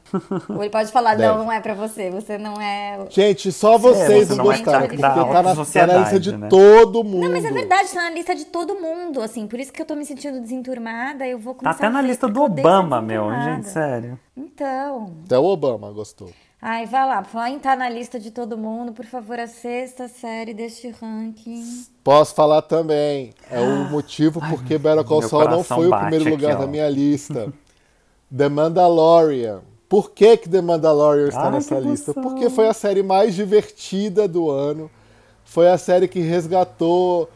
Ou 0.49 0.61
ele 0.63 0.69
pode 0.69 0.91
falar 0.91 1.15
Deve. 1.15 1.27
não, 1.37 1.43
não 1.45 1.51
é 1.51 1.59
pra 1.59 1.73
você. 1.73 2.09
Você 2.09 2.37
não 2.37 2.53
é. 2.61 2.97
o- 2.99 3.07
Gente, 3.11 3.51
só 3.51 3.77
vocês 3.77 4.27
você 4.29 4.33
é 4.39 4.43
gostaram, 4.43 4.71
da- 4.81 4.87
porque 4.87 5.01
da 5.01 5.09
tá 5.09 5.15
na, 5.43 5.65
tá 5.65 5.87
na 5.87 5.97
lista 5.99 6.19
de 6.19 6.37
né? 6.37 6.47
todo 6.49 7.03
mundo. 7.03 7.23
Não, 7.23 7.31
mas 7.31 7.45
é 7.45 7.51
verdade, 7.51 7.89
tá 7.89 8.03
na 8.03 8.09
lista 8.11 8.33
de 8.33 8.45
todo 8.45 8.75
mundo, 8.75 9.21
assim. 9.21 9.47
Por 9.47 9.59
isso 9.59 9.71
que 9.71 9.81
eu 9.81 9.85
tô 9.85 9.95
me 9.95 10.05
sentindo 10.05 10.39
desenturmada. 10.39 11.27
Eu 11.27 11.37
vou 11.37 11.53
Tá 11.53 11.59
começar 11.59 11.77
até 11.77 11.87
a 11.87 11.89
na 11.89 12.01
lista 12.01 12.27
do 12.27 12.41
Obama, 12.41 13.01
meu. 13.01 13.29
Gente, 13.43 13.67
sério. 13.69 14.17
Então. 14.35 15.13
Até 15.25 15.37
o 15.37 15.43
Obama 15.43 15.91
gostou. 15.91 16.29
Ai, 16.61 16.85
vai 16.85 17.07
lá. 17.07 17.23
Falar 17.23 17.49
em 17.49 17.57
tá 17.57 17.75
na 17.75 17.89
lista 17.89 18.19
de 18.19 18.29
todo 18.29 18.55
mundo, 18.55 18.93
por 18.93 19.05
favor, 19.05 19.39
a 19.39 19.47
sexta 19.47 20.07
série 20.07 20.53
deste 20.53 20.89
ranking. 20.89 21.63
Posso 22.03 22.35
falar 22.35 22.61
também. 22.61 23.33
É 23.49 23.59
o 23.59 23.89
motivo 23.89 24.39
porque 24.47 24.77
Better 24.77 25.03
Call 25.03 25.23
Saul 25.23 25.49
não 25.49 25.63
foi 25.63 25.87
o 25.87 25.97
primeiro 25.97 26.25
aqui, 26.25 26.29
lugar 26.31 26.57
ó. 26.57 26.59
da 26.59 26.67
minha 26.67 26.87
lista. 26.87 27.51
The 28.35 28.47
Mandalorian. 28.47 29.61
Por 29.89 30.11
que, 30.11 30.37
que 30.37 30.47
The 30.47 30.61
Mandalorian 30.61 31.29
está 31.29 31.45
Ai, 31.45 31.51
nessa 31.51 31.79
lista? 31.79 32.11
emoção. 32.11 32.23
Porque 32.23 32.49
foi 32.49 32.67
a 32.67 32.73
série 32.73 33.01
mais 33.01 33.33
divertida 33.33 34.27
do 34.27 34.49
ano. 34.49 34.89
Foi 35.43 35.67
a 35.67 35.77
série 35.79 36.07
que 36.07 36.19
resgatou 36.19 37.27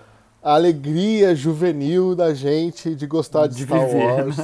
a 0.41 0.53
alegria 0.53 1.35
juvenil 1.35 2.15
da 2.15 2.31
gente 2.33 2.93
de 2.93 3.07
gostar 3.07 3.47
de, 3.47 3.55
De 3.55 3.63
Star 3.63 3.85
viver, 3.88 4.05
Wars, 4.05 4.35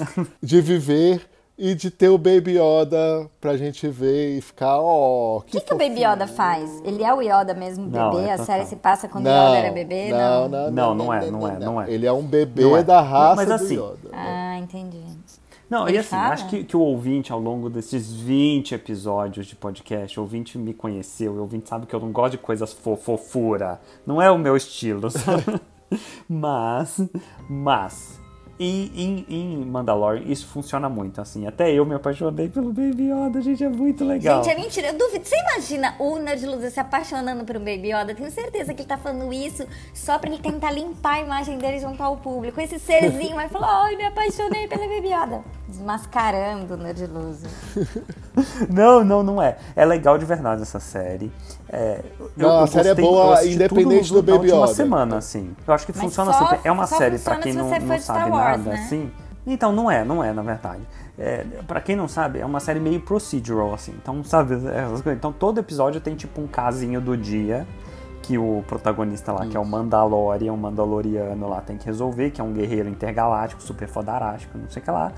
de 0.41 0.59
viver 0.59 1.29
e 1.63 1.75
de 1.75 1.91
ter 1.91 2.09
o 2.09 2.17
Baby 2.17 2.57
Yoda 2.57 3.29
pra 3.39 3.55
gente 3.55 3.87
ver 3.87 4.35
e 4.35 4.41
ficar, 4.41 4.79
ó, 4.79 5.37
O 5.37 5.41
que, 5.41 5.61
que 5.61 5.71
o 5.71 5.77
Baby 5.77 6.03
Yoda 6.03 6.25
faz? 6.25 6.81
Ele 6.83 7.03
é 7.03 7.13
o 7.13 7.21
Yoda 7.21 7.53
mesmo, 7.53 7.85
bebê? 7.85 7.99
Não, 7.99 8.19
é 8.19 8.31
a 8.31 8.37
série 8.39 8.65
se 8.65 8.75
passa 8.75 9.07
quando 9.07 9.27
o 9.27 9.29
Não, 9.29 9.49
Yoda 9.49 9.57
era 9.59 9.71
bebê? 9.71 10.09
não, 10.09 10.49
não, 10.49 10.71
Não, 10.71 10.95
não 10.95 11.13
é, 11.13 11.29
não 11.29 11.47
é, 11.47 11.59
não 11.59 11.81
é. 11.81 11.91
Ele 11.91 12.07
é 12.07 12.11
um 12.11 12.23
bebê 12.23 12.63
Não 12.63 12.75
é. 12.75 12.81
da 12.83 12.99
raça 12.99 13.35
Mas 13.35 13.47
do 13.47 13.53
assim, 13.53 13.75
Yoda. 13.75 14.09
Ah, 14.11 14.57
entendi. 14.57 15.03
Não, 15.69 15.87
Ele 15.87 15.97
e 15.97 15.99
assim, 15.99 16.09
fala? 16.09 16.33
acho 16.33 16.49
que, 16.49 16.63
que 16.63 16.75
o 16.75 16.81
ouvinte, 16.81 17.31
ao 17.31 17.39
longo 17.39 17.69
desses 17.69 18.11
20 18.11 18.73
episódios 18.73 19.45
de 19.45 19.55
podcast, 19.55 20.19
o 20.19 20.23
ouvinte 20.23 20.57
me 20.57 20.73
conheceu, 20.73 21.33
o 21.33 21.39
ouvinte 21.41 21.69
sabe 21.69 21.85
que 21.85 21.93
eu 21.95 21.99
não 21.99 22.11
gosto 22.11 22.31
de 22.31 22.37
coisas 22.39 22.73
fo 22.73 22.95
fofura. 22.97 23.79
Não 24.05 24.19
é 24.21 24.31
o 24.31 24.37
meu 24.37 24.57
estilo, 24.57 25.11
sabe? 25.11 25.61
mas, 26.27 26.99
mas, 27.49 28.19
em, 28.63 29.25
em, 29.27 29.65
Mandalorian 29.65 30.23
isso 30.25 30.47
funciona 30.47 30.87
muito, 30.87 31.19
assim. 31.19 31.47
Até 31.47 31.71
eu 31.71 31.85
me 31.85 31.95
apaixonei 31.95 32.47
pelo 32.47 32.71
Baby 32.71 33.11
Yoda, 33.11 33.41
gente, 33.41 33.63
é 33.63 33.69
muito 33.69 34.05
legal. 34.05 34.43
Gente, 34.43 34.53
é 34.53 34.59
mentira. 34.59 34.87
Eu 34.89 34.97
duvido. 34.97 35.25
Você 35.25 35.35
imagina 35.35 35.95
o 35.99 36.17
Nerd 36.17 36.45
Loser 36.45 36.71
se 36.71 36.79
apaixonando 36.79 37.43
por 37.43 37.57
um 37.57 37.59
Baby 37.59 37.91
Yoda? 37.91 38.13
Tenho 38.13 38.29
certeza 38.29 38.73
que 38.73 38.81
ele 38.81 38.87
tá 38.87 38.97
falando 38.97 39.33
isso 39.33 39.65
só 39.93 40.19
pra 40.19 40.29
ele 40.29 40.41
tentar 40.41 40.71
limpar 40.71 41.15
a 41.15 41.21
imagem 41.21 41.57
dele 41.57 41.79
junto 41.79 42.01
ao 42.03 42.17
público. 42.17 42.59
Esse 42.61 42.77
serzinho 42.77 43.35
vai 43.35 43.49
falar, 43.49 43.85
ai, 43.85 43.95
me 43.95 44.05
apaixonei 44.05 44.67
pela 44.67 44.87
Baby 44.87 45.07
Yoda. 45.07 45.43
Desmascarando 45.67 46.73
o 46.73 46.77
Nerd 46.77 47.07
Loser. 47.07 47.49
Não, 48.69 49.03
não, 49.03 49.23
não 49.23 49.41
é. 49.41 49.57
É 49.75 49.83
legal 49.85 50.17
de 50.17 50.25
verdade 50.25 50.61
essa 50.61 50.79
série. 50.79 51.31
É, 51.73 52.01
eu- 52.19 52.31
Não, 52.35 52.57
a 52.59 52.61
eu 52.63 52.67
série 52.67 52.89
é 52.89 52.95
boa, 52.95 53.45
independente 53.45 54.09
do 54.11 54.21
na 54.21 54.33
Baby 54.33 54.51
Yoda. 54.51 54.67
semana, 54.73 55.17
assim. 55.17 55.55
Eu 55.65 55.73
acho 55.73 55.85
que 55.85 55.93
Mas 55.93 56.01
funciona 56.01 56.33
só- 56.33 56.39
super. 56.47 56.59
É 56.65 56.71
uma 56.71 56.85
série 56.85 57.17
pra 57.17 57.35
funciona 57.35 57.39
quem 57.39 57.53
não, 57.53 57.87
não 57.87 57.99
sabe 57.99 58.29
Wars, 58.29 58.57
nada, 58.57 58.69
né? 58.71 58.75
assim. 58.75 59.11
Então, 59.47 59.71
não 59.71 59.89
é, 59.89 60.03
não 60.03 60.23
é, 60.23 60.33
na 60.33 60.41
verdade. 60.41 60.81
É, 61.17 61.45
pra 61.67 61.79
quem 61.81 61.95
não 61.95 62.07
sabe, 62.07 62.39
é 62.39 62.45
uma 62.45 62.59
série 62.59 62.79
meio 62.79 62.99
procedural, 63.01 63.73
assim. 63.73 63.93
Então, 64.01 64.23
sabe, 64.23 64.55
essas 64.55 65.01
coisas. 65.01 65.13
Então, 65.17 65.31
todo 65.31 65.59
episódio 65.59 66.01
tem, 66.01 66.13
tipo, 66.15 66.41
um 66.41 66.47
casinho 66.47 66.99
do 67.01 67.15
dia 67.17 67.65
que 68.21 68.37
o 68.37 68.63
protagonista 68.67 69.31
lá, 69.31 69.45
que 69.47 69.57
é 69.57 69.59
o 69.59 69.65
Mandalorian, 69.65 70.53
o 70.53 70.57
Mandaloriano 70.57 71.47
lá, 71.49 71.61
tem 71.61 71.77
que 71.77 71.85
resolver, 71.85 72.29
que 72.31 72.39
é 72.39 72.43
um 72.43 72.51
guerreiro 72.53 72.87
intergaláctico, 72.89 73.63
super 73.63 73.87
fodarástico, 73.87 74.57
não 74.57 74.69
sei 74.69 74.81
o 74.81 74.85
que 74.85 74.91
lá. 74.91 75.11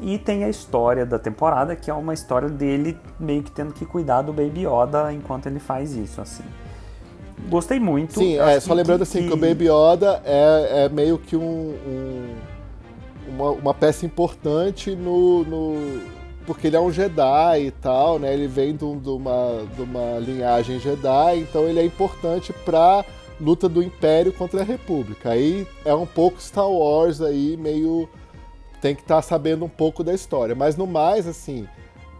E 0.00 0.18
tem 0.18 0.42
a 0.44 0.48
história 0.48 1.06
da 1.06 1.18
temporada, 1.18 1.76
que 1.76 1.90
é 1.90 1.94
uma 1.94 2.12
história 2.12 2.48
dele 2.48 2.96
meio 3.18 3.42
que 3.42 3.50
tendo 3.50 3.72
que 3.72 3.86
cuidar 3.86 4.22
do 4.22 4.32
Baby 4.32 4.66
Yoda 4.66 5.12
enquanto 5.12 5.46
ele 5.46 5.60
faz 5.60 5.94
isso, 5.94 6.20
assim. 6.20 6.42
Gostei 7.48 7.78
muito. 7.78 8.14
Sim, 8.18 8.38
é, 8.38 8.58
só 8.60 8.74
lembrando 8.74 9.02
assim 9.02 9.26
que 9.28 9.32
o 9.32 9.36
Baby 9.36 9.66
Yoda 9.68 10.20
é, 10.24 10.84
é 10.84 10.88
meio 10.88 11.18
que 11.18 11.36
um, 11.36 11.40
um- 11.86 12.34
uma, 13.28 13.50
uma 13.50 13.74
peça 13.74 14.04
importante 14.06 14.94
no, 14.94 15.44
no- 15.44 16.00
porque 16.46 16.66
ele 16.66 16.76
é 16.76 16.80
um 16.80 16.92
Jedi 16.92 17.66
e 17.66 17.70
tal, 17.70 18.18
né? 18.18 18.32
Ele 18.34 18.46
vem 18.46 18.72
de, 18.74 18.96
de 18.96 19.08
uma, 19.08 19.62
de 19.74 19.82
uma 19.82 20.18
linhagem 20.18 20.78
Jedi, 20.78 21.38
então 21.40 21.62
ele 21.64 21.80
é 21.80 21.84
importante 21.84 22.52
pra 22.64 23.04
luta 23.40 23.68
do 23.68 23.82
Império 23.82 24.32
contra 24.32 24.60
a 24.60 24.64
República. 24.64 25.30
Aí 25.30 25.66
é 25.84 25.94
um 25.94 26.06
pouco 26.06 26.40
Star 26.40 26.68
Wars 26.68 27.20
aí, 27.20 27.56
meio 27.56 28.08
tem 28.84 28.94
que 28.94 29.00
estar 29.00 29.22
sabendo 29.22 29.64
um 29.64 29.68
pouco 29.68 30.04
da 30.04 30.12
história. 30.12 30.54
Mas 30.54 30.76
no 30.76 30.86
mais, 30.86 31.26
assim, 31.26 31.66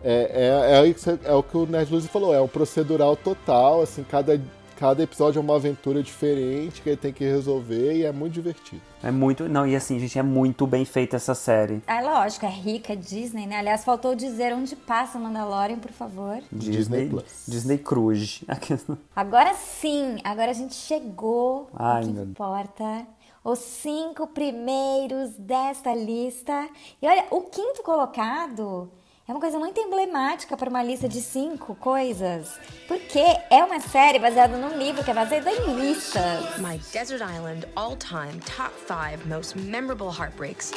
é, 0.02 0.70
é, 0.72 0.78
é, 0.78 0.86
isso- 0.88 1.18
é 1.22 1.32
o 1.34 1.42
que 1.42 1.54
o 1.58 1.66
Nerd 1.66 1.92
Luz 1.92 2.06
falou, 2.06 2.32
é 2.34 2.40
um 2.40 2.48
procedural 2.48 3.14
total, 3.16 3.82
assim, 3.82 4.02
cada, 4.02 4.40
cada 4.78 5.02
episódio 5.02 5.38
é 5.38 5.42
uma 5.42 5.56
aventura 5.56 6.02
diferente 6.02 6.80
que 6.80 6.88
ele 6.88 6.96
tem 6.96 7.12
que 7.12 7.22
resolver 7.22 7.92
e 7.96 8.04
é 8.06 8.10
muito 8.10 8.32
divertido. 8.32 8.80
É 9.02 9.10
muito. 9.10 9.46
Não, 9.46 9.66
e 9.66 9.76
assim, 9.76 9.98
gente, 9.98 10.18
é 10.18 10.22
muito 10.22 10.66
bem 10.66 10.86
feita 10.86 11.16
essa 11.16 11.34
série. 11.34 11.82
Ah, 11.86 12.00
lógico, 12.00 12.46
é 12.46 12.48
rica, 12.48 12.94
é 12.94 12.96
Disney, 12.96 13.44
né? 13.46 13.58
Aliás, 13.58 13.84
faltou 13.84 14.14
dizer 14.14 14.54
onde 14.54 14.74
passa 14.74 15.18
o 15.18 15.20
Mandalorian, 15.20 15.76
por 15.78 15.90
favor. 15.92 16.38
Disney 16.50 17.10
Plus. 17.10 17.44
Disney 17.46 17.76
Cruise. 17.76 18.40
Agora 19.14 19.52
sim, 19.52 20.16
agora 20.24 20.50
a 20.52 20.54
gente 20.54 20.74
chegou 20.74 21.68
Ai, 21.74 22.00
no 22.00 22.06
que 22.06 22.12
meu- 22.14 22.24
importa. 22.24 23.06
Os 23.44 23.58
cinco 23.58 24.26
primeiros 24.26 25.32
desta 25.36 25.94
lista. 25.94 26.66
E 27.02 27.06
olha, 27.06 27.26
o 27.30 27.42
quinto 27.42 27.82
colocado 27.82 28.90
é 29.28 29.32
uma 29.32 29.38
coisa 29.38 29.58
muito 29.58 29.78
emblemática 29.78 30.56
para 30.56 30.70
uma 30.70 30.82
lista 30.82 31.06
de 31.06 31.20
cinco 31.20 31.74
coisas. 31.74 32.58
Porque 32.88 33.20
é 33.50 33.62
uma 33.62 33.80
série 33.80 34.18
baseada 34.18 34.56
num 34.56 34.78
livro 34.78 35.04
que 35.04 35.10
é 35.10 35.14
baseado 35.14 35.46
em 35.46 35.74
listas. 35.74 36.56
My 36.56 36.78
Desert 36.90 37.20
Island 37.20 37.66
all 37.76 37.96
time 37.96 38.40
top 38.56 38.72
five 38.86 39.28
most 39.28 39.58
memorable 39.58 40.10
heartbreaks 40.10 40.72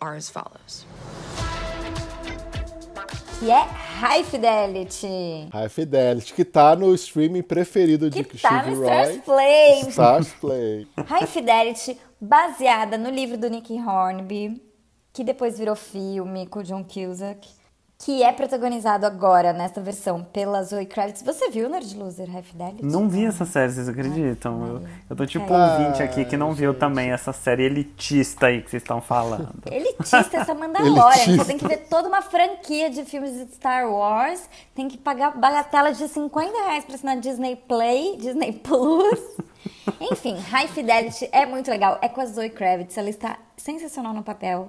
are 0.00 0.16
as 0.16 0.30
follows. 0.30 0.86
Que 3.38 3.50
é 3.50 3.60
High 3.60 4.24
Fidelity. 4.24 5.48
High 5.52 5.68
Fidelity, 5.68 6.32
que 6.32 6.44
tá 6.44 6.74
no 6.74 6.94
streaming 6.94 7.42
preferido 7.42 8.08
de 8.08 8.24
Que 8.24 8.38
tá 8.38 8.60
Steve 8.62 8.76
no 8.76 8.82
Stars 8.84 9.10
Roy. 9.10 9.18
Play. 9.20 9.80
Stars 9.90 10.32
Play. 10.40 10.88
High 11.06 11.26
Fidelity, 11.26 11.98
baseada 12.18 12.96
no 12.96 13.10
livro 13.10 13.36
do 13.36 13.50
Nick 13.50 13.74
Hornby, 13.74 14.62
que 15.12 15.22
depois 15.22 15.58
virou 15.58 15.76
filme 15.76 16.46
com 16.46 16.60
o 16.60 16.62
John 16.62 16.82
Cusack. 16.82 17.46
Que 17.98 18.22
é 18.22 18.30
protagonizado 18.30 19.06
agora, 19.06 19.52
nesta 19.54 19.80
versão, 19.80 20.22
pela 20.22 20.62
Zoe 20.62 20.84
Kravitz. 20.84 21.22
Você 21.22 21.48
viu 21.50 21.68
Nerd 21.68 21.96
Loser 21.96 22.30
High 22.30 22.42
Fidelity? 22.42 22.84
Não 22.84 23.08
vi 23.08 23.24
essa 23.24 23.44
série, 23.46 23.72
vocês 23.72 23.88
acreditam? 23.88 24.66
Eu, 24.66 24.82
eu 25.10 25.16
tô 25.16 25.24
tipo 25.24 25.52
Ah, 25.52 25.78
ouvinte 25.78 26.02
aqui 26.02 26.24
que 26.26 26.36
não 26.36 26.52
viu 26.52 26.74
também 26.74 27.10
essa 27.10 27.32
série 27.32 27.64
elitista 27.64 28.46
aí 28.46 28.60
que 28.60 28.70
vocês 28.70 28.82
estão 28.82 29.00
falando. 29.00 29.48
Elitista 29.72 30.36
essa 30.36 30.54
Mandalorian. 30.54 31.14
Elitista. 31.14 31.36
Você 31.36 31.44
tem 31.46 31.58
que 31.58 31.66
ver 31.66 31.88
toda 31.88 32.08
uma 32.08 32.20
franquia 32.20 32.90
de 32.90 33.04
filmes 33.04 33.32
de 33.32 33.54
Star 33.54 33.90
Wars. 33.90 34.48
Tem 34.74 34.88
que 34.88 34.98
pagar 34.98 35.36
bagatela 35.36 35.90
de 35.92 36.06
50 36.06 36.52
reais 36.64 36.84
pra 36.84 36.94
assinar 36.96 37.16
Disney 37.18 37.56
Play, 37.56 38.18
Disney 38.18 38.52
Plus. 38.52 39.20
Enfim, 40.12 40.36
High 40.36 40.68
Fidelity 40.68 41.28
é 41.32 41.46
muito 41.46 41.70
legal. 41.70 41.98
É 42.02 42.08
com 42.08 42.20
a 42.20 42.26
Zoe 42.26 42.50
Kravitz. 42.50 42.96
Ela 42.98 43.08
está 43.08 43.38
sensacional 43.56 44.12
no 44.12 44.22
papel. 44.22 44.68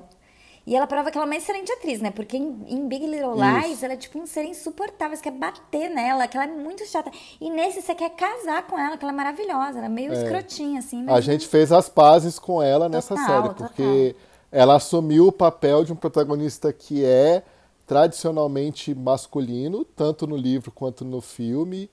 E 0.67 0.75
ela 0.75 0.85
prova 0.85 1.09
que 1.09 1.17
ela 1.17 1.25
é 1.25 1.29
uma 1.29 1.35
excelente 1.37 1.71
atriz, 1.71 2.01
né? 2.01 2.11
Porque 2.11 2.35
em, 2.35 2.63
em 2.67 2.87
Big 2.89 3.07
Little 3.07 3.35
Lies, 3.35 3.81
ela 3.83 3.93
é 3.93 3.97
tipo 3.97 4.19
um 4.19 4.25
ser 4.27 4.43
insuportável. 4.43 5.15
Você 5.15 5.23
quer 5.23 5.31
bater 5.31 5.89
nela, 5.89 6.27
que 6.27 6.35
ela 6.35 6.45
é 6.45 6.51
muito 6.53 6.85
chata. 6.85 7.09
E 7.39 7.49
nesse 7.49 7.81
você 7.81 7.95
quer 7.95 8.09
casar 8.09 8.67
com 8.67 8.77
ela, 8.77 8.97
que 8.97 9.05
ela 9.05 9.13
é 9.13 9.15
maravilhosa. 9.15 9.77
Ela 9.77 9.85
é 9.85 9.89
meio 9.89 10.11
escrotinha, 10.11 10.79
assim. 10.79 11.03
A 11.03 11.13
mas- 11.13 11.23
gente 11.23 11.47
fez 11.47 11.71
as 11.71 11.87
pazes 11.87 12.37
com 12.37 12.61
ela 12.61 12.89
nessa 12.89 13.15
Total, 13.15 13.43
série, 13.43 13.55
porque 13.55 14.15
ela 14.51 14.75
assumiu 14.75 15.27
o 15.27 15.31
papel 15.31 15.85
de 15.85 15.93
um 15.93 15.95
protagonista 15.95 16.73
que 16.73 17.05
é 17.05 17.43
tradicionalmente 17.85 18.93
masculino, 18.93 19.85
tanto 19.85 20.27
no 20.27 20.35
livro 20.35 20.69
quanto 20.69 21.05
no 21.05 21.21
filme. 21.21 21.89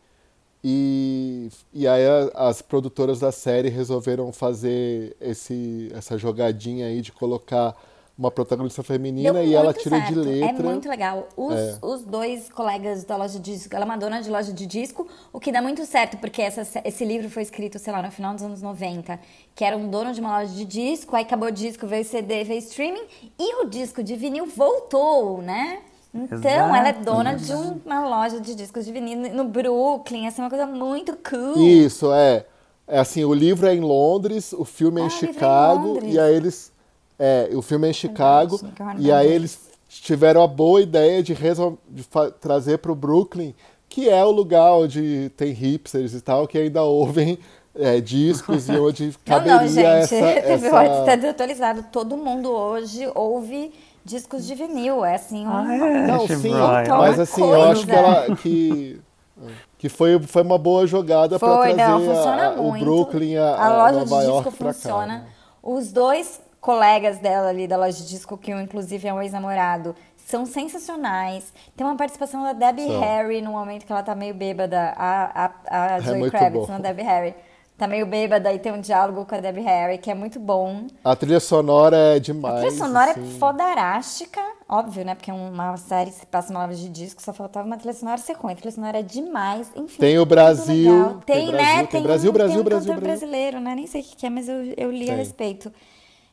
E, 0.65 1.49
e 1.73 1.87
aí 1.87 2.05
a- 2.07 2.49
as 2.49 2.61
produtoras 2.61 3.21
da 3.21 3.31
série 3.31 3.69
resolveram 3.69 4.33
fazer 4.33 5.17
esse, 5.21 5.91
essa 5.95 6.19
jogadinha 6.19 6.87
aí 6.87 7.01
de 7.01 7.13
colocar 7.13 7.77
uma 8.17 8.31
protagonista 8.31 8.83
feminina 8.83 9.33
Deu 9.33 9.45
e 9.45 9.55
ela 9.55 9.75
tira 9.75 9.99
de 10.01 10.15
certo. 10.15 10.21
letra. 10.21 10.49
É 10.49 10.53
muito 10.63 10.89
legal. 10.89 11.29
Os, 11.37 11.55
É. 11.55 11.79
os 11.83 12.03
dois 12.05 12.49
colegas 12.49 13.03
da 13.05 13.17
loja 13.17 13.39
de 13.41 13.53
disco, 13.55 13.75
ela 13.75 13.85
é 13.85 13.87
uma 13.87 13.97
dona 13.97 14.23
de 14.23 14.31
loja 14.31 14.53
de 14.53 14.67
disco, 14.67 15.07
o 15.33 15.41
que 15.41 15.51
dá 15.51 15.61
muito 15.61 15.85
certo, 15.85 16.17
porque 16.19 16.41
essa, 16.41 16.81
esse 16.85 17.05
livro 17.05 17.29
foi 17.29 17.43
escrito, 17.43 17.79
sei 17.79 17.93
lá, 17.93 18.01
no 18.03 18.11
final 18.13 18.33
dos 18.35 18.45
anos 18.45 18.63
90, 18.63 19.19
que 19.55 19.65
era 19.65 19.77
um 19.77 19.89
dono 19.91 20.13
de 20.13 20.21
uma 20.21 20.39
loja 20.41 20.53
de 20.55 20.65
disco, 20.65 21.17
aí 21.17 21.23
acabou 21.25 21.49
o 21.49 21.53
disco, 21.53 21.87
veio 21.89 22.05
CD, 22.05 22.45
veio 22.45 22.59
streaming, 22.61 23.03
e 23.39 23.63
o 23.63 23.69
disco 23.69 24.03
de 24.03 24.15
vinil 24.15 24.47
voltou, 24.47 25.43
né? 25.43 25.81
Então, 26.15 26.39
Exato. 26.39 26.77
ela 26.77 26.89
é 26.89 26.93
dona 26.93 27.35
de 27.35 27.53
um- 27.53 27.81
uma 27.85 28.07
loja 28.09 28.41
de 28.41 28.55
discos 28.55 28.85
de 28.85 28.93
vinil 28.93 29.35
no 29.35 29.43
Brooklyn, 29.45 30.29
assim, 30.29 30.41
uma 30.41 30.49
coisa 30.49 30.65
muito 30.67 31.19
cool. 31.29 31.59
Isso, 31.59 32.13
é. 32.13 32.47
É 32.87 32.99
assim, 33.01 33.25
o 33.25 33.35
livro 33.35 33.67
é 33.67 33.75
em 33.75 33.81
Londres, 33.81 34.53
o 34.53 34.65
filme 34.65 35.01
é 35.01 35.05
Ah, 35.05 35.07
em 35.07 35.09
o 35.09 35.11
livro 35.11 35.27
é 35.27 35.31
em 35.31 35.33
Chicago, 35.33 35.99
e 36.05 36.19
aí 36.21 36.35
eles. 36.37 36.73
É, 37.19 37.51
o 37.55 37.63
filme 37.63 37.87
é 37.87 37.91
em 37.91 37.95
Chicago, 37.95 38.59
eu 38.63 39.01
e 39.01 39.13
aí 39.13 39.33
eles 39.33 39.59
tiveram 39.89 40.43
a 40.43 40.47
boa 40.49 40.81
ideia 40.81 41.23
de, 41.23 41.35
de 41.35 42.09
trazer 42.41 42.79
para 42.79 42.91
o 42.91 42.95
Brooklyn, 42.95 43.55
que 43.89 44.09
é 44.09 44.25
o 44.25 44.31
lugar 44.31 44.73
onde 44.73 45.31
tem 45.37 45.53
hipsters 45.53 46.15
e 46.15 46.21
tal, 46.21 46.49
que 46.49 46.59
ainda 46.59 46.83
ouvem 46.83 47.39
é, 47.77 48.01
discos 48.01 48.69
e 48.69 48.73
onde 48.73 49.07
Não, 49.15 49.15
caberia 49.25 49.61
não, 49.61 49.69
gente, 49.69 50.15
essa. 50.15 50.17
TV 50.43 50.67
essa... 50.67 50.85
Está 51.01 51.17
desatualizado. 51.17 51.85
Todo 51.93 52.17
mundo 52.17 52.51
hoje 52.51 53.09
ouve 53.15 53.73
discos 54.05 54.45
de 54.47 54.55
vinil. 54.55 55.05
É 55.05 55.15
assim, 55.15 55.47
um... 55.47 55.51
Ah, 55.51 55.75
é, 55.75 56.07
Não, 56.07 56.27
sim, 56.27 56.51
mas 56.51 56.89
uma 57.17 57.23
assim, 57.23 57.43
eu 57.43 57.63
acho 57.63 57.87
coisa. 57.87 57.87
que 57.87 57.93
ela. 57.93 58.37
Que, 58.37 59.01
que 59.79 59.89
foi, 59.89 60.19
foi 60.21 60.43
uma 60.43 60.59
boa 60.59 60.87
jogada 60.87 61.39
para 61.39 61.59
trazer 61.59 61.77
não, 61.77 62.01
funciona 62.01 62.47
a- 62.49 62.61
o 62.61 62.63
muito. 62.71 62.85
Brooklyn, 62.85 63.37
a, 63.37 63.45
a 63.55 63.67
a 63.67 63.77
loja 63.77 63.99
Nova 64.01 64.21
de 64.21 64.27
York 64.27 64.49
disco 64.49 64.59
pra 64.65 64.67
cá, 64.69 64.73
funciona. 64.75 65.07
né? 65.07 65.27
Os 65.63 65.93
dois 65.93 66.41
colegas 66.65 67.19
dela 67.19 67.51
ali 67.51 67.69
da 67.69 67.77
loja 67.77 67.99
de 67.99 68.09
disco, 68.09 68.39
que 68.39 68.55
um 68.55 68.59
inclusive 68.59 69.07
é 69.07 69.13
um 69.13 69.21
ex-namorado, 69.21 69.95
são 70.17 70.47
sensacionais. 70.47 71.53
Tem 71.77 71.87
uma 71.87 71.95
participação 71.95 72.43
da 72.43 72.55
Debbie 72.55 72.87
São. 72.87 73.01
Harry 73.01 73.43
no 73.43 73.53
momento 73.53 73.85
que 73.85 73.93
ela 73.93 74.03
tá 74.03 74.15
meio 74.15 74.35
bêbada. 74.35 74.95
A, 74.97 75.53
a, 75.69 75.95
a 75.97 76.01
Zoe 76.01 76.25
É 76.27 76.31
Kravitz, 76.31 76.67
bom. 76.67 76.73
não 76.73 76.77
a 76.77 76.79
Debbie 76.79 77.03
Harry. 77.03 77.35
Tá 77.77 77.87
meio 77.87 78.07
bêbada 78.07 78.51
e 78.51 78.59
tem 78.59 78.73
um 78.73 78.81
diálogo 78.81 79.27
com 79.27 79.35
a 79.35 79.41
Debbie 79.41 79.61
Harry, 79.61 79.99
que 79.99 80.11
é 80.11 80.15
muito 80.15 80.41
bom. 80.41 80.87
A 81.05 81.15
trilha 81.15 81.39
sonora 81.39 82.17
é 82.17 82.19
demais. 82.19 82.55
A 82.55 82.59
trilha 82.61 82.77
sonora 82.79 83.11
assim. 83.11 83.37
é 83.37 83.39
fodarástica, 83.39 84.41
óbvio, 84.67 85.05
né? 85.05 85.15
Porque 85.15 85.31
é 85.31 85.35
uma 85.35 85.77
série 85.77 86.11
que 86.13 86.17
se 86.17 86.27
passa 86.27 86.51
uma 86.51 86.65
loja 86.65 86.79
de 86.79 86.89
disco, 86.89 87.21
só 87.21 87.35
faltava 87.35 87.67
uma 87.67 87.77
trilha 87.77 87.93
sonora 87.93 88.17
ser 88.17 88.37
ruim. 88.37 88.53
A 88.55 88.57
trilha 88.57 88.73
sonora 88.73 89.01
é 89.01 89.03
demais, 89.03 89.71
enfim. 89.77 89.99
Tem 90.01 90.19
o 90.19 90.25
Brasil, 90.25 91.21
tem 91.27 91.49
Tem, 91.49 91.51
Brasil, 91.51 91.67
né? 91.67 91.77
tem 91.81 91.87
Tem, 91.89 92.03
Brasil, 92.03 92.31
um, 92.31 92.33
Brasil, 92.33 92.53
tem 92.55 92.61
um 92.63 92.65
Brasil, 92.65 92.95
Brasil. 92.95 93.01
brasileiro, 93.03 93.61
né? 93.61 93.75
Nem 93.75 93.87
sei 93.87 94.01
o 94.01 94.05
que 94.05 94.25
é, 94.25 94.31
mas 94.31 94.49
eu, 94.49 94.57
eu 94.79 94.91
li 94.91 95.11
a 95.11 95.15
respeito. 95.17 95.71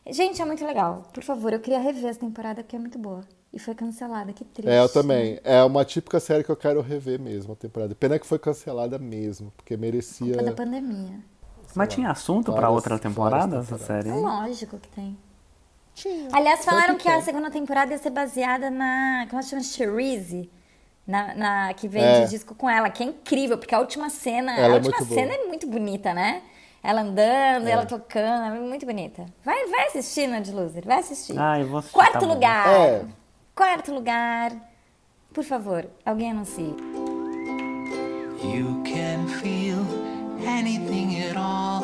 Gente, 0.09 0.41
é 0.41 0.45
muito 0.45 0.65
legal. 0.65 1.03
Por 1.13 1.23
favor, 1.23 1.53
eu 1.53 1.59
queria 1.59 1.79
rever 1.79 2.09
essa 2.09 2.19
temporada 2.19 2.63
porque 2.63 2.75
é 2.75 2.79
muito 2.79 2.97
boa. 2.97 3.21
E 3.53 3.59
foi 3.59 3.75
cancelada, 3.75 4.31
que 4.33 4.43
triste. 4.45 4.69
É, 4.71 4.79
eu 4.79 4.89
também. 4.89 5.39
É 5.43 5.61
uma 5.63 5.83
típica 5.85 6.19
série 6.19 6.43
que 6.43 6.49
eu 6.49 6.55
quero 6.55 6.81
rever 6.81 7.19
mesmo, 7.19 7.53
a 7.53 7.55
temporada. 7.55 7.93
Pena 7.93 8.17
que 8.17 8.25
foi 8.25 8.39
cancelada 8.39 8.97
mesmo, 8.97 9.51
porque 9.55 9.75
merecia. 9.77 10.33
Culpa 10.35 10.43
da 10.43 10.53
pandemia. 10.53 11.19
Mas 11.75 11.93
tinha 11.93 12.09
assunto 12.09 12.45
pra 12.51 12.61
várias- 12.61 12.73
outra 12.75 12.99
temporada 12.99 13.57
essa 13.59 13.77
série? 13.77 14.09
É 14.09 14.13
lógico 14.13 14.77
que 14.77 14.87
tem. 14.89 15.17
Aliás, 16.31 16.63
falaram 16.65 16.87
Sempre 16.93 17.03
que 17.03 17.09
a 17.09 17.21
segunda 17.21 17.51
temporada 17.51 17.91
ia 17.91 17.97
ser 17.97 18.09
baseada 18.09 18.69
na. 18.69 19.25
Como 19.29 19.39
ela 19.39 19.47
chama? 19.47 19.61
Cherise. 19.61 20.49
Na, 21.05 21.33
na- 21.35 21.73
que 21.73 21.87
vende 21.87 22.05
É. 22.05 22.25
disco 22.25 22.55
com 22.55 22.69
ela, 22.69 22.89
que 22.89 23.03
é 23.03 23.05
incrível, 23.07 23.57
porque 23.57 23.75
a 23.75 23.79
última 23.79 24.09
cena. 24.09 24.53
Ela 24.57 24.67
a 24.67 24.69
é 24.69 24.73
última 24.75 24.95
muito 24.97 25.09
boa. 25.09 25.19
cena 25.19 25.33
é 25.33 25.47
muito 25.47 25.67
bonita, 25.67 26.13
né? 26.13 26.41
Ela 26.83 27.01
andando, 27.01 27.67
É. 27.67 27.71
ela 27.71 27.85
tocando, 27.85 28.55
é 28.55 28.59
muito 28.59 28.85
bonita. 28.85 29.25
Vai, 29.45 29.67
vai 29.67 29.87
assistir, 29.87 30.27
Nerd 30.27 30.51
Loser, 30.51 30.83
vai 30.85 30.99
assistir. 30.99 31.37
Ah, 31.37 31.59
eu 31.59 31.67
vou 31.67 31.77
assistir, 31.79 31.93
Quarto 31.95 32.19
tá 32.19 32.25
lugar. 32.25 32.67
É. 32.69 33.05
Quarto 33.55 33.93
lugar. 33.93 34.51
Por 35.33 35.43
favor, 35.43 35.85
alguém 36.05 36.31
anuncie. 36.31 36.75
You 38.43 38.81
can 38.83 39.27
feel 39.39 39.77
anything 40.45 41.21
at 41.23 41.37
all, 41.37 41.83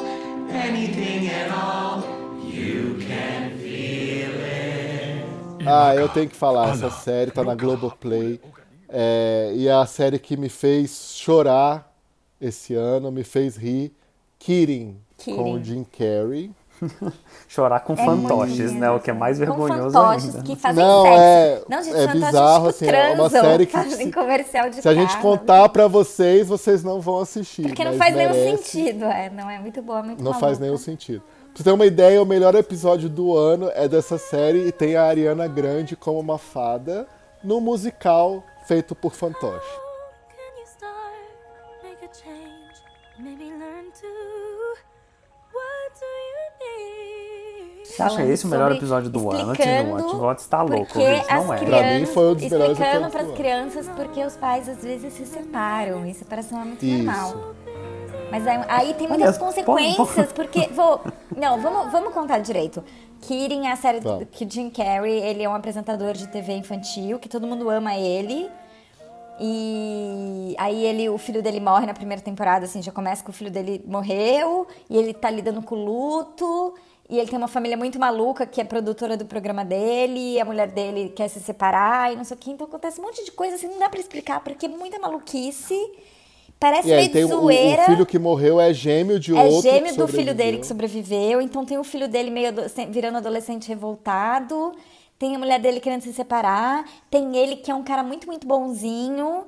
anything 0.52 1.30
at 1.30 1.52
all. 1.52 2.00
You 2.44 2.98
can 3.08 3.52
feel 3.60 4.32
it. 4.42 5.66
Ah, 5.68 5.94
eu 5.96 6.10
tenho 6.10 6.28
que 6.28 6.36
falar, 6.36 6.72
essa 6.72 6.90
série 6.90 7.30
tá 7.30 7.44
na 7.44 7.54
Globoplay. 7.54 8.42
É, 8.90 9.52
e 9.54 9.68
é 9.68 9.74
a 9.74 9.86
série 9.86 10.18
que 10.18 10.36
me 10.36 10.50
fez 10.50 11.14
chorar 11.16 11.94
esse 12.42 12.74
ano, 12.74 13.12
me 13.12 13.24
fez 13.24 13.56
rir. 13.56 13.94
Kidding, 14.40 14.98
com 15.26 15.32
o 15.32 15.60
Kidding. 15.60 15.64
Jim 15.64 15.84
Carrey. 15.98 16.52
Chorar 17.48 17.80
com 17.80 17.94
É 17.94 17.96
fantoches, 18.06 18.72
né? 18.72 18.92
O 18.92 19.00
que 19.00 19.10
é 19.10 19.14
mais 19.14 19.40
Com 19.40 19.46
vergonhoso 19.46 19.92
fantoches 19.92 20.36
ainda. 20.36 20.44
que 20.44 20.56
fazem 20.56 20.84
Não, 20.84 21.04
sexo. 21.04 21.18
é- 21.20 21.62
Não, 21.70 21.84
gente, 21.84 21.96
é 21.96 22.00
fantoches 22.02 22.22
bizarro, 22.26 22.58
tipo, 22.58 22.70
assim, 22.70 22.86
é 22.96 23.14
uma 23.16 23.30
série 23.32 23.66
que 23.66 23.72
fazem 23.72 24.06
se- 24.06 24.12
comercial 24.12 24.70
de 24.70 24.82
Se 24.82 24.88
a 24.88 24.94
gente 24.94 25.10
carro. 25.14 25.22
contar 25.24 25.70
pra 25.70 25.88
vocês, 25.88 26.48
vocês 26.48 26.84
não 26.84 27.02
vão 27.02 27.18
assistir. 27.20 27.64
Porque 27.64 27.84
não 27.84 27.94
faz 27.94 28.16
nenhum 28.16 28.32
merece. 28.32 28.64
sentido, 28.64 29.06
é. 29.06 29.28
Não 29.32 29.50
é 29.50 29.58
muito 29.60 29.82
boa, 29.82 30.04
muito 30.04 30.20
Não 30.24 30.32
maluca. 30.32 30.40
faz 30.46 30.60
nenhum 30.60 30.78
sentido. 30.78 31.22
Pra 31.22 31.58
você 31.58 31.64
ter 31.64 31.72
uma 31.72 31.86
ideia, 31.88 32.22
o 32.22 32.26
melhor 32.26 32.54
episódio 32.54 33.10
do 33.10 33.36
ano 33.36 33.72
é 33.74 33.88
dessa 33.88 34.20
série 34.20 34.68
e 34.68 34.72
tem 34.72 34.96
a 34.96 35.04
Ariana 35.04 35.48
Grande 35.48 35.96
como 35.96 36.20
uma 36.20 36.38
fada 36.38 37.08
no 37.44 37.60
musical 37.60 38.44
feito 38.68 38.94
por 38.94 39.14
fantoche. 39.16 39.66
Need? 47.98 48.04
Você 48.04 48.04
acha 48.04 48.16
Falando 48.16 48.32
esse 48.32 48.46
o 48.46 48.48
melhor 48.50 48.72
episódio 48.72 49.10
do 49.10 49.32
ano? 49.32 49.52
explicando 49.54 49.96
Tivot? 49.98 50.10
Tivot 50.12 50.40
está 50.40 50.62
louco, 50.62 50.86
porque 50.94 51.16
gente. 51.16 51.30
Não 51.34 51.54
é. 51.54 51.58
Pra 51.58 51.84
mim 52.00 52.06
foi 52.06 52.28
um 52.32 52.34
dos 52.36 52.44
melhores 52.44 52.72
Explicando 52.74 53.06
episódios 53.08 53.12
para 53.12 53.22
do 53.24 53.26
as 53.26 53.26
ano. 53.28 53.34
crianças 53.36 53.90
porque 53.96 54.24
os 54.26 54.36
pais 54.38 54.70
às 54.70 54.84
vezes 54.84 55.14
se 55.14 55.26
separam 55.26 56.06
e 56.06 56.14
separação 56.14 56.62
é 56.62 56.66
muito 56.66 56.86
Isso. 56.86 57.04
normal. 57.04 57.54
Mas 58.30 58.46
aí, 58.46 58.60
aí 58.68 58.94
tem 58.94 59.08
muitas 59.08 59.36
Olha, 59.38 59.40
consequências, 59.40 60.34
porque. 60.34 60.68
Vou, 60.74 61.00
não, 61.36 61.62
vamos, 61.62 61.92
vamos 61.92 62.14
contar 62.14 62.40
direito. 62.40 62.84
Kidding 63.22 63.66
é 63.68 63.72
a 63.72 63.76
série 63.76 64.00
do- 64.02 64.26
que 64.26 64.44
o 64.46 64.50
Jim 64.52 64.70
Carrey, 64.70 65.20
ele 65.22 65.44
é 65.44 65.50
um 65.50 65.56
apresentador 65.56 66.14
de 66.14 66.28
TV 66.28 66.54
infantil, 66.54 67.18
que 67.20 67.30
todo 67.30 67.48
mundo 67.48 67.70
ama 67.70 67.96
ele. 67.96 68.50
E 69.40 70.56
aí 70.58 70.86
ele, 70.86 71.10
o 71.10 71.18
filho 71.18 71.42
dele 71.44 71.60
morre 71.60 71.86
na 71.86 71.94
primeira 71.94 72.22
temporada, 72.22 72.66
assim, 72.66 72.82
já 72.82 72.92
começa 72.92 73.24
que 73.24 73.30
o 73.30 73.34
filho 73.34 73.52
dele 73.52 73.84
morreu, 73.88 74.68
e 74.90 74.98
ele 74.98 75.14
tá 75.14 75.30
lidando 75.30 75.62
com 75.62 75.76
o 75.76 75.86
luto, 75.86 76.74
e 77.10 77.18
ele 77.20 77.28
tem 77.30 77.38
uma 77.38 77.48
família 77.48 77.78
muito 77.78 77.98
maluca 78.00 78.46
que 78.46 78.60
é 78.60 78.64
produtora 78.64 79.16
do 79.16 79.26
programa 79.26 79.64
dele, 79.64 80.34
e 80.36 80.40
a 80.40 80.46
mulher 80.46 80.68
dele 80.68 81.10
quer 81.16 81.28
se 81.30 81.40
separar 81.40 82.12
e 82.12 82.16
não 82.16 82.24
sei 82.24 82.36
o 82.36 82.40
que, 82.40 82.52
então 82.52 82.68
acontece 82.68 83.00
um 83.00 83.04
monte 83.06 83.24
de 83.24 83.32
coisa 83.32 83.56
assim, 83.56 83.68
não 83.68 83.80
dá 83.80 83.90
pra 83.90 84.00
explicar, 84.00 84.40
porque 84.42 84.66
é 84.66 84.70
muita 84.70 85.00
maluquice. 85.00 85.76
Parece 86.60 86.88
E 86.88 86.92
aí 86.94 87.00
meio 87.02 87.12
tem 87.12 87.26
de 87.28 87.34
o, 87.34 87.38
o 87.38 87.42
zoeira. 87.42 87.84
filho 87.86 88.04
que 88.06 88.18
morreu 88.18 88.60
é 88.60 88.74
gêmeo 88.74 89.20
de 89.20 89.36
É 89.36 89.44
outro. 89.44 89.62
gêmeo 89.70 89.92
que 89.92 89.98
do 89.98 90.08
filho 90.08 90.34
dele 90.34 90.58
que 90.58 90.66
sobreviveu. 90.66 91.40
Então 91.40 91.64
tem 91.64 91.78
o 91.78 91.84
filho 91.84 92.08
dele 92.08 92.32
meio 92.32 92.48
ado- 92.48 92.64
virando 92.90 93.18
adolescente 93.18 93.68
revoltado. 93.68 94.72
Tem 95.20 95.36
a 95.36 95.40
mulher 95.40 95.60
dele 95.60 95.80
querendo 95.80 96.02
se 96.02 96.12
separar. 96.14 96.84
Tem 97.12 97.38
ele 97.38 97.58
que 97.58 97.70
é 97.70 97.76
um 97.76 97.84
cara 97.84 98.02
muito, 98.02 98.26
muito 98.26 98.48
bonzinho. 98.48 99.44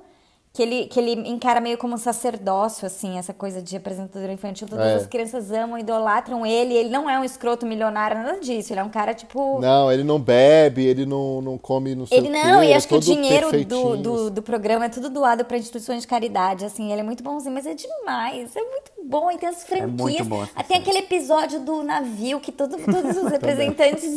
Que 0.52 0.64
ele, 0.64 0.86
que 0.88 1.00
ele 1.00 1.12
encara 1.30 1.62
meio 1.62 1.78
como 1.78 1.94
um 1.94 1.98
sacerdócio, 1.98 2.86
assim, 2.88 3.20
essa 3.20 3.32
coisa 3.34 3.62
de 3.62 3.78
apresentador 3.78 4.30
infantil. 4.32 4.68
Todas 4.68 4.88
É. 4.88 4.96
as 4.96 5.06
crianças 5.06 5.52
amam, 5.52 5.78
idolatram 5.78 6.44
ele. 6.44 6.74
Ele 6.74 6.90
não 6.90 7.08
é 7.08 7.20
um 7.20 7.24
escroto 7.24 7.68
milionário, 7.68 8.18
nada 8.18 8.40
disso. 8.40 8.74
Ele 8.74 8.80
é 8.80 8.84
um 8.84 8.90
cara, 8.90 9.14
tipo. 9.14 9.60
Não, 9.62 9.92
ele 9.92 10.04
não 10.04 10.20
bebe, 10.20 10.84
ele 10.86 11.06
não, 11.06 11.40
não 11.40 11.58
come 11.58 11.94
não 11.94 12.08
sei 12.08 12.18
Ele 12.18 12.30
o 12.30 12.32
quê, 12.32 12.44
não, 12.44 12.64
e 12.64 12.72
é 12.72 12.76
acho 12.76 12.88
que 12.88 12.96
o 12.96 13.00
dinheiro 13.00 13.52
do, 13.64 13.96
do, 13.98 14.30
do 14.32 14.42
programa 14.42 14.86
é 14.86 14.90
tudo 14.90 15.10
doado 15.10 15.46
para 15.46 15.56
instituições 15.58 16.02
de 16.02 16.08
caridade, 16.08 16.66
assim, 16.66 16.92
ele 16.92 17.02
é 17.02 17.04
muito 17.04 17.24
bonzinho, 17.24 17.54
mas 17.54 17.68
é 17.68 17.76
demais, 17.76 18.56
é 18.56 18.62
muito 18.62 18.92
bom, 19.06 19.32
e 19.32 19.38
tem 19.38 19.50
as 19.50 19.64
franquias. 19.64 19.96
muito 19.98 20.26
bom 20.26 20.46
tem 20.68 20.78
aquele 20.78 21.00
episódio 21.00 21.60
do 21.60 21.82
navio 21.82 22.40
que 22.40 22.52
todo, 22.52 22.78
todos 22.78 23.18
os 23.18 23.30
representantes 23.32 24.16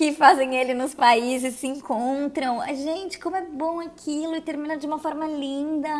que 0.00 0.12
fazem 0.14 0.56
ele 0.56 0.72
nos 0.72 0.94
países 0.94 1.56
se 1.56 1.66
encontram. 1.66 2.58
Ai, 2.62 2.74
Gente, 2.74 3.18
como 3.18 3.36
é 3.36 3.42
bom 3.42 3.80
aquilo, 3.80 4.34
e 4.34 4.40
termina 4.40 4.78
de 4.78 4.86
uma 4.86 4.98
forma 4.98 5.26
linda. 5.26 5.90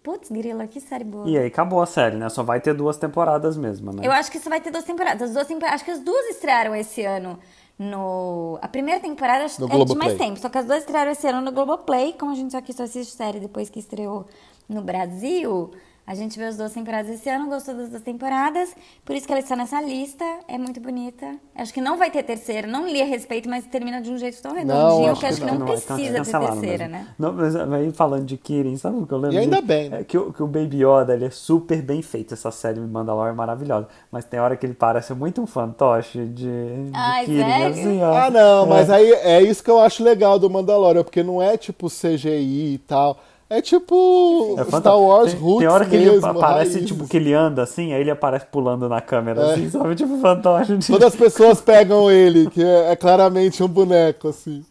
Putz, 0.00 0.30
grila, 0.30 0.68
que 0.68 0.80
série 0.80 1.02
boa. 1.02 1.28
E 1.28 1.36
aí 1.36 1.46
acabou 1.48 1.82
a 1.82 1.86
série, 1.86 2.16
né? 2.16 2.28
Só 2.28 2.44
vai 2.44 2.60
ter 2.60 2.72
duas 2.72 2.96
temporadas 2.96 3.56
mesmo, 3.56 3.92
né? 3.92 4.06
Eu 4.06 4.12
acho 4.12 4.30
que 4.30 4.38
isso 4.38 4.48
vai 4.48 4.60
ter 4.60 4.70
duas 4.70 4.84
temporadas. 4.84 5.22
As 5.22 5.32
duas 5.34 5.46
temporadas, 5.48 5.74
acho 5.74 5.84
que 5.84 5.90
as 5.90 5.98
duas 5.98 6.24
estrearam 6.26 6.72
esse 6.76 7.04
ano 7.04 7.36
no. 7.76 8.58
A 8.62 8.68
primeira 8.68 9.00
temporada 9.00 9.44
acho- 9.44 9.64
é 9.64 9.84
de 9.84 9.94
mais 9.96 10.14
tempo, 10.16 10.38
só 10.38 10.48
que 10.48 10.58
as 10.58 10.64
duas 10.64 10.78
estrearam 10.78 11.10
esse 11.10 11.26
ano 11.26 11.40
no 11.40 11.50
Globoplay. 11.50 12.12
Como 12.12 12.30
a 12.30 12.34
gente 12.36 12.56
aqui 12.56 12.72
só 12.72 12.84
assiste 12.84 13.16
série 13.16 13.40
depois 13.40 13.68
que 13.68 13.80
estreou 13.80 14.24
no 14.68 14.82
Brasil, 14.82 15.70
a 16.04 16.14
gente 16.14 16.36
viu 16.38 16.48
as 16.48 16.56
duas 16.56 16.72
temporadas 16.72 17.10
esse 17.10 17.28
ano, 17.30 17.48
gostou 17.48 17.74
das 17.74 17.88
duas 17.88 18.02
temporadas. 18.02 18.74
Por 19.04 19.14
isso 19.14 19.24
que 19.26 19.32
ela 19.32 19.40
está 19.40 19.54
nessa 19.54 19.80
lista. 19.80 20.24
É 20.48 20.58
muito 20.58 20.80
bonita. 20.80 21.36
Acho 21.54 21.72
que 21.72 21.80
não 21.80 21.96
vai 21.96 22.10
ter 22.10 22.22
terceira, 22.24 22.66
não 22.66 22.86
li 22.88 23.00
a 23.00 23.04
respeito, 23.04 23.48
mas 23.48 23.64
termina 23.66 24.00
de 24.02 24.10
um 24.10 24.18
jeito 24.18 24.42
tão 24.42 24.52
redondinho 24.54 25.10
acho 25.12 25.14
que 25.14 25.20
que 25.20 25.26
acho 25.26 25.40
que 25.40 25.46
não. 25.46 25.58
não, 25.58 25.66
vai, 25.66 25.76
precisa 25.76 26.22
ter 26.24 26.38
terceira, 26.40 26.88
mesmo. 26.88 27.04
né? 27.04 27.06
Não, 27.18 27.32
mas 27.32 27.54
aí 27.56 27.92
falando 27.92 28.24
de 28.24 28.36
Kirin, 28.36 28.76
sabe 28.76 28.98
o 28.98 29.06
que 29.06 29.12
eu 29.14 29.18
lembro? 29.18 29.36
E 29.36 29.38
ainda 29.38 29.60
de- 29.60 29.66
bem, 29.66 29.88
né? 29.90 30.00
É 30.00 30.04
que, 30.04 30.18
o, 30.18 30.32
que 30.32 30.42
o 30.42 30.46
Baby 30.46 30.84
Yoda, 30.84 31.14
ele 31.14 31.26
é 31.26 31.30
super 31.30 31.80
bem 31.80 32.02
feito, 32.02 32.34
essa 32.34 32.50
série 32.50 32.80
Mandalorian 32.80 33.30
é 33.32 33.34
maravilhosa. 33.34 33.86
Mas 34.10 34.24
tem 34.24 34.40
hora 34.40 34.56
que 34.56 34.66
ele 34.66 34.74
parece 34.74 35.14
muito 35.14 35.40
um 35.40 35.46
fantoche 35.46 36.26
de, 36.26 36.44
de 36.86 36.90
Ai, 36.92 37.24
Kirin, 37.26 37.38
sério? 37.44 37.66
assim, 37.68 38.02
ó. 38.02 38.12
Ah, 38.16 38.30
não, 38.30 38.64
É. 38.64 38.68
mas 38.68 38.90
aí 38.90 39.12
é 39.12 39.40
isso 39.40 39.62
que 39.62 39.70
eu 39.70 39.78
acho 39.80 40.02
legal 40.02 40.38
do 40.38 40.50
Mandalorian, 40.50 41.04
porque 41.04 41.22
não 41.22 41.40
é 41.40 41.56
tipo 41.56 41.86
CGI 41.88 42.74
e 42.74 42.78
tal. 42.78 43.18
É 43.52 43.60
tipo 43.60 44.56
É 44.58 44.64
Star 44.64 44.98
Wars 44.98 45.32
tem, 45.32 45.40
roots 45.40 45.58
tem 45.58 45.68
hora 45.68 45.84
que 45.84 45.94
ele 45.96 46.10
mesmo, 46.10 46.26
aparece, 46.26 46.74
raiz. 46.74 46.86
tipo, 46.86 47.06
que 47.06 47.16
ele 47.16 47.34
anda 47.34 47.62
assim, 47.62 47.92
aí 47.92 48.00
ele 48.00 48.10
aparece 48.10 48.46
pulando 48.46 48.88
na 48.88 49.00
câmera, 49.00 49.40
É. 49.42 49.52
assim, 49.52 49.68
sabe? 49.70 49.94
Tipo 49.94 50.18
fantoche. 50.20 50.76
de- 50.78 50.86
Todas 50.86 51.08
as 51.08 51.16
pessoas 51.16 51.60
pegam 51.60 52.10
ele, 52.10 52.48
que 52.50 52.62
é, 52.62 52.92
é 52.92 52.96
claramente 52.96 53.62
um 53.62 53.68
boneco, 53.68 54.28
assim. 54.28 54.64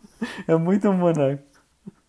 É 0.47 0.55
muito 0.55 0.89
um 0.89 0.97
boneco. 0.97 1.43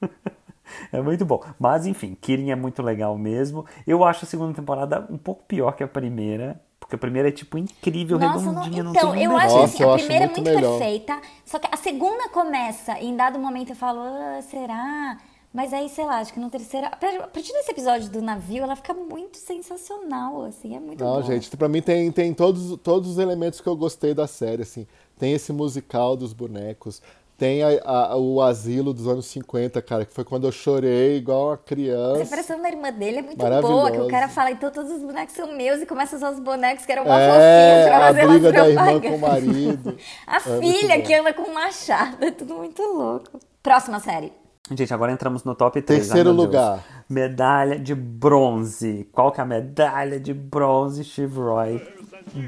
É 0.91 1.01
muito 1.03 1.25
bom. 1.25 1.43
Mas 1.61 1.87
enfim, 1.87 2.17
Kirin 2.19 2.51
é 2.51 2.57
muito 2.57 2.83
legal 2.83 3.17
mesmo. 3.19 3.65
Eu 3.87 4.03
acho 4.05 4.25
a 4.25 4.29
segunda 4.29 4.55
temporada 4.55 5.07
um 5.11 5.19
pouco 5.19 5.43
pior 5.47 5.73
que 5.73 5.83
a 5.85 5.89
primeira. 5.89 6.59
Porque 6.81 6.97
a 6.97 6.99
primeira 6.99 7.29
é, 7.29 7.31
tipo, 7.33 7.57
incrível, 7.59 8.19
Nossa, 8.19 8.47
não, 8.47 8.55
redondinha, 8.63 8.83
não, 8.83 8.91
então, 8.93 9.13
tem 9.13 9.25
eu 9.25 9.37
acho 9.37 9.59
assim, 9.61 9.85
a 9.85 9.93
primeira 9.95 10.25
é 10.25 10.29
muito 10.29 10.41
muito 10.43 10.55
melhor. 10.57 10.79
perfeita, 10.79 11.21
só 11.45 11.59
que 11.59 11.69
a 11.71 11.77
segunda 11.77 12.29
começa, 12.31 12.99
e 12.99 13.07
em 13.07 13.17
dado 13.17 13.39
momento 13.39 13.71
eu 13.71 13.77
falo, 13.77 14.01
ah, 14.01 14.41
será? 14.43 15.17
Mas 15.53 15.73
aí, 15.75 15.89
sei 15.91 16.07
lá, 16.07 16.19
acho 16.21 16.33
que 16.33 16.41
no 16.41 16.49
terceiro, 16.49 16.87
a 16.87 16.97
partir 16.97 17.53
desse 17.53 17.71
episódio 17.71 18.09
do 18.09 18.23
navio, 18.23 18.63
ela 18.63 18.75
fica 18.75 18.95
muito 18.95 19.37
sensacional, 19.37 20.45
assim, 20.45 20.75
é 20.75 20.81
muito 20.81 21.05
Não, 21.05 21.21
bom. 21.21 21.23
gente, 21.23 21.55
pra 21.57 21.69
mim 21.69 21.83
tem, 21.83 22.11
tem 22.11 22.33
todos, 22.33 22.79
todos 22.83 23.11
os 23.11 23.19
elementos 23.19 23.61
que 23.61 23.67
eu 23.69 23.77
gostei 23.77 24.15
da 24.15 24.27
série, 24.27 24.63
assim. 24.63 24.87
Tem 25.19 25.35
esse 25.35 25.53
musical 25.53 26.17
dos 26.17 26.33
bonecos, 26.33 27.03
tem 27.37 27.63
a- 27.63 27.83
a- 27.85 28.17
o 28.17 28.41
asilo 28.41 28.95
dos 28.95 29.07
anos 29.07 29.27
50, 29.27 29.83
cara, 29.83 30.07
que 30.07 30.13
foi 30.15 30.25
quando 30.25 30.47
eu 30.47 30.53
chorei 30.53 31.19
igual 31.19 31.49
uma 31.49 31.55
A 31.55 31.59
criança. 31.59 32.25
separação 32.25 32.63
da 32.63 32.69
irmã 32.71 32.91
dele 32.91 33.19
é 33.19 33.23
muito 33.23 33.37
boa, 33.39 33.91
que 33.91 33.99
o 34.01 34.09
cara 34.09 34.29
fala, 34.29 34.51
então 34.53 34.71
todos 34.71 34.91
os 34.91 35.03
bonecos 35.03 35.35
são 35.35 35.53
meus, 35.55 35.83
e 35.83 35.87
começa 35.87 36.15
a 36.15 36.19
usar 36.19 36.31
os 36.33 36.41
bonecos 36.41 36.87
que 36.87 36.93
eram 36.93 37.05
mó 37.05 37.13
É, 37.13 37.29
fofinhos 37.29 37.89
pra 37.89 37.97
a 37.97 38.01
fazer 38.15 38.27
briga 38.27 38.53
da 38.53 38.69
irmã 38.71 39.01
com 39.03 39.15
o 39.17 39.19
marido. 39.21 39.99
A 40.27 40.37
É 40.37 40.41
filha 40.61 41.03
que 41.03 41.13
anda 41.15 41.35
com 41.35 41.43
um 41.43 41.53
machado, 41.53 42.25
é 42.25 42.31
tudo 42.31 42.55
muito 42.55 42.81
louco. 42.83 43.39
Próxima 43.63 44.01
série. 44.01 44.33
Gente, 44.71 44.95
agora 44.95 45.13
entramos 45.13 45.43
no 45.45 45.55
top 45.55 45.83
3. 45.83 46.07
Terceiro 46.07 46.31
lugar. 46.33 46.83
Medalha 47.09 47.79
de 47.79 47.95
bronze. 47.95 49.09
Qual 49.13 49.33
que 49.33 49.41
é 49.41 49.43
a 49.43 49.47
medalha 49.47 50.21
de 50.21 50.33
bronze 50.33 51.03
Chivroy 51.05 51.83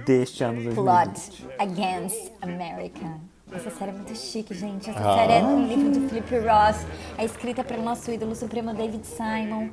deste 0.06 0.44
ano 0.44 0.62
2020? 0.62 0.74
Plot 0.74 1.46
Against 1.58 2.32
America. 2.40 3.04
Essa 3.52 3.70
série 3.70 3.90
é 3.90 3.94
muito 3.94 4.16
chique, 4.16 4.54
gente. 4.54 4.88
Essa 4.90 5.00
Ah. 5.00 5.16
série 5.18 5.32
é 5.34 5.42
um 5.44 5.66
livro 5.66 5.90
do 5.90 6.08
Philip 6.08 6.38
Ross. 6.38 6.86
É 7.18 7.24
escrita 7.24 7.62
pelo 7.64 7.82
nosso 7.82 8.10
ídolo 8.10 8.34
supremo 8.34 8.72
David 8.72 9.04
Simon. 9.06 9.68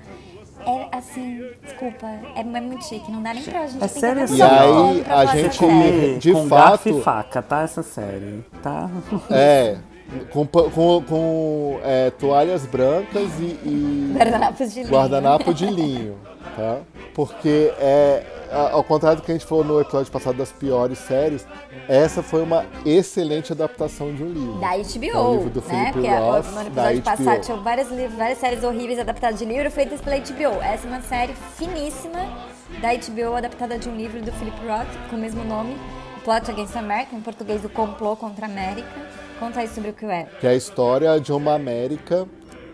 É 0.66 0.96
assim, 0.96 1.42
desculpa, 1.64 2.06
é, 2.06 2.42
é 2.42 2.44
muito 2.44 2.84
chique. 2.86 3.10
Não 3.12 3.22
dá 3.24 3.34
nem 3.34 3.44
pra 3.44 3.66
gente 3.66 3.84
É 3.84 3.88
sério 3.88 4.24
assim? 4.24 4.36
E 4.38 4.42
aí, 4.42 5.04
a 5.10 5.26
gente- 5.28 5.58
série. 5.58 6.18
de 6.20 6.34
com 6.34 6.48
fato- 6.48 6.70
garfo 6.70 6.90
e 6.90 7.02
faca, 7.02 7.42
tá? 7.42 7.62
Essa 7.62 7.82
série, 7.82 8.44
tá? 8.62 8.88
É, 9.32 9.78
com, 10.32 10.46
com, 10.46 11.02
com 11.04 11.80
é, 11.84 12.10
toalhas 12.12 12.66
brancas 12.66 13.30
e, 13.40 13.44
e 13.66 14.14
Guardanapos 14.18 14.74
de 14.74 14.80
linho. 14.82 14.92
guardanapo 14.92 15.54
de 15.54 15.66
linho, 15.68 16.18
tá? 16.56 16.80
Porque 17.14 17.72
é, 17.80 18.24
ao 18.72 18.84
contrário 18.84 19.22
do 19.22 19.24
que 19.26 19.32
a 19.32 19.36
gente 19.36 19.46
falou 19.46 19.64
no 19.64 19.80
episódio 19.82 20.12
passado 20.12 20.38
das 20.38 20.52
piores 20.52 20.98
séries, 21.00 21.46
essa 21.88 22.22
foi 22.24 22.42
uma 22.44 22.66
excelente 22.86 23.52
adaptação 23.52 24.14
de 24.14 24.24
um 24.24 24.28
livro. 24.32 24.60
Da 24.60 24.76
É 24.76 24.80
um 24.80 24.84
HBO, 24.84 25.32
livro 25.34 25.50
do 25.50 25.62
né? 25.68 25.90
Porque 25.94 26.08
Roth, 26.10 26.46
no 26.46 26.62
episódio 26.62 27.02
HBO. 27.02 27.04
passado 27.04 27.42
tinha 27.42 27.58
livros- 27.98 28.18
várias 28.18 28.38
séries 28.38 28.64
horríveis 28.64 29.00
adaptadas 29.00 29.40
de 29.40 29.46
livro 29.46 29.70
feitas 29.72 30.00
pela 30.02 30.18
HBO. 30.18 30.62
Essa 30.62 30.88
é 30.88 30.90
uma 30.90 31.02
série 31.02 31.34
finíssima 31.58 32.20
da 32.82 32.90
HBO, 32.94 33.36
adaptada 33.36 33.78
de 33.78 33.90
um 33.90 33.96
livro 33.96 34.22
do 34.22 34.32
Philip 34.34 34.58
Roth, 34.66 34.88
com 35.10 35.16
o 35.16 35.20
mesmo 35.20 35.44
nome, 35.44 35.76
Plot 36.24 36.50
Against 36.52 36.76
America, 36.76 37.16
em 37.16 37.20
português, 37.22 37.64
o 37.66 37.70
Complô 37.70 38.16
contra 38.16 38.46
a 38.46 38.50
América. 38.50 38.88
Conta 39.42 39.60
aí 39.62 39.68
sobre 39.68 39.90
o 39.90 39.94
que 39.94 40.06
é. 40.06 40.26
Que 40.40 40.46
é 40.46 40.52
a 40.52 40.56
história 40.56 41.20
de 41.20 41.34
uma 41.34 41.56
América 41.56 42.28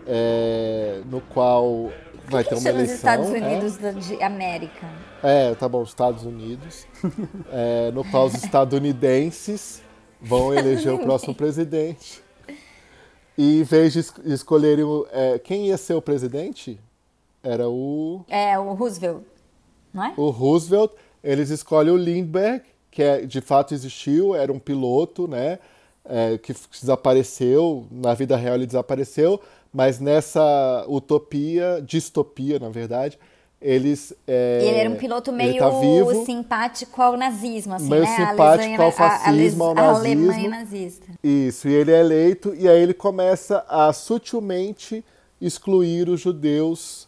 é, 0.06 1.00
no 1.06 1.20
qual 1.22 1.90
vai 2.28 2.44
Por 2.44 2.48
ter 2.48 2.48
que 2.50 2.54
uma 2.56 2.60
chama 2.60 2.82
os 2.82 2.88
eleição. 2.90 2.94
Estados 2.96 3.30
é? 3.30 3.38
Unidos 3.38 3.76
da- 3.78 3.90
de 3.92 4.22
América? 4.22 4.86
É, 5.22 5.54
tá 5.54 5.66
bom, 5.66 5.82
Estados 5.82 6.24
Unidos, 6.24 6.86
é, 7.50 7.90
no 7.92 8.04
qual 8.04 8.26
os 8.26 8.34
estadunidenses 8.34 9.82
vão 10.20 10.52
eleger 10.52 10.92
o 10.92 10.98
próximo 10.98 11.34
presidente. 11.34 12.22
E 13.36 13.60
em 13.60 13.62
vez 13.62 13.94
de 13.94 14.00
es- 14.00 14.12
escolherem 14.26 14.84
é, 15.10 15.38
quem 15.38 15.68
ia 15.68 15.78
ser 15.78 15.94
o 15.94 16.02
presidente, 16.02 16.78
era 17.42 17.66
o, 17.68 18.24
É, 18.28 18.58
o 18.58 18.74
Roosevelt, 18.74 19.22
não 19.94 20.04
é? 20.04 20.12
o 20.18 20.28
Roosevelt, 20.28 20.92
eles 21.24 21.48
escolhem 21.50 21.92
o 21.92 21.96
Lindbergh, 21.96 22.62
que 22.90 23.02
é, 23.02 23.24
de 23.24 23.40
fato 23.40 23.72
existiu, 23.72 24.34
era 24.36 24.52
um 24.52 24.58
piloto, 24.58 25.26
né? 25.26 25.58
É, 26.08 26.38
que 26.38 26.54
desapareceu, 26.80 27.86
na 27.90 28.14
vida 28.14 28.36
real 28.36 28.54
ele 28.54 28.66
desapareceu, 28.66 29.40
mas 29.72 30.00
nessa 30.00 30.84
utopia, 30.88 31.82
distopia, 31.84 32.58
na 32.58 32.68
verdade, 32.70 33.18
eles. 33.60 34.14
é, 34.26 34.60
ele 34.62 34.76
era 34.76 34.90
um 34.90 34.96
piloto 34.96 35.32
meio 35.32 35.58
tá 35.58 35.68
vivo, 35.70 36.24
simpático 36.24 37.02
ao 37.02 37.16
nazismo, 37.16 37.74
assim, 37.74 37.88
Meio 37.88 38.02
né? 38.02 38.16
Simpático 38.30 38.82
ao 38.82 38.92
fascismo, 38.92 39.64
ao 39.64 39.78
a 39.78 39.88
Alemanha 39.96 40.26
nazismo. 40.26 40.50
nazista. 40.50 41.06
Isso, 41.22 41.68
e 41.68 41.74
ele 41.74 41.92
é 41.92 42.00
eleito, 42.00 42.54
e 42.54 42.68
aí 42.68 42.80
ele 42.80 42.94
começa 42.94 43.64
a 43.68 43.92
sutilmente 43.92 45.04
excluir 45.40 46.08
os 46.08 46.20
judeus 46.20 47.07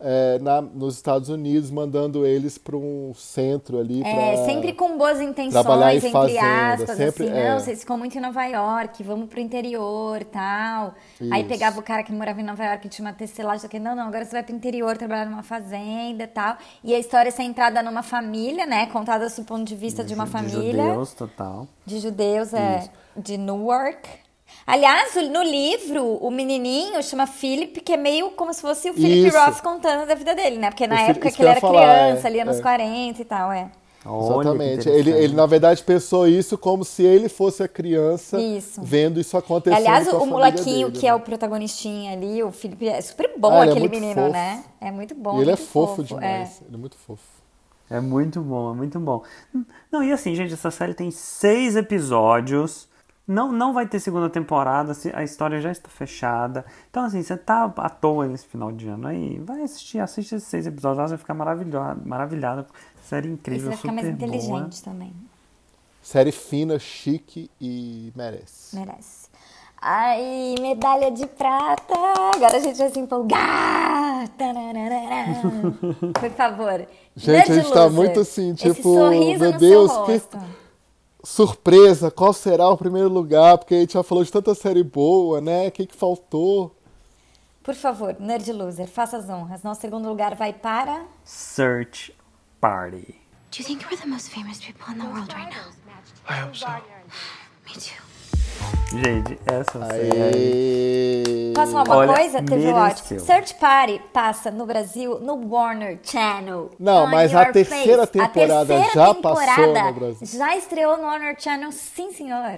é, 0.00 0.38
na- 0.40 0.62
nos 0.62 0.96
Estados 0.96 1.28
Unidos, 1.28 1.70
mandando 1.70 2.24
eles 2.26 2.56
para 2.58 2.76
um 2.76 3.12
centro 3.14 3.78
ali. 3.78 4.02
É, 4.02 4.44
sempre 4.46 4.72
com 4.72 4.96
boas 4.96 5.18
trabalhar 5.18 5.94
intenções, 5.94 6.04
em 6.04 6.08
entre 6.08 6.10
fazenda, 6.10 6.74
aspas, 6.74 6.96
sempre- 6.96 7.24
assim, 7.26 7.36
é. 7.38 7.50
não, 7.52 7.60
vocês 7.60 7.80
ficam 7.80 7.98
muito 7.98 8.16
em 8.16 8.20
Nova 8.20 8.44
York, 8.46 9.02
vamos 9.02 9.28
pro 9.28 9.40
interior 9.40 10.24
tal. 10.24 10.94
Aí 11.30 11.40
Isso. 11.40 11.48
pegava 11.48 11.78
o 11.78 11.82
cara 11.82 12.02
que 12.02 12.12
morava 12.12 12.40
em 12.40 12.44
Nova 12.44 12.64
York, 12.64 12.88
tinha 12.88 13.06
uma 13.06 13.14
tecelagem, 13.14 13.68
que 13.68 13.78
não, 13.78 13.94
não, 13.94 14.08
agora 14.08 14.24
você 14.24 14.32
vai 14.32 14.42
pro 14.42 14.54
interior 14.54 14.96
trabalhar 14.96 15.26
numa 15.26 15.42
fazenda 15.42 16.26
tal. 16.26 16.56
E 16.82 16.94
a 16.94 16.98
história 16.98 17.28
é 17.28 17.32
centrada 17.32 17.82
numa 17.82 18.02
família, 18.02 18.66
né, 18.66 18.86
contada 18.86 19.28
do 19.28 19.44
ponto 19.44 19.64
de 19.64 19.76
vista 19.76 20.02
de 20.02 20.14
uma 20.14 20.24
De 20.24 20.30
família. 20.30 20.82
judeus, 20.84 21.12
total. 21.14 21.68
De 21.84 21.98
judeus, 21.98 22.54
é, 22.54 22.88
de 23.16 23.36
Newark. 23.36 24.08
Aliás, 24.70 25.14
no 25.30 25.42
livro, 25.42 26.04
o 26.16 26.30
menininho 26.30 27.02
chama 27.02 27.26
Philip, 27.26 27.80
que 27.80 27.92
é 27.92 27.96
meio 27.96 28.30
como 28.30 28.52
se 28.54 28.60
fosse 28.60 28.88
o 28.88 28.94
Philip 28.94 29.28
Isso. 29.28 29.36
Roth 29.36 29.60
contando 29.60 30.06
da 30.06 30.14
vida 30.14 30.34
dele, 30.34 30.58
né? 30.58 30.70
Porque 30.70 30.86
na 30.86 30.94
O 30.94 30.98
época 30.98 31.28
isso 31.28 31.36
que 31.36 31.42
ele 31.42 31.50
era 31.50 31.60
falar, 31.60 31.80
criança, 31.80 32.26
é, 32.26 32.30
ali 32.30 32.40
anos 32.40 32.58
é. 32.58 32.62
40 32.62 33.20
e 33.20 33.24
tal, 33.24 33.50
é. 33.52 33.70
Olha 34.06 34.40
Exatamente. 34.40 34.88
Ele, 34.88 35.10
ele, 35.10 35.34
na 35.34 35.44
verdade, 35.44 35.82
pensou 35.82 36.26
isso 36.26 36.56
como 36.56 36.84
se 36.84 37.02
ele 37.02 37.28
fosse 37.28 37.62
a 37.62 37.68
criança 37.68 38.40
Isso. 38.40 38.80
vendo 38.82 39.20
isso 39.20 39.36
acontecer. 39.36 39.76
Aliás, 39.76 40.08
o 40.08 40.24
molequinho 40.24 40.88
dele, 40.88 40.98
que 40.98 41.06
né? 41.06 41.08
é 41.08 41.14
o 41.14 41.20
protagonistinha 41.20 42.12
ali, 42.12 42.42
o 42.42 42.50
Felipe, 42.50 42.88
é 42.88 43.00
super 43.02 43.30
bom 43.36 43.50
Ah, 43.50 43.66
é 43.66 43.70
aquele 43.70 43.80
muito 43.80 43.92
menino, 43.92 44.14
fofo. 44.14 44.32
né? 44.32 44.64
É 44.80 44.90
muito 44.90 45.14
bom. 45.14 45.38
E 45.38 45.42
ele 45.42 45.50
é 45.50 45.56
fofo 45.56 46.00
é. 46.00 46.04
demais. 46.04 46.62
Ele 46.66 46.76
é 46.76 46.78
muito 46.78 46.96
fofo. 46.96 47.22
É 47.90 48.00
muito 48.00 48.40
bom, 48.40 48.70
é 48.70 48.74
muito 48.74 48.98
bom. 49.00 49.22
Não, 49.92 50.02
e 50.02 50.12
assim, 50.12 50.34
gente, 50.34 50.54
essa 50.54 50.70
série 50.70 50.94
tem 50.94 51.10
seis 51.10 51.76
episódios. 51.76 52.88
Não, 53.32 53.52
não 53.52 53.72
vai 53.72 53.86
ter 53.86 54.00
segunda 54.00 54.28
temporada, 54.28 54.92
se- 54.92 55.12
a 55.14 55.22
história 55.22 55.60
já 55.60 55.70
está 55.70 55.88
fechada. 55.88 56.64
Então, 56.90 57.04
assim, 57.04 57.22
você 57.22 57.36
tá 57.36 57.72
à 57.76 57.88
toa 57.88 58.26
nesse 58.26 58.44
final 58.46 58.72
de 58.72 58.88
ano 58.88 59.06
aí, 59.06 59.38
vai 59.38 59.62
assistir, 59.62 60.00
assiste 60.00 60.34
esses 60.34 60.48
seis 60.48 60.66
episódios, 60.66 60.98
lá, 60.98 61.04
você 61.04 61.10
vai 61.10 61.18
ficar 61.18 61.34
maravilhado, 61.34 62.02
maravilhado. 62.04 62.66
Série 63.04 63.28
E 63.28 63.30
você 63.30 63.34
incrível, 63.34 63.68
vai 63.68 63.76
ficar 63.76 63.92
super 63.92 64.02
mais 64.02 64.16
boa. 64.18 64.58
inteligente 64.60 64.82
também. 64.82 65.12
Série 66.02 66.32
fina, 66.32 66.78
chique 66.78 67.48
e 67.60 68.12
merece. 68.16 68.74
Merece. 68.74 69.28
Ai, 69.80 70.54
medalha 70.60 71.10
de 71.10 71.26
prata! 71.26 71.94
Agora 72.34 72.56
a 72.56 72.60
gente 72.60 72.76
vai 72.78 72.90
se 72.90 72.98
empolgar! 72.98 74.28
Por 76.20 76.30
favor. 76.32 76.86
Gente, 77.16 77.52
a 77.52 77.54
gente 77.54 77.72
tá 77.72 77.88
muito 77.88 78.20
assim, 78.20 78.50
Esse 78.52 78.74
tipo, 78.74 78.82
sorriso 78.94 79.40
meu 79.40 79.52
no 79.52 79.58
Deus, 79.58 79.90
seu 79.92 80.04
que 80.04 80.12
rosto. 80.12 80.38
Surpresa, 81.24 82.10
qual 82.10 82.32
será 82.32 82.68
o 82.68 82.76
primeiro 82.76 83.08
lugar? 83.08 83.58
Porque 83.58 83.74
a 83.74 83.80
gente 83.80 83.94
já 83.94 84.02
falou 84.02 84.24
de 84.24 84.32
tanta 84.32 84.54
série 84.54 84.82
boa, 84.82 85.40
né? 85.40 85.68
O 85.68 85.72
que, 85.72 85.86
que 85.86 85.96
faltou? 85.96 86.76
Por 87.62 87.74
favor, 87.74 88.16
Nerd 88.18 88.52
Loser, 88.52 88.88
faça 88.88 89.16
as 89.16 89.28
honras. 89.28 89.62
Nosso 89.62 89.80
segundo 89.80 90.08
lugar 90.08 90.34
vai 90.34 90.52
para. 90.52 91.04
Search 91.24 92.14
Party. 92.60 93.20
Do 93.50 93.58
you 93.58 93.64
think 93.64 93.84
we're 93.90 94.00
the 94.00 94.08
most 94.08 94.30
famous 94.30 94.60
people 94.60 94.92
in 94.92 94.98
the 94.98 95.06
world 95.06 95.32
right 95.34 95.50
now? 95.50 95.72
I 96.28 96.40
hope 96.42 96.56
so. 96.56 96.66
Me 97.66 97.72
too. 97.74 98.09
Gente, 98.92 99.38
essa 99.46 99.86
série. 99.86 100.20
Aê! 100.20 101.52
Posso 101.54 101.72
falar 101.72 101.84
uma 101.84 101.96
Olha, 101.96 102.14
coisa, 102.14 102.42
TV 102.42 102.72
Watch? 102.72 103.02
mereceu. 103.04 103.20
Search 103.20 103.54
Party 103.54 104.00
passa 104.12 104.50
no 104.50 104.66
Brasil 104.66 105.20
no 105.20 105.48
Warner 105.48 106.00
Channel. 106.02 106.70
Não, 106.78 107.06
mas 107.06 107.32
a 107.34 107.46
terceira 107.52 108.06
face. 108.06 108.12
temporada 108.12 108.62
a 108.62 108.66
terceira 108.66 108.92
já 108.92 109.14
temporada 109.14 109.46
passou 109.56 109.84
no 109.84 109.92
Brasil. 109.92 110.38
Já 110.38 110.56
estreou 110.56 110.96
no 110.96 111.04
Warner 111.04 111.36
Channel, 111.38 111.70
sim, 111.70 112.12
senhor. 112.12 112.54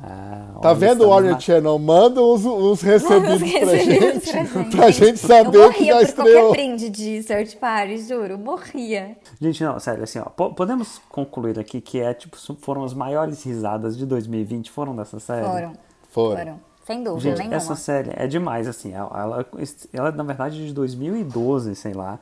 Ah, 0.00 0.58
Tá 0.62 0.72
vendo 0.72 1.04
o 1.04 1.08
Warner 1.08 1.32
na- 1.32 1.40
Channel? 1.40 1.76
Manda 1.78 2.22
uns, 2.22 2.44
uns 2.44 2.80
recebidos 2.82 3.42
Os 3.42 3.50
pra 3.50 3.58
recebidos 3.58 4.24
gente, 4.24 4.30
pra 4.30 4.44
gente. 4.44 4.76
pra 4.76 4.90
gente 4.90 5.10
Eu 5.10 5.16
saber 5.28 5.50
que 5.50 5.58
morria 5.58 5.92
já 5.92 6.06
por 6.06 6.14
qualquer 6.14 6.30
estreou. 6.30 6.50
brinde 6.52 6.88
de 6.90 7.22
Search 7.24 7.56
Party, 7.56 7.98
juro, 7.98 8.38
morria. 8.38 9.16
Gente, 9.40 9.64
não, 9.64 9.78
sério, 9.80 10.04
assim, 10.04 10.20
ó, 10.20 10.24
po- 10.26 10.54
podemos 10.54 11.00
concluir 11.08 11.58
aqui 11.58 11.80
que 11.80 12.00
é, 12.00 12.14
tipo, 12.14 12.36
foram 12.60 12.84
as 12.84 12.94
maiores 12.94 13.42
risadas 13.44 13.96
de 13.96 14.06
2020, 14.06 14.70
foram 14.70 14.94
dessa 14.94 15.18
série? 15.18 15.44
Foram, 15.44 15.72
Foram. 16.10 16.36
foram. 16.36 16.60
Sem 16.86 17.02
dúvida 17.02 17.20
Gente, 17.20 17.38
nenhuma. 17.38 17.56
essa 17.56 17.74
série 17.74 18.10
é 18.16 18.26
demais, 18.26 18.66
assim, 18.68 18.94
ela, 18.94 19.10
ela, 19.20 19.46
ela, 19.92 20.12
na 20.12 20.22
verdade 20.22 20.62
é 20.62 20.66
de 20.66 20.72
2012, 20.72 21.74
sei 21.74 21.92
lá, 21.92 22.18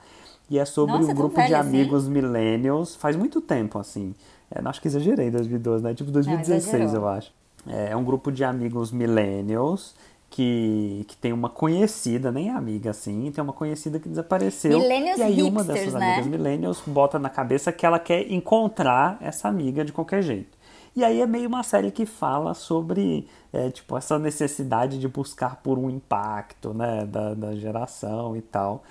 e 0.50 0.58
é 0.58 0.64
sobre 0.64 0.94
Nossa, 0.96 1.12
um 1.12 1.14
grupo 1.14 1.36
de 1.36 1.42
velha 1.42 1.60
assim? 1.60 1.68
amigos 1.68 2.08
millennials, 2.08 2.96
faz 2.96 3.14
muito 3.16 3.40
tempo, 3.40 3.78
assim, 3.78 4.14
é, 4.50 4.60
não, 4.62 4.70
acho 4.70 4.80
que 4.80 4.88
exagerei 4.88 5.30
2012, 5.30 5.84
né, 5.84 5.94
tipo 5.94 6.10
2016, 6.10 6.74
exagerou. 6.82 7.04
eu 7.04 7.08
acho. 7.08 7.32
É, 7.68 7.92
é 7.92 7.96
um 7.96 8.04
grupo 8.04 8.30
de 8.30 8.44
amigos 8.44 8.92
millennials 8.92 9.94
que, 10.30 11.04
que 11.08 11.16
tem 11.16 11.32
uma 11.32 11.48
conhecida, 11.48 12.30
nem 12.30 12.50
amiga, 12.50 12.90
assim, 12.90 13.30
tem 13.32 13.42
uma 13.42 13.52
conhecida 13.52 13.98
que 13.98 14.08
desapareceu, 14.08 14.78
Millennials 14.78 15.18
e 15.18 15.22
aí 15.22 15.42
uma 15.42 15.62
hipsters, 15.62 15.78
dessas 15.78 15.94
né? 15.94 16.06
amigas 16.06 16.26
millennials 16.26 16.82
bota 16.86 17.18
na 17.18 17.30
cabeça 17.30 17.72
que 17.72 17.86
ela 17.86 17.98
quer 17.98 18.30
encontrar 18.30 19.18
essa 19.20 19.48
amiga 19.48 19.84
de 19.84 19.92
qualquer 19.92 20.22
jeito. 20.22 20.56
E 20.94 21.04
aí 21.04 21.20
é 21.20 21.26
meio 21.26 21.46
uma 21.46 21.62
série 21.62 21.90
que 21.90 22.06
fala 22.06 22.54
sobre 22.54 23.28
é, 23.52 23.70
tipo, 23.70 23.98
essa 23.98 24.18
necessidade 24.18 24.98
de 24.98 25.06
buscar 25.06 25.56
por 25.56 25.78
um 25.78 25.90
impacto 25.90 26.72
né, 26.72 27.04
da, 27.04 27.34
da 27.34 27.54
geração 27.54 28.34
e 28.34 28.40
tal. 28.40 28.82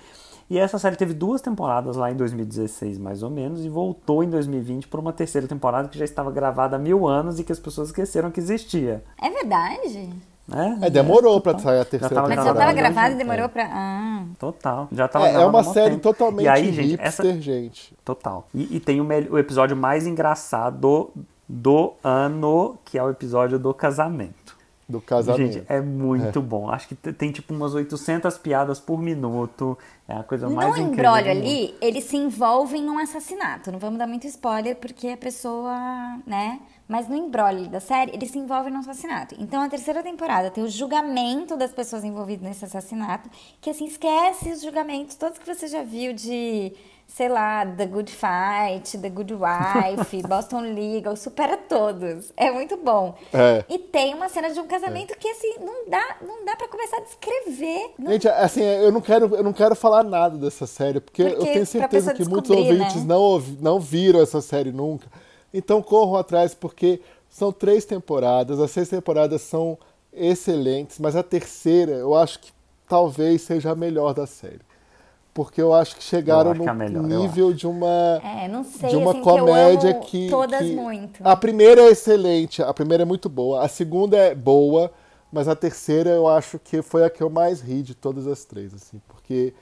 E 0.48 0.58
essa 0.58 0.78
série 0.78 0.94
teve 0.96 1.12
duas 1.12 1.40
temporadas 1.40 1.96
lá 1.96 2.10
em 2.10 2.14
2016, 2.14 2.98
mais 2.98 3.22
ou 3.22 3.30
menos, 3.30 3.64
e 3.64 3.68
voltou 3.68 4.22
em 4.22 4.30
2020 4.30 4.86
para 4.88 5.00
uma 5.00 5.12
terceira 5.12 5.48
temporada 5.48 5.88
que 5.88 5.98
já 5.98 6.04
estava 6.04 6.30
gravada 6.30 6.76
há 6.76 6.78
mil 6.78 7.08
anos 7.08 7.40
e 7.40 7.44
que 7.44 7.50
as 7.52 7.58
pessoas 7.58 7.88
esqueceram 7.88 8.30
que 8.30 8.38
existia. 8.38 9.02
É 9.20 9.28
verdade? 9.28 10.10
Né? 10.46 10.78
É, 10.82 10.88
demorou 10.90 11.40
pra 11.40 11.54
total. 11.54 11.64
sair 11.72 11.74
a 11.74 11.78
Já 11.78 11.84
terceira 11.90 12.14
tava 12.14 12.28
Mas 12.28 12.36
já 12.36 12.42
temporada. 12.44 12.60
tava 12.66 12.72
gravado 12.78 13.10
e 13.10 13.14
É. 13.14 13.16
demorou 13.18 13.48
pra. 13.48 13.68
Ah. 13.68 14.24
Total. 14.38 14.88
Já 14.92 15.08
tava 15.08 15.26
É, 15.26 15.30
é 15.30 15.32
gravada 15.32 15.56
uma 15.56 15.64
série 15.74 15.90
tempo. 15.90 16.02
totalmente 16.04 16.44
e 16.44 16.48
aí, 16.48 16.72
gente, 16.72 16.86
hipster, 16.90 17.06
essa... 17.26 17.40
gente. 17.40 17.96
Total. 18.04 18.46
E, 18.54 18.76
e 18.76 18.78
tem 18.78 19.00
o, 19.00 19.04
mel- 19.04 19.26
o 19.32 19.38
episódio 19.40 19.76
mais 19.76 20.06
engraçado 20.06 21.10
do 21.48 21.94
ano, 22.04 22.78
que 22.84 22.96
é 22.96 23.02
o 23.02 23.10
episódio 23.10 23.58
do 23.58 23.74
casamento. 23.74 24.45
Do 24.88 25.00
casamento. 25.00 25.52
Gente, 25.54 25.66
é 25.68 25.80
muito 25.80 26.40
bom. 26.40 26.70
Acho 26.70 26.86
que 26.86 26.94
tem 26.94 27.32
tipo 27.32 27.52
umas 27.52 27.74
800 27.74 28.38
piadas 28.38 28.78
por 28.78 28.98
minuto. 29.02 29.76
É 30.06 30.14
a 30.14 30.22
coisa 30.22 30.48
mais 30.48 30.68
No 30.68 30.74
incrível. 30.76 30.92
embrólio 30.92 31.34
do 31.34 31.34
mundo. 31.40 31.44
ali, 31.44 31.74
eles 31.80 32.04
se 32.04 32.16
envolvem 32.16 32.82
num 32.82 32.96
assassinato. 32.98 33.72
Não 33.72 33.80
vamos 33.80 33.98
dar 33.98 34.06
muito 34.06 34.28
spoiler, 34.28 34.76
porque 34.76 35.08
a 35.08 35.16
pessoa, 35.16 35.76
né? 36.24 36.60
Mas 36.86 37.08
no 37.08 37.16
embrólio 37.16 37.68
da 37.68 37.80
série, 37.80 38.12
eles 38.14 38.30
se 38.30 38.38
envolvem 38.38 38.72
num 38.72 38.78
assassinato. 38.78 39.34
Então, 39.40 39.60
a 39.60 39.68
terceira 39.68 40.04
temporada 40.04 40.52
tem 40.52 40.62
o 40.62 40.68
julgamento 40.68 41.56
das 41.56 41.72
pessoas 41.72 42.04
envolvidas 42.04 42.46
nesse 42.46 42.64
assassinato, 42.64 43.28
que 43.60 43.70
assim, 43.70 43.86
esquece 43.86 44.52
os 44.52 44.62
julgamentos, 44.62 45.16
todos 45.16 45.36
que 45.36 45.52
você 45.52 45.66
já 45.66 45.82
viu 45.82 46.12
de, 46.12 46.72
sei 47.06 47.28
lá, 47.28 47.64
The 47.64 47.86
Good 47.86 48.12
Fight, 48.12 48.98
The 48.98 49.08
Good 49.08 49.34
Wife, 49.34 50.22
Boston 50.26 50.60
Legal, 50.74 51.16
supera 51.16 51.56
todos. 51.56 52.32
É 52.36 52.50
muito 52.50 52.76
bom. 52.76 53.14
É. 53.32 53.64
E 53.68 53.78
tem 53.78 54.14
uma 54.14 54.28
cena 54.28 54.52
de 54.52 54.60
um 54.60 54.66
casamento 54.66 55.16
que, 55.18 55.28
assim, 55.28 55.54
não 55.60 55.88
dá, 55.88 56.16
não 56.20 56.44
dá 56.44 56.56
pra 56.56 56.68
começar 56.68 56.98
a 56.98 57.00
descrever. 57.00 57.90
Não 57.98 58.12
Gente, 58.12 58.28
assim, 58.28 58.62
eu 58.62 58.92
não 58.92 59.00
quero, 59.00 59.34
eu 59.34 59.42
não 59.42 59.52
quero 59.52 59.74
falar 59.74 60.02
nada 60.02 60.36
dessa 60.36 60.66
série, 60.66 61.00
porque, 61.00 61.24
Porque 61.24 61.42
eu 61.42 61.52
tenho 61.52 61.66
certeza 61.66 62.12
que 62.12 62.24
muitos 62.24 62.50
descobrir, 62.50 62.72
ouvintes 62.80 63.04
né? 63.04 63.14
não, 63.14 63.38
não 63.60 63.80
viram 63.80 64.20
essa 64.20 64.40
série 64.40 64.72
nunca. 64.72 65.06
Então 65.54 65.80
corram 65.80 66.16
atrás, 66.16 66.54
porque 66.54 67.00
são 67.30 67.52
três 67.52 67.84
temporadas, 67.84 68.60
as 68.60 68.70
seis 68.70 68.88
temporadas 68.88 69.40
são 69.42 69.78
excelentes, 70.12 70.98
mas 70.98 71.14
a 71.14 71.22
terceira 71.22 71.92
eu 71.92 72.14
acho 72.14 72.40
que 72.40 72.50
talvez 72.88 73.42
seja 73.42 73.70
a 73.70 73.74
melhor 73.74 74.12
da 74.14 74.26
série. 74.26 74.60
Porque 75.36 75.60
eu 75.60 75.74
acho 75.74 75.94
que 75.96 76.02
chegaram 76.02 76.52
acho 76.52 76.60
que 76.62 76.66
é 76.66 76.72
no 76.72 76.78
melhor, 76.78 77.10
eu 77.10 77.20
nível 77.20 77.52
de 77.52 77.66
uma 77.66 78.22
É, 78.24 78.48
não 78.48 78.64
sei, 78.64 78.88
de 78.88 78.96
uma 78.96 79.10
assim, 79.10 79.22
que 79.22 79.28
eu 79.28 79.36
comédia 79.38 79.90
amo 79.90 80.00
que, 80.00 80.30
todas 80.30 80.60
que- 80.62 80.74
muito. 80.74 81.20
A 81.22 81.36
primeira 81.36 81.82
é 81.82 81.90
excelente, 81.90 82.62
a 82.62 82.72
primeira 82.72 83.02
é 83.02 83.04
muito 83.04 83.28
boa, 83.28 83.62
a 83.62 83.68
segunda 83.68 84.16
é 84.16 84.34
boa, 84.34 84.90
mas 85.30 85.46
a 85.46 85.54
terceira 85.54 86.08
eu 86.08 86.26
acho 86.26 86.58
que 86.58 86.80
foi 86.80 87.04
a 87.04 87.10
que 87.10 87.22
eu 87.22 87.28
mais 87.28 87.60
ri 87.60 87.82
de 87.82 87.94
todas 87.94 88.26
as 88.26 88.46
três, 88.46 88.72
assim, 88.72 88.98
porque 89.06 89.52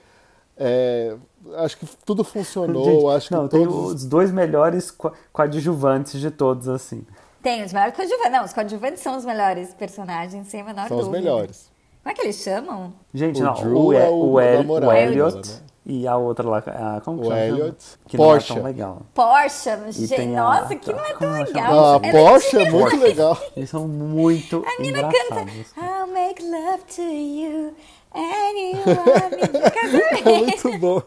é, 0.57 1.17
acho 1.57 1.77
que 1.77 1.87
tudo 2.07 2.23
funcionou, 2.23 2.85
Gente, 3.03 3.17
acho 3.17 3.29
que 3.29 3.35
não, 3.35 3.49
tem 3.49 3.65
todos 3.67 3.95
os 3.95 4.05
dois 4.05 4.31
melhores 4.31 4.93
co- 4.93 5.13
coadjuvantes 5.33 6.21
de 6.21 6.31
todos, 6.31 6.69
assim. 6.69 7.05
Tem 7.43 7.65
os 7.65 7.73
melhores 7.73 7.97
coadjuvantes. 7.97 8.33
Não, 8.33 8.45
os 8.45 8.53
coadjuvantes 8.53 9.03
são 9.03 9.17
os 9.17 9.25
melhores 9.25 9.75
personagens, 9.75 10.47
sem 10.47 10.61
a 10.61 10.65
menor 10.65 10.87
são 10.89 10.97
os 10.99 11.07
dúvida. 11.07 11.21
melhores. 11.21 11.74
Como 12.05 12.13
é 12.13 12.15
que 12.15 12.21
eles 12.23 12.37
chamam? 12.37 12.93
Gente, 13.15 13.41
O 13.41 13.45
não, 13.47 13.55
Drew 13.55 13.79
o, 13.87 13.93
é 13.95 14.07
é, 14.07 14.09
o 14.11 14.15
o, 14.33 14.41
El- 14.41 14.69
o 14.71 14.93
Elliot 14.93 15.37
né? 15.49 15.57
e 15.87 16.07
a 16.07 16.17
outra 16.19 16.47
lá, 16.47 16.59
a, 16.59 17.01
como 17.01 17.19
que 17.23 17.27
O 17.27 17.31
chama? 17.31 17.41
Elliot. 17.41 17.77
Que 18.07 18.17
não 18.19 18.25
é 18.25 18.29
Porsche. 18.29 18.55
tão 18.55 18.63
legal. 18.63 19.03
Porsche. 19.15 19.71
E 19.89 19.93
Gente, 19.93 20.17
tem 20.17 20.39
a- 20.39 20.43
nossa, 20.43 20.77
que 20.77 20.93
não 20.93 21.05
é 21.05 21.15
tão 21.15 21.33
legal. 21.33 21.73
Ah, 21.95 22.01
Ela 22.03 22.07
é 22.07 22.13
Porsche 22.13 22.59
é 22.59 22.71
muito 22.71 22.97
legal. 22.97 23.39
Eles 23.57 23.71
são 23.71 23.89
muito 23.89 24.63
A 24.67 24.81
menina 24.83 25.03
canta. 25.09 25.51
I'll 25.81 26.07
make 26.07 26.43
love 26.43 26.85
to 26.95 27.03
you 27.03 27.75
and 28.15 28.59
you 28.59 28.83
want 28.87 29.31
me 29.33 29.61
de 29.61 29.71
casamento. 29.71 30.29
É 30.29 30.39
muito 30.39 30.79
bom. 30.79 31.03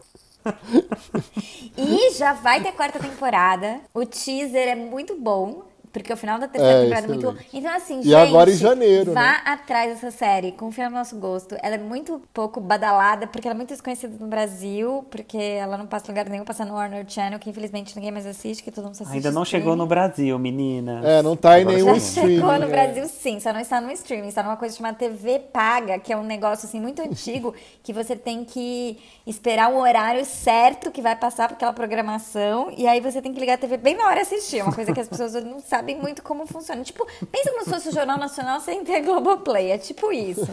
E 1.76 2.10
já 2.14 2.32
vai 2.32 2.60
ter 2.62 2.72
quarta 2.72 2.98
temporada. 2.98 3.80
O 3.94 4.04
teaser 4.04 4.68
é 4.68 4.74
muito 4.74 5.14
bom. 5.16 5.62
Porque 5.92 6.12
o 6.12 6.16
final 6.16 6.38
da 6.38 6.48
terceira 6.48 6.78
É, 6.78 6.82
temporada 6.82 7.06
é 7.06 7.08
muito 7.08 7.32
bom. 7.32 7.38
Então, 7.52 7.74
assim, 7.74 8.00
E 8.00 8.04
gente. 8.04 8.14
agora 8.14 8.50
em 8.50 8.54
janeiro, 8.54 9.12
Vá 9.12 9.20
né? 9.22 9.40
atrás 9.44 9.90
dessa 9.94 10.10
série. 10.10 10.52
Confia 10.52 10.88
no 10.90 10.96
nosso 10.96 11.16
gosto. 11.16 11.56
Ela 11.62 11.76
é 11.76 11.78
muito 11.78 12.20
pouco 12.32 12.60
badalada, 12.60 13.26
porque 13.26 13.46
ela 13.48 13.54
é 13.54 13.56
muito 13.56 13.70
desconhecida 13.70 14.14
no 14.18 14.26
Brasil. 14.28 15.04
Porque 15.10 15.36
ela 15.38 15.76
não 15.78 15.86
passa 15.86 16.06
em 16.06 16.08
lugar 16.10 16.28
nenhum, 16.28 16.44
passa 16.44 16.64
no 16.64 16.74
Warner 16.74 17.04
Channel, 17.08 17.38
que 17.38 17.50
infelizmente 17.50 17.94
ninguém 17.96 18.10
mais 18.10 18.26
assiste, 18.26 18.62
que 18.62 18.70
todo 18.70 18.84
mundo 18.84 18.96
só 18.96 19.04
assiste. 19.04 19.16
Ainda 19.16 19.30
não 19.30 19.44
chegou 19.44 19.74
no 19.76 19.84
streaming. 19.84 19.88
Brasil, 19.88 20.38
meninas. 20.38 21.04
É, 21.04 21.22
não 21.22 21.36
tá 21.36 21.58
em 21.58 21.62
Agora 21.62 21.76
nenhum 21.76 21.94
Já 21.94 22.00
chegou. 22.00 22.28
chegou 22.30 22.50
streaming, 22.52 22.58
no 22.60 22.66
é. 22.66 22.68
Brasil, 22.68 23.04
sim, 23.08 23.40
só 23.40 23.52
não 23.52 23.60
está 23.60 23.80
no 23.80 23.90
streaming, 23.92 24.28
está 24.28 24.42
numa 24.42 24.56
coisa 24.56 24.76
chamada 24.76 24.96
TV 24.96 25.38
paga, 25.52 25.98
que 25.98 26.12
é 26.12 26.16
um 26.16 26.22
negócio 26.24 26.66
assim 26.66 26.80
muito 26.80 27.00
antigo, 27.02 27.54
que 27.82 27.92
você 27.92 28.14
tem 28.16 28.44
que 28.44 28.98
esperar 29.26 29.70
o 29.72 29.78
horário 29.80 30.24
certo 30.24 30.90
que 30.90 31.00
vai 31.00 31.16
passar 31.16 31.48
por 31.48 31.54
aquela 31.54 31.72
programação, 31.72 32.72
e 32.76 32.86
aí 32.86 33.00
você 33.00 33.20
tem 33.22 33.32
que 33.32 33.40
ligar 33.40 33.54
a 33.54 33.58
TV 33.58 33.76
bem 33.76 33.96
na 33.96 34.06
hora 34.06 34.18
e 34.18 34.22
assistir. 34.22 34.58
É 34.58 34.62
uma 34.64 34.72
coisa 34.74 34.92
que 34.92 35.00
as 35.00 35.08
pessoas 35.08 35.32
não 35.44 35.58
sabem 35.60 35.77
muito 35.82 36.22
como 36.22 36.46
funciona. 36.46 36.82
Tipo, 36.82 37.06
pensa 37.30 37.50
como 37.50 37.64
se 37.64 37.70
fosse 37.70 37.88
o 37.88 37.92
Jornal 37.92 38.18
Nacional 38.18 38.60
sem 38.60 38.84
ter 38.84 39.02
Globoplay. 39.02 39.70
É 39.72 39.78
tipo 39.78 40.12
isso. 40.12 40.46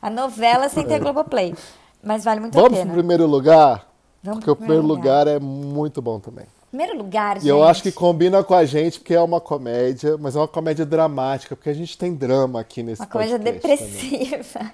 A 0.00 0.10
novela 0.10 0.68
sem 0.68 0.84
ter 0.84 0.94
a 0.94 0.98
Globoplay. 0.98 1.54
Mas 2.02 2.24
vale 2.24 2.40
muito 2.40 2.56
a 2.56 2.62
Vamos 2.62 2.78
pro 2.78 2.82
pena. 2.82 2.92
primeiro 2.92 3.26
lugar? 3.26 3.88
Vamos 4.22 4.38
Porque 4.40 4.50
o 4.50 4.56
primeiro 4.56 4.82
primeiro 4.82 5.00
lugar 5.00 5.26
é 5.26 5.38
muito 5.38 6.00
bom 6.02 6.20
também. 6.20 6.46
Primeiro 6.68 6.98
lugar, 6.98 7.36
gente. 7.36 7.46
E 7.46 7.48
eu 7.48 7.64
acho 7.64 7.82
que 7.82 7.90
combina 7.90 8.42
com 8.44 8.54
a 8.54 8.64
gente, 8.64 8.98
porque 8.98 9.14
é 9.14 9.20
uma 9.20 9.40
comédia, 9.40 10.16
mas 10.18 10.36
é 10.36 10.38
uma 10.38 10.48
comédia 10.48 10.84
dramática, 10.84 11.56
porque 11.56 11.70
a 11.70 11.74
gente 11.74 11.96
tem 11.96 12.14
drama 12.14 12.60
aqui 12.60 12.82
nesse 12.82 13.00
Uma 13.00 13.08
comédia 13.08 13.38
podcast 13.38 13.86
também. 13.86 14.72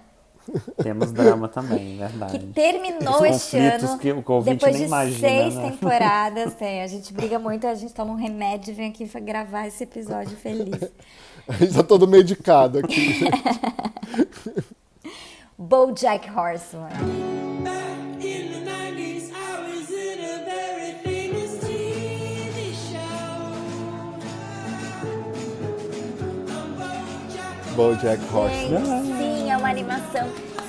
Temos 0.82 1.12
drama 1.12 1.48
também, 1.48 1.98
verdade. 1.98 2.38
Que 2.38 2.46
terminou 2.46 3.24
este 3.24 3.56
ano. 3.56 3.98
que 3.98 4.10
o 4.12 4.42
depois 4.42 4.72
nem 4.72 4.82
de 4.82 4.84
imagina, 4.84 5.18
seis 5.18 5.54
né? 5.54 5.70
temporadas, 5.70 6.54
tem. 6.54 6.82
A 6.82 6.86
gente 6.86 7.12
briga 7.12 7.38
muito, 7.38 7.66
a 7.66 7.74
gente 7.74 7.94
toma 7.94 8.12
um 8.12 8.16
remédio 8.16 8.72
e 8.72 8.74
vem 8.74 8.90
aqui 8.90 9.08
gravar 9.20 9.66
esse 9.66 9.84
episódio 9.84 10.36
feliz. 10.36 10.90
A 11.46 11.52
gente 11.52 11.74
tá 11.74 11.82
todo 11.82 12.08
medicado 12.08 12.78
aqui. 12.78 13.20
BoJack 15.58 16.28
Horseman. 16.30 16.90
BoJack 27.76 28.20
Horseman. 28.34 29.21
Sim, 29.74 29.80
é 29.80 29.84
uma 29.84 29.94
animação. 29.94 30.28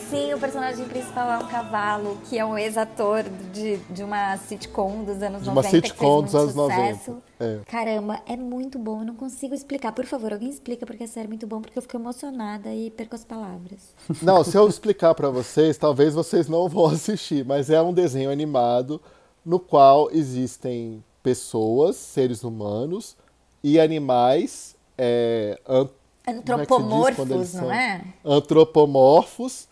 Sim, 0.10 0.34
o 0.34 0.40
personagem 0.40 0.86
principal 0.86 1.32
é 1.32 1.38
um 1.44 1.48
cavalo, 1.48 2.18
que 2.30 2.38
é 2.38 2.46
um 2.46 2.56
ex-ator 2.56 3.24
de, 3.52 3.78
de 3.90 4.04
uma 4.04 4.38
sitcom 4.38 5.04
dos 5.04 5.24
anos 5.24 5.42
De 5.42 5.50
uma 5.50 5.56
90. 5.64 5.82
que 5.82 5.88
sitcom 5.88 6.20
fez 6.22 6.32
dos 6.32 6.34
muito 6.56 6.62
anos 6.62 6.76
90. 6.78 6.94
sucesso. 7.00 7.24
É. 7.40 7.60
Caramba, 7.66 8.22
é 8.28 8.38
muito 8.38 8.78
bom, 8.78 9.00
eu 9.00 9.06
não 9.06 9.16
consigo 9.16 9.56
explicar. 9.56 9.92
Por 9.92 10.06
favor, 10.06 10.32
alguém 10.32 10.50
explica 10.50 10.86
porque 10.86 11.04
é 11.04 11.08
sério 11.08 11.30
muito 11.30 11.48
bom, 11.48 11.62
porque 11.62 11.78
eu 11.78 11.82
fico 11.82 11.98
emocionada 11.98 12.72
e 12.74 12.92
perco 12.92 13.16
as 13.16 13.26
palavras. 13.26 13.96
Não, 14.22 14.44
se 14.44 14.56
eu 14.56 14.68
explicar 14.68 15.16
pra 15.16 15.30
vocês, 15.30 15.78
talvez 15.78 16.14
vocês 16.14 16.48
não 16.48 16.70
vão 16.70 16.86
assistir, 16.86 17.44
mas 17.44 17.70
é 17.72 17.82
um 17.82 17.94
desenho 17.94 18.30
animado 18.30 19.02
no 19.44 19.60
qual 19.60 20.12
existem 20.12 21.04
pessoas, 21.24 21.96
seres 21.96 22.44
humanos 22.44 23.18
e 23.64 23.80
animais 23.80 24.76
é, 24.98 25.60
é 26.26 26.32
eles 26.32 26.40
Antropomorfos, 26.40 27.28
não 27.30 27.46
são? 27.46 27.72
é? 27.72 28.02
Antropomorfos 28.24 29.68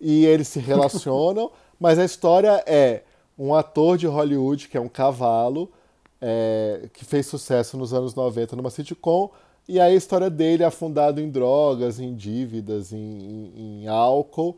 e 0.00 0.24
eles 0.26 0.48
se 0.48 0.58
relacionam, 0.60 1.50
mas 1.80 1.98
a 1.98 2.04
história 2.04 2.62
é 2.66 3.02
um 3.38 3.54
ator 3.54 3.98
de 3.98 4.06
Hollywood 4.06 4.68
que 4.68 4.76
é 4.76 4.80
um 4.80 4.88
cavalo 4.88 5.70
é, 6.20 6.88
que 6.94 7.04
fez 7.04 7.26
sucesso 7.26 7.76
nos 7.76 7.92
anos 7.92 8.14
90 8.14 8.56
numa 8.56 8.70
sitcom 8.70 9.30
e 9.68 9.78
aí 9.80 9.92
a 9.92 9.96
história 9.96 10.30
dele 10.30 10.62
é 10.62 10.66
afundado 10.66 11.20
em 11.20 11.28
drogas, 11.28 11.98
em 12.00 12.14
dívidas, 12.14 12.92
em, 12.92 12.96
em- 12.98 13.82
em 13.82 13.88
álcool 13.88 14.56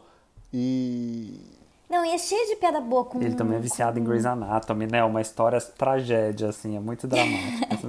e 0.52 1.40
Não, 1.88 2.04
e 2.04 2.10
é 2.10 2.18
cheio 2.18 2.46
de 2.48 2.56
piada 2.56 2.80
boa 2.80 3.04
com. 3.04 3.18
Ele 3.20 3.34
também 3.34 3.56
é 3.56 3.60
viciado 3.60 3.98
em 3.98 4.04
Grey's 4.04 4.26
Anatomy, 4.26 4.86
né? 4.86 5.02
Uma 5.02 5.22
história 5.22 5.58
tragédia, 5.60 6.48
assim, 6.50 6.76
é 6.76 6.80
muito 6.80 7.06
dramático. 7.06 7.88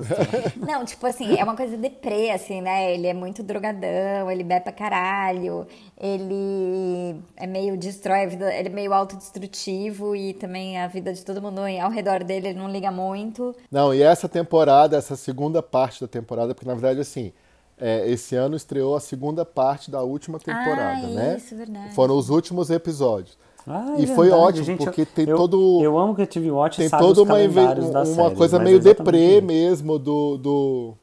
Não, 0.66 0.86
tipo 0.86 1.06
assim, 1.06 1.36
é 1.36 1.44
uma 1.44 1.56
coisa 1.56 1.76
deprê, 1.76 2.32
assim, 2.32 2.62
né? 2.62 2.94
Ele 2.94 3.08
é 3.08 3.14
muito 3.14 3.44
drogadão, 3.44 4.32
ele 4.32 4.44
bebe 4.44 4.64
pra 4.64 4.72
caralho, 4.72 5.68
ele 6.00 7.20
é 7.36 7.46
meio 7.46 7.76
destrói 7.78 8.24
a 8.24 8.28
vida, 8.28 8.54
ele 8.54 8.70
é 8.70 8.72
meio 8.72 8.94
autodestrutivo 8.94 10.16
e 10.16 10.34
também 10.34 10.78
a 10.80 10.88
vida 10.88 11.14
de 11.14 11.24
todo 11.26 11.42
mundo 11.42 11.60
ao 11.60 11.92
redor 11.92 12.24
dele 12.24 12.50
ele 12.50 12.60
não 12.60 12.70
liga 12.70 12.92
muito. 12.92 13.54
Não, 13.70 13.94
e 13.94 14.02
essa 14.02 14.30
temporada, 14.30 14.96
essa 14.98 15.16
segunda 15.18 15.62
parte 15.62 16.00
da 16.00 16.08
temporada, 16.08 16.56
porque 16.56 16.68
na 16.68 16.74
verdade, 16.76 17.02
assim, 17.02 17.34
é, 17.78 18.10
esse 18.10 18.36
ano 18.36 18.56
estreou 18.56 18.96
a 18.96 19.00
segunda 19.00 19.44
parte 19.44 19.92
da 19.92 20.02
última 20.04 20.40
temporada, 20.40 21.06
Ah, 21.06 21.10
né? 21.10 21.38
isso, 21.38 21.56
verdade. 21.56 21.94
Foram 21.94 22.18
os 22.18 22.30
últimos 22.30 22.70
episódios. 22.70 23.38
Ah, 23.72 23.94
e 24.00 24.04
é 24.04 24.08
foi 24.08 24.30
verdade, 24.30 24.48
ótimo, 24.48 24.66
gente, 24.66 24.84
porque 24.84 25.06
tem 25.06 25.30
eu, 25.30 25.38
todo. 25.38 25.80
Eu 25.84 25.96
amo 25.96 26.16
que 26.16 26.24
a 26.24 26.28
TV 26.28 26.50
Watch 26.50 26.78
tem 26.78 26.90
sabe 26.90 27.04
toda 27.04 27.22
os 27.22 27.30
uma, 27.30 27.36
uma 27.36 28.06
séries, 28.06 28.38
coisa 28.38 28.58
meio 28.58 28.78
é 28.78 28.80
deprê 28.80 29.38
isso. 29.38 29.46
mesmo 29.46 30.00
do, 30.00 30.38
do. 30.40 30.94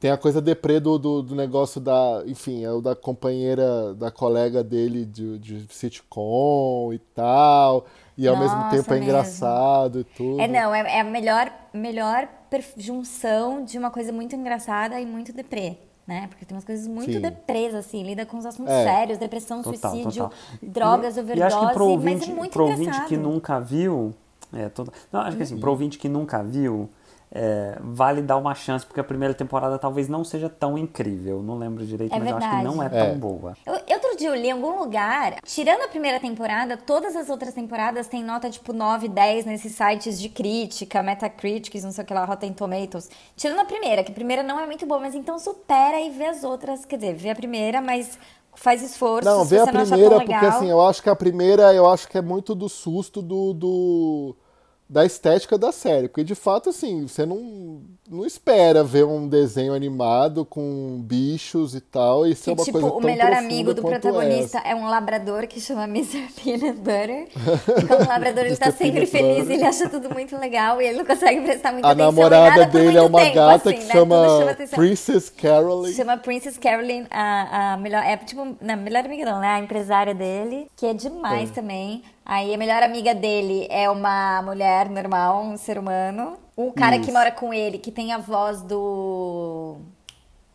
Tem 0.00 0.10
a 0.10 0.16
coisa 0.16 0.40
deprê 0.40 0.80
do, 0.80 0.98
do, 0.98 1.22
do 1.22 1.34
negócio 1.34 1.82
da. 1.82 2.22
Enfim, 2.26 2.64
é 2.64 2.72
o 2.72 2.80
da 2.80 2.96
companheira, 2.96 3.92
da 3.92 4.10
colega 4.10 4.64
dele 4.64 5.04
de, 5.04 5.38
de 5.38 5.66
sitcom 5.68 6.94
e 6.94 6.98
tal. 6.98 7.84
E 8.16 8.26
ao 8.26 8.38
mesmo 8.38 8.56
Nossa, 8.56 8.76
tempo 8.76 8.90
é 8.90 8.94
mesmo. 8.94 9.04
engraçado 9.10 10.00
e 10.00 10.04
tudo. 10.04 10.40
É, 10.40 10.48
não, 10.48 10.74
é, 10.74 10.96
é 10.96 11.00
a 11.00 11.04
melhor, 11.04 11.52
melhor 11.74 12.26
junção 12.78 13.62
de 13.64 13.76
uma 13.76 13.90
coisa 13.90 14.12
muito 14.12 14.34
engraçada 14.34 14.98
e 14.98 15.04
muito 15.04 15.30
deprê. 15.30 15.76
Né? 16.06 16.26
Porque 16.28 16.44
tem 16.44 16.54
umas 16.54 16.64
coisas 16.64 16.86
muito 16.86 17.10
Sim. 17.12 17.20
deprês, 17.20 17.74
assim, 17.74 18.02
lida 18.02 18.26
com 18.26 18.36
os 18.36 18.44
assuntos 18.44 18.70
É. 18.72 18.84
sérios, 18.84 19.16
depressão, 19.18 19.62
Total, 19.62 19.90
suicídio, 19.90 20.24
total. 20.24 20.32
drogas, 20.62 21.16
e, 21.16 21.20
overdose, 21.20 21.40
e 21.40 21.56
acho 21.56 21.66
que 21.68 21.72
pro 21.72 21.86
ouvinte, 21.86 22.18
mas 22.20 22.28
é 22.28 22.32
muito 22.34 22.52
pro 22.52 22.66
ouvinte 22.66 23.04
que 23.06 23.16
nunca 23.16 23.58
viu, 23.58 24.14
é, 24.52 24.68
todo, 24.68 24.92
não, 25.10 25.20
acho 25.20 25.36
que 25.36 25.42
assim, 25.42 25.58
pro 25.58 25.70
ouvinte 25.70 25.96
que 25.98 26.06
nunca 26.08 26.42
viu, 26.42 26.90
é, 27.36 27.76
vale 27.80 28.22
dar 28.22 28.36
uma 28.36 28.54
chance, 28.54 28.86
porque 28.86 29.00
a 29.00 29.04
primeira 29.04 29.34
temporada 29.34 29.76
talvez 29.76 30.08
não 30.08 30.22
seja 30.22 30.48
tão 30.48 30.78
incrível, 30.78 31.42
não 31.42 31.58
lembro 31.58 31.84
direito, 31.84 32.14
É 32.14 32.18
mas 32.20 32.28
eu 32.30 32.36
acho 32.36 32.48
que 32.48 32.62
não 32.62 32.80
é 32.80 32.88
verdade. 32.88 33.04
tão 33.06 33.14
É. 33.16 33.18
boa. 33.18 33.56
Eu, 33.66 33.72
outro 33.96 34.16
dia 34.16 34.28
eu 34.28 34.36
li 34.36 34.46
em 34.46 34.52
algum 34.52 34.78
lugar, 34.78 35.34
tirando 35.42 35.82
a 35.82 35.88
primeira 35.88 36.20
temporada, 36.20 36.76
todas 36.76 37.16
as 37.16 37.28
outras 37.28 37.52
temporadas 37.52 38.06
têm 38.06 38.22
nota 38.22 38.48
tipo 38.48 38.72
9, 38.72 39.08
10 39.08 39.46
nesses 39.46 39.74
sites 39.74 40.20
de 40.20 40.28
crítica, 40.28 41.02
Metacritics, 41.02 41.82
não 41.82 41.90
sei 41.90 42.04
o 42.04 42.06
que 42.06 42.14
lá, 42.14 42.24
Rotten 42.24 42.52
Tomatoes. 42.52 43.10
Tirando 43.36 43.58
a 43.58 43.64
primeira, 43.64 44.04
que 44.04 44.12
a 44.12 44.14
primeira 44.14 44.42
não 44.44 44.60
é 44.60 44.66
muito 44.66 44.86
boa, 44.86 45.00
mas 45.00 45.16
então 45.16 45.36
supera 45.36 46.00
e 46.00 46.10
vê 46.10 46.26
as 46.26 46.44
outras. 46.44 46.84
Quer 46.84 46.96
dizer, 46.96 47.14
vê 47.14 47.30
a 47.30 47.34
primeira, 47.34 47.80
mas 47.80 48.16
faz 48.54 48.80
esforço. 48.80 49.28
Não, 49.28 49.42
se 49.42 49.50
vê 49.50 49.56
você 49.58 49.68
a 49.68 49.72
primeira, 49.72 50.16
porque 50.16 50.32
assim, 50.34 50.70
eu 50.70 50.80
acho 50.80 51.02
que 51.02 51.10
a 51.10 51.16
primeira, 51.16 51.74
eu 51.74 51.90
acho 51.90 52.06
que 52.06 52.16
é 52.16 52.22
muito 52.22 52.54
do 52.54 52.68
susto 52.68 53.20
do, 53.20 53.52
do- 53.52 54.36
da 54.88 55.04
estética 55.04 55.56
da 55.56 55.72
série. 55.72 56.08
Porque 56.08 56.24
de 56.24 56.34
fato, 56.34 56.70
assim, 56.70 57.06
você 57.08 57.24
não, 57.24 57.82
não 58.08 58.24
espera 58.24 58.84
ver 58.84 59.04
um 59.04 59.26
desenho 59.28 59.72
animado 59.74 60.44
com 60.44 61.00
bichos 61.02 61.74
e 61.74 61.80
tal. 61.80 62.26
E 62.26 62.34
ser 62.34 62.50
Que, 62.54 62.60
uma 62.60 62.64
tipo, 62.64 62.72
coisa 62.80 62.88
o 62.88 63.00
tão 63.00 63.00
melhor 63.00 63.32
amigo 63.32 63.72
do 63.74 63.82
protagonista 63.82 64.58
essa. 64.58 64.68
é 64.68 64.74
um 64.74 64.86
labrador 64.86 65.46
que 65.46 65.60
chama 65.60 65.84
Mr. 65.84 66.28
Peanut 66.42 66.78
Butter. 66.78 67.28
E 67.78 67.82
como 67.88 68.06
labrador, 68.06 68.44
ele 68.44 68.56
tá 68.56 68.66
Mr. 68.66 68.78
sempre 68.78 69.06
Peanut 69.06 69.10
feliz, 69.10 69.38
Butter. 69.38 69.56
ele 69.56 69.64
acha 69.64 69.88
tudo 69.88 70.10
muito 70.10 70.36
legal 70.38 70.80
e 70.80 70.86
ele 70.86 70.98
não 70.98 71.04
consegue 71.04 71.40
prestar 71.42 71.72
muita 71.72 71.88
A 71.88 71.90
atenção 71.92 72.10
em 72.12 72.14
namorada 72.14 72.66
dele 72.66 72.98
é 72.98 73.02
uma 73.02 73.20
tempo, 73.20 73.34
gata 73.34 73.70
assim, 73.70 73.78
que 73.78 73.84
né? 73.84 73.92
chama, 73.92 74.16
chama. 74.38 74.54
Princess 74.76 75.30
Caroline. 75.30 75.94
Chama 75.94 76.16
Princess 76.18 76.58
Caroline, 76.58 77.06
a, 77.10 77.72
a 77.72 77.76
melhor. 77.78 78.02
É 78.04 78.16
tipo, 78.18 78.44
não, 78.60 78.76
melhor 78.76 79.04
amiga 79.04 79.24
não, 79.24 79.40
né? 79.40 79.48
A 79.48 79.60
empresária 79.60 80.14
dele, 80.14 80.68
que 80.76 80.86
é 80.86 80.92
demais 80.94 81.50
também. 81.50 82.02
Aí 82.24 82.54
a 82.54 82.58
melhor 82.58 82.82
amiga 82.82 83.14
dele 83.14 83.66
é 83.70 83.88
uma 83.90 84.40
mulher 84.42 84.88
normal, 84.88 85.42
um 85.42 85.56
ser 85.56 85.78
humano. 85.78 86.38
O 86.56 86.72
cara 86.72 86.96
que 86.98 87.04
Isso. 87.04 87.12
mora 87.12 87.30
com 87.30 87.52
ele, 87.52 87.78
que 87.78 87.90
tem 87.92 88.12
a 88.12 88.18
voz 88.18 88.62
do. 88.62 89.76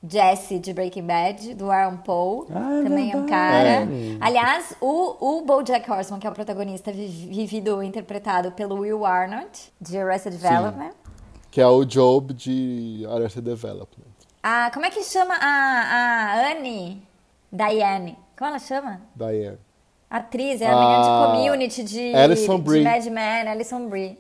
Jesse 0.01 0.57
de 0.59 0.72
Breaking 0.74 1.05
Bad, 1.05 1.53
do 1.55 1.70
Aaron 1.70 1.97
Paul, 1.97 2.47
Ah, 2.55 2.80
é 2.80 2.84
também 2.84 3.11
é 3.11 3.17
um 3.17 3.26
cara. 3.26 3.67
É. 3.67 3.86
Aliás, 4.22 4.74
o, 4.80 5.39
o 5.39 5.41
BoJack 5.41 5.91
Horseman, 5.91 6.22
que 6.22 6.26
é 6.26 6.30
o 6.30 6.34
protagonista, 6.34 6.89
vi- 6.89 7.05
vivido, 7.30 7.84
interpretado 7.84 8.53
pelo 8.53 8.76
Will 8.80 9.05
Arnott, 9.05 9.74
de 9.82 9.97
Arrested 9.97 10.38
Development. 10.38 10.93
Que 11.51 11.59
é 11.59 11.67
o 11.67 11.84
Job 11.84 12.34
de 12.34 13.05
Arrested 13.11 13.43
Development. 13.43 14.05
Ah, 14.41 14.72
como 14.74 14.86
é 14.86 14.89
que 14.89 15.03
chama 15.03 15.34
a, 15.36 15.41
a 16.45 16.51
Annie? 16.53 17.01
Diane. 17.51 18.17
Como 18.38 18.49
ela 18.51 18.59
chama? 18.59 19.01
Diane. 19.13 19.57
A 20.10 20.18
atriz, 20.18 20.60
é 20.62 20.68
a 20.68 20.76
menina 20.76 21.01
de 21.01 21.07
Ah, 21.07 21.32
community 21.32 21.84
de, 21.84 22.16
Alison 22.16 22.60
de. 22.60 22.82
Mad 22.82 23.05
Men, 23.05 23.47
Alison 23.47 23.88
Brie. 23.88 24.18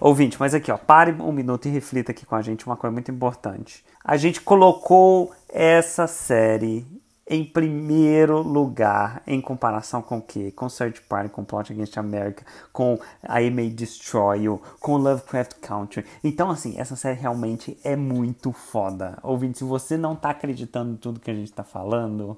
Ouvinte, 0.00 0.38
mas 0.40 0.54
aqui, 0.54 0.72
ó, 0.72 0.78
pare 0.78 1.12
um 1.12 1.30
minuto 1.30 1.68
e 1.68 1.70
reflita 1.70 2.12
aqui 2.12 2.24
com 2.24 2.34
a 2.34 2.40
gente 2.40 2.64
uma 2.66 2.76
coisa 2.76 2.92
muito 2.92 3.10
importante. 3.10 3.84
A 4.02 4.16
gente 4.16 4.40
colocou 4.40 5.30
essa 5.46 6.06
série 6.06 6.86
em 7.28 7.44
primeiro 7.44 8.40
lugar 8.40 9.22
em 9.26 9.40
comparação 9.42 10.00
com 10.00 10.16
o 10.18 10.22
quê? 10.22 10.50
Com 10.56 10.68
Search 10.70 11.02
Party, 11.02 11.28
com 11.28 11.44
Plot 11.44 11.70
Against 11.72 11.98
America, 11.98 12.44
com 12.72 12.98
I 13.28 13.50
May 13.50 13.68
Destroy 13.68 14.44
You, 14.44 14.60
com 14.80 14.96
Lovecraft 14.96 15.56
Country. 15.60 16.04
Então, 16.24 16.50
assim, 16.50 16.80
essa 16.80 16.96
série 16.96 17.20
realmente 17.20 17.78
é 17.84 17.94
muito 17.94 18.52
foda. 18.52 19.18
Ouvinte, 19.22 19.58
se 19.58 19.64
você 19.64 19.98
não 19.98 20.16
tá 20.16 20.30
acreditando 20.30 20.94
em 20.94 20.96
tudo 20.96 21.20
que 21.20 21.30
a 21.30 21.34
gente 21.34 21.52
tá 21.52 21.62
falando, 21.62 22.36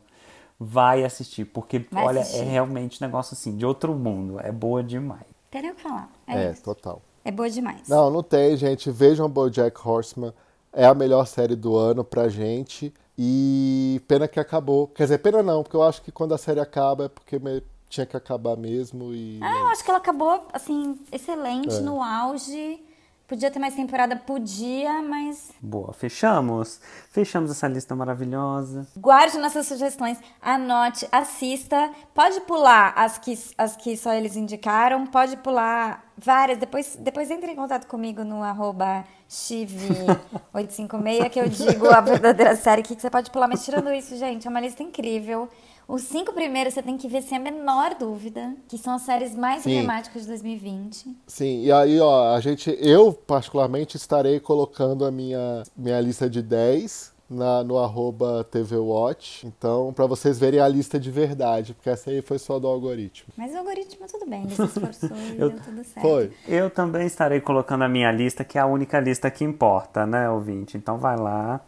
vai 0.65 1.05
assistir, 1.05 1.45
porque, 1.45 1.85
Vai 1.91 2.05
olha, 2.05 2.21
assistir. 2.23 2.41
é 2.41 2.45
realmente 2.45 3.03
um 3.03 3.07
negócio 3.07 3.35
assim, 3.35 3.57
de 3.57 3.65
outro 3.67 3.95
mundo. 3.95 4.39
É 4.41 4.51
boa 4.53 4.83
demais. 4.83 5.27
Tem 5.51 5.63
nem 5.63 5.71
o 5.71 5.75
que 5.75 5.83
falar. 5.83 6.11
É, 6.27 6.45
É, 6.47 6.51
isso. 6.53 6.63
total. 6.63 7.03
É 7.25 7.31
boa 7.31 7.49
demais. 7.51 7.89
Não, 7.89 8.11
não 8.11 8.23
tem, 8.23 8.57
gente. 8.57 8.91
Vejam 8.91 9.29
BoJack 9.29 9.77
Horseman. 9.87 10.33
É 10.73 10.87
a 10.87 10.95
melhor 10.95 11.27
série 11.27 11.55
do 11.55 11.77
ano 11.77 12.03
pra 12.03 12.29
gente. 12.29 12.93
E 13.19 14.01
pena 14.09 14.27
que 14.27 14.41
acabou. 14.41 14.87
Quer 14.89 15.05
dizer, 15.05 15.19
pena 15.19 15.43
não, 15.43 15.63
porque 15.63 15.77
eu 15.77 15.83
acho 15.83 16.01
que 16.03 16.11
quando 16.11 16.35
a 16.35 16.39
série 16.39 16.61
acaba 16.61 17.05
é 17.05 17.09
porque 17.09 17.39
me- 17.39 17.63
tinha 17.89 18.07
que 18.07 18.17
acabar 18.17 18.57
mesmo. 18.57 19.13
E 19.13 19.39
Ah, 19.43 19.59
eu 19.59 19.67
acho 19.69 19.85
que 19.85 19.91
ela 19.91 19.99
acabou, 19.99 20.47
assim, 20.53 20.99
excelente, 21.13 21.75
É. 21.77 21.81
no 21.81 22.03
auge. 22.03 22.83
Podia 23.27 23.51
ter 23.51 23.59
mais 23.59 23.75
temporada? 23.75 24.15
Podia, 24.17 25.01
mas 25.01 25.51
Boa, 25.61 25.93
fechamos. 25.93 26.81
Fechamos 27.11 27.51
essa 27.51 27.67
lista 27.67 27.97
maravilhosa. 27.97 28.87
guarde 28.97 29.39
nossas 29.39 29.67
sugestões, 29.67 30.19
anote, 30.41 31.09
assista. 31.11 31.91
Pode 32.15 32.41
pular 32.43 32.93
as 32.97 33.19
que, 33.19 33.39
as 33.57 33.77
que 33.77 33.97
só 33.97 34.13
eles 34.13 34.37
indicaram, 34.37 35.07
pode 35.07 35.37
pular 35.39 36.05
várias. 36.17 36.59
Depois, 36.59 36.97
depois 37.01 37.31
entre 37.31 37.53
em 37.53 37.57
contato 37.57 37.87
comigo 37.87 38.23
no 38.23 38.43
arroba 38.43 39.05
chive856 39.31 41.31
que 41.31 41.41
eu 41.41 41.49
digo 41.49 41.89
a 41.89 42.01
verdadeira 42.01 42.55
série 42.57 42.83
que 42.83 43.01
você 43.01 43.09
pode 43.09 43.31
pular. 43.31 43.49
Mas 43.49 43.65
tirando 43.65 43.91
isso, 43.93 44.17
gente, 44.17 44.47
é 44.47 44.51
uma 44.51 44.61
lista 44.61 44.83
incrível. 44.83 45.49
Os 45.89 46.03
cinco 46.03 46.33
primeiros 46.33 46.75
você 46.75 46.83
tem 46.83 46.97
que 46.97 47.09
ver 47.09 47.23
sem 47.23 47.37
a 47.37 47.41
menor 47.41 47.95
dúvida, 47.99 48.55
que 48.69 48.79
são 48.79 48.95
as 48.95 49.03
séries 49.03 49.35
mais 49.37 49.63
Sim. 49.63 49.73
emblemáticas 49.73 50.23
de 50.23 50.29
2020. 50.29 51.17
Sim, 51.27 51.63
e 51.65 51.73
aí, 51.73 52.01
ó, 52.01 52.35
a 52.35 52.41
gente, 52.41 52.75
eu 52.81 53.13
particularmente 53.13 53.97
estarei 53.97 54.41
colocando 54.41 55.05
a 55.05 55.11
minha, 55.11 55.63
minha 55.77 56.01
lista 56.01 56.31
de 56.31 56.41
10 56.41 57.13
na, 57.29 57.65
no 57.65 57.79
arroba 57.79 58.45
TV 58.51 58.77
Watch. 58.77 59.47
Então, 59.47 59.93
pra 59.93 60.07
vocês 60.07 60.39
verem 60.39 60.61
a 60.61 60.69
lista 60.69 60.99
de 61.01 61.11
verdade, 61.11 61.75
porque 61.75 61.91
essa 61.91 62.11
aí 62.11 62.23
foi 62.23 62.39
só 62.39 62.59
do 62.59 62.67
algoritmo. 62.69 63.33
Mas 63.37 63.53
o 63.55 63.59
algoritmo 63.59 64.07
tudo 64.07 64.27
bem, 64.27 64.43
ele 64.45 64.55
se 64.55 64.63
esforçou 64.65 65.17
e 65.17 65.41
Eu- 65.41 65.51
deu 65.51 65.61
tudo 65.61 65.85
certo. 65.85 66.01
Foi. 66.07 66.31
Eu 66.47 66.71
também 66.71 67.07
estarei 67.07 67.41
colocando 67.41 67.83
a 67.85 67.89
minha 67.89 68.11
lista, 68.13 68.45
que 68.45 68.57
é 68.57 68.61
a 68.61 68.67
única 68.67 69.01
lista 69.01 69.31
que 69.31 69.45
importa, 69.45 70.07
né, 70.07 70.29
ouvinte? 70.31 70.77
Então 70.77 70.97
vai 70.99 71.17
lá. 71.19 71.61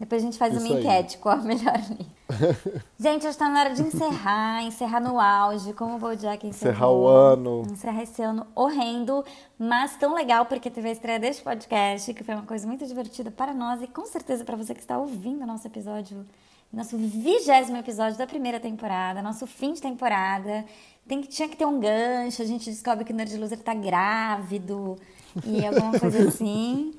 Depois 0.00 0.22
a 0.22 0.24
gente 0.24 0.38
faz 0.38 0.54
Isso 0.54 0.64
uma 0.64 0.74
aí. 0.76 0.82
enquete, 0.82 1.18
qual 1.18 1.34
a 1.34 1.42
melhor 1.44 1.76
lista. 1.76 2.80
gente, 2.98 3.26
acho 3.26 3.36
que 3.36 3.44
tá 3.44 3.50
na 3.50 3.60
hora 3.60 3.74
de 3.74 3.82
encerrar, 3.82 4.62
encerrar 4.62 4.98
no 4.98 5.20
auge, 5.20 5.74
como 5.74 5.96
o 5.96 5.98
Bojack 5.98 6.46
encerrou. 6.46 6.72
Encerrar 6.72 6.90
o 6.90 7.06
ano. 7.06 7.62
Encerrar 7.70 8.02
esse 8.02 8.22
ano 8.22 8.46
horrendo, 8.54 9.22
mas 9.58 9.96
tão 9.98 10.14
legal, 10.14 10.46
porque 10.46 10.70
teve 10.70 10.88
a 10.88 10.92
estreia 10.92 11.20
deste 11.20 11.42
podcast, 11.42 12.14
que 12.14 12.24
foi 12.24 12.34
uma 12.34 12.44
coisa 12.46 12.66
muito 12.66 12.86
divertida 12.86 13.30
para 13.30 13.52
nós 13.52 13.82
e 13.82 13.86
com 13.86 14.06
certeza 14.06 14.42
para 14.42 14.56
você 14.56 14.72
que 14.74 14.80
está 14.80 14.96
ouvindo 14.96 15.42
o 15.42 15.46
nosso 15.46 15.66
episódio, 15.66 16.24
nosso 16.72 16.96
vigésimo 16.96 17.76
episódio 17.76 18.16
da 18.16 18.26
primeira 18.26 18.58
temporada, 18.58 19.20
nosso 19.20 19.46
fim 19.46 19.74
de 19.74 19.82
temporada. 19.82 20.64
Tem 21.06 21.20
que, 21.20 21.28
tinha 21.28 21.46
que 21.48 21.56
ter 21.56 21.66
um 21.66 21.78
gancho, 21.78 22.40
a 22.40 22.46
gente 22.46 22.70
descobre 22.70 23.04
que 23.04 23.12
o 23.12 23.16
Nerd 23.16 23.36
Loser 23.36 23.58
tá 23.58 23.74
grávido 23.74 24.96
e 25.44 25.66
alguma 25.66 25.98
coisa 25.98 26.22
assim. 26.28 26.94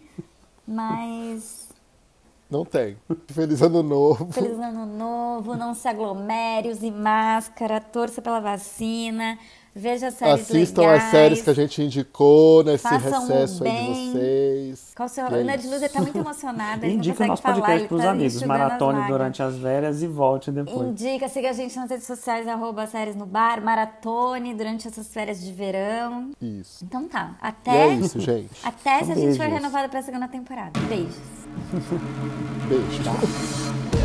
Mas 0.67 1.60
Não 2.51 2.65
tem. 2.65 2.97
Feliz 3.29 3.61
ano 3.61 3.81
novo. 3.81 4.31
Feliz 4.31 4.59
ano 4.59 4.85
novo, 4.85 5.55
não 5.55 5.73
se 5.73 5.87
aglomere, 5.87 6.69
use 6.69 6.91
máscara, 6.91 7.79
torça 7.79 8.21
pela 8.21 8.41
vacina, 8.41 9.39
veja 9.73 10.11
séries 10.11 10.41
Assistam 10.51 10.81
legais. 10.81 11.03
as 11.05 11.11
séries 11.11 11.41
que 11.41 11.49
a 11.49 11.53
gente 11.53 11.81
indicou 11.81 12.61
nesse 12.63 12.85
recesso 12.89 13.31
aí 13.33 13.47
de 13.47 13.59
bem. 13.63 14.11
vocês. 14.11 14.91
Qual 14.93 15.05
o 15.05 15.09
seu... 15.09 15.23
E 15.31 15.33
é 15.33 15.37
O 15.41 15.45
Nerd 15.45 15.61
isso. 15.63 15.71
Loser 15.73 15.91
tá 15.93 16.01
muito 16.01 16.17
emocionado, 16.17 16.85
ele 16.85 16.95
Indica 16.95 17.15
o 17.15 17.19
não 17.21 17.27
nosso 17.29 17.41
consegue 17.41 17.61
falar, 17.61 17.67
podcast 17.67 17.79
ele 17.79 17.87
pros 17.87 18.01
tá 18.01 18.11
amigos. 18.11 18.35
as 18.35 18.43
Maratone 18.43 18.99
lágrimas. 18.99 19.07
durante 19.17 19.43
as 19.43 19.57
férias 19.57 20.03
e 20.03 20.07
volte 20.07 20.51
depois. 20.51 20.87
Indica, 20.89 21.29
siga 21.29 21.49
a 21.51 21.53
gente 21.53 21.73
nas 21.77 21.89
redes 21.89 22.05
sociais, 22.05 22.47
arroba 22.49 22.85
séries 22.85 23.15
no 23.15 23.25
bar, 23.25 23.63
maratone 23.63 24.53
durante 24.53 24.89
essas 24.89 25.07
férias 25.07 25.41
de 25.41 25.53
verão. 25.53 26.31
Isso. 26.41 26.83
Então 26.83 27.07
tá, 27.07 27.31
E 27.41 27.47
até... 27.47 27.87
é 27.87 27.93
isso, 27.93 28.19
gente. 28.19 28.49
Até 28.61 29.03
se 29.05 29.13
a 29.13 29.15
gente 29.15 29.37
for 29.37 29.47
renovada 29.47 29.87
pra 29.87 30.01
segunda 30.01 30.27
temporada. 30.27 30.77
Beijos. 30.81 31.40
네, 32.69 32.91
시작. 32.91 34.00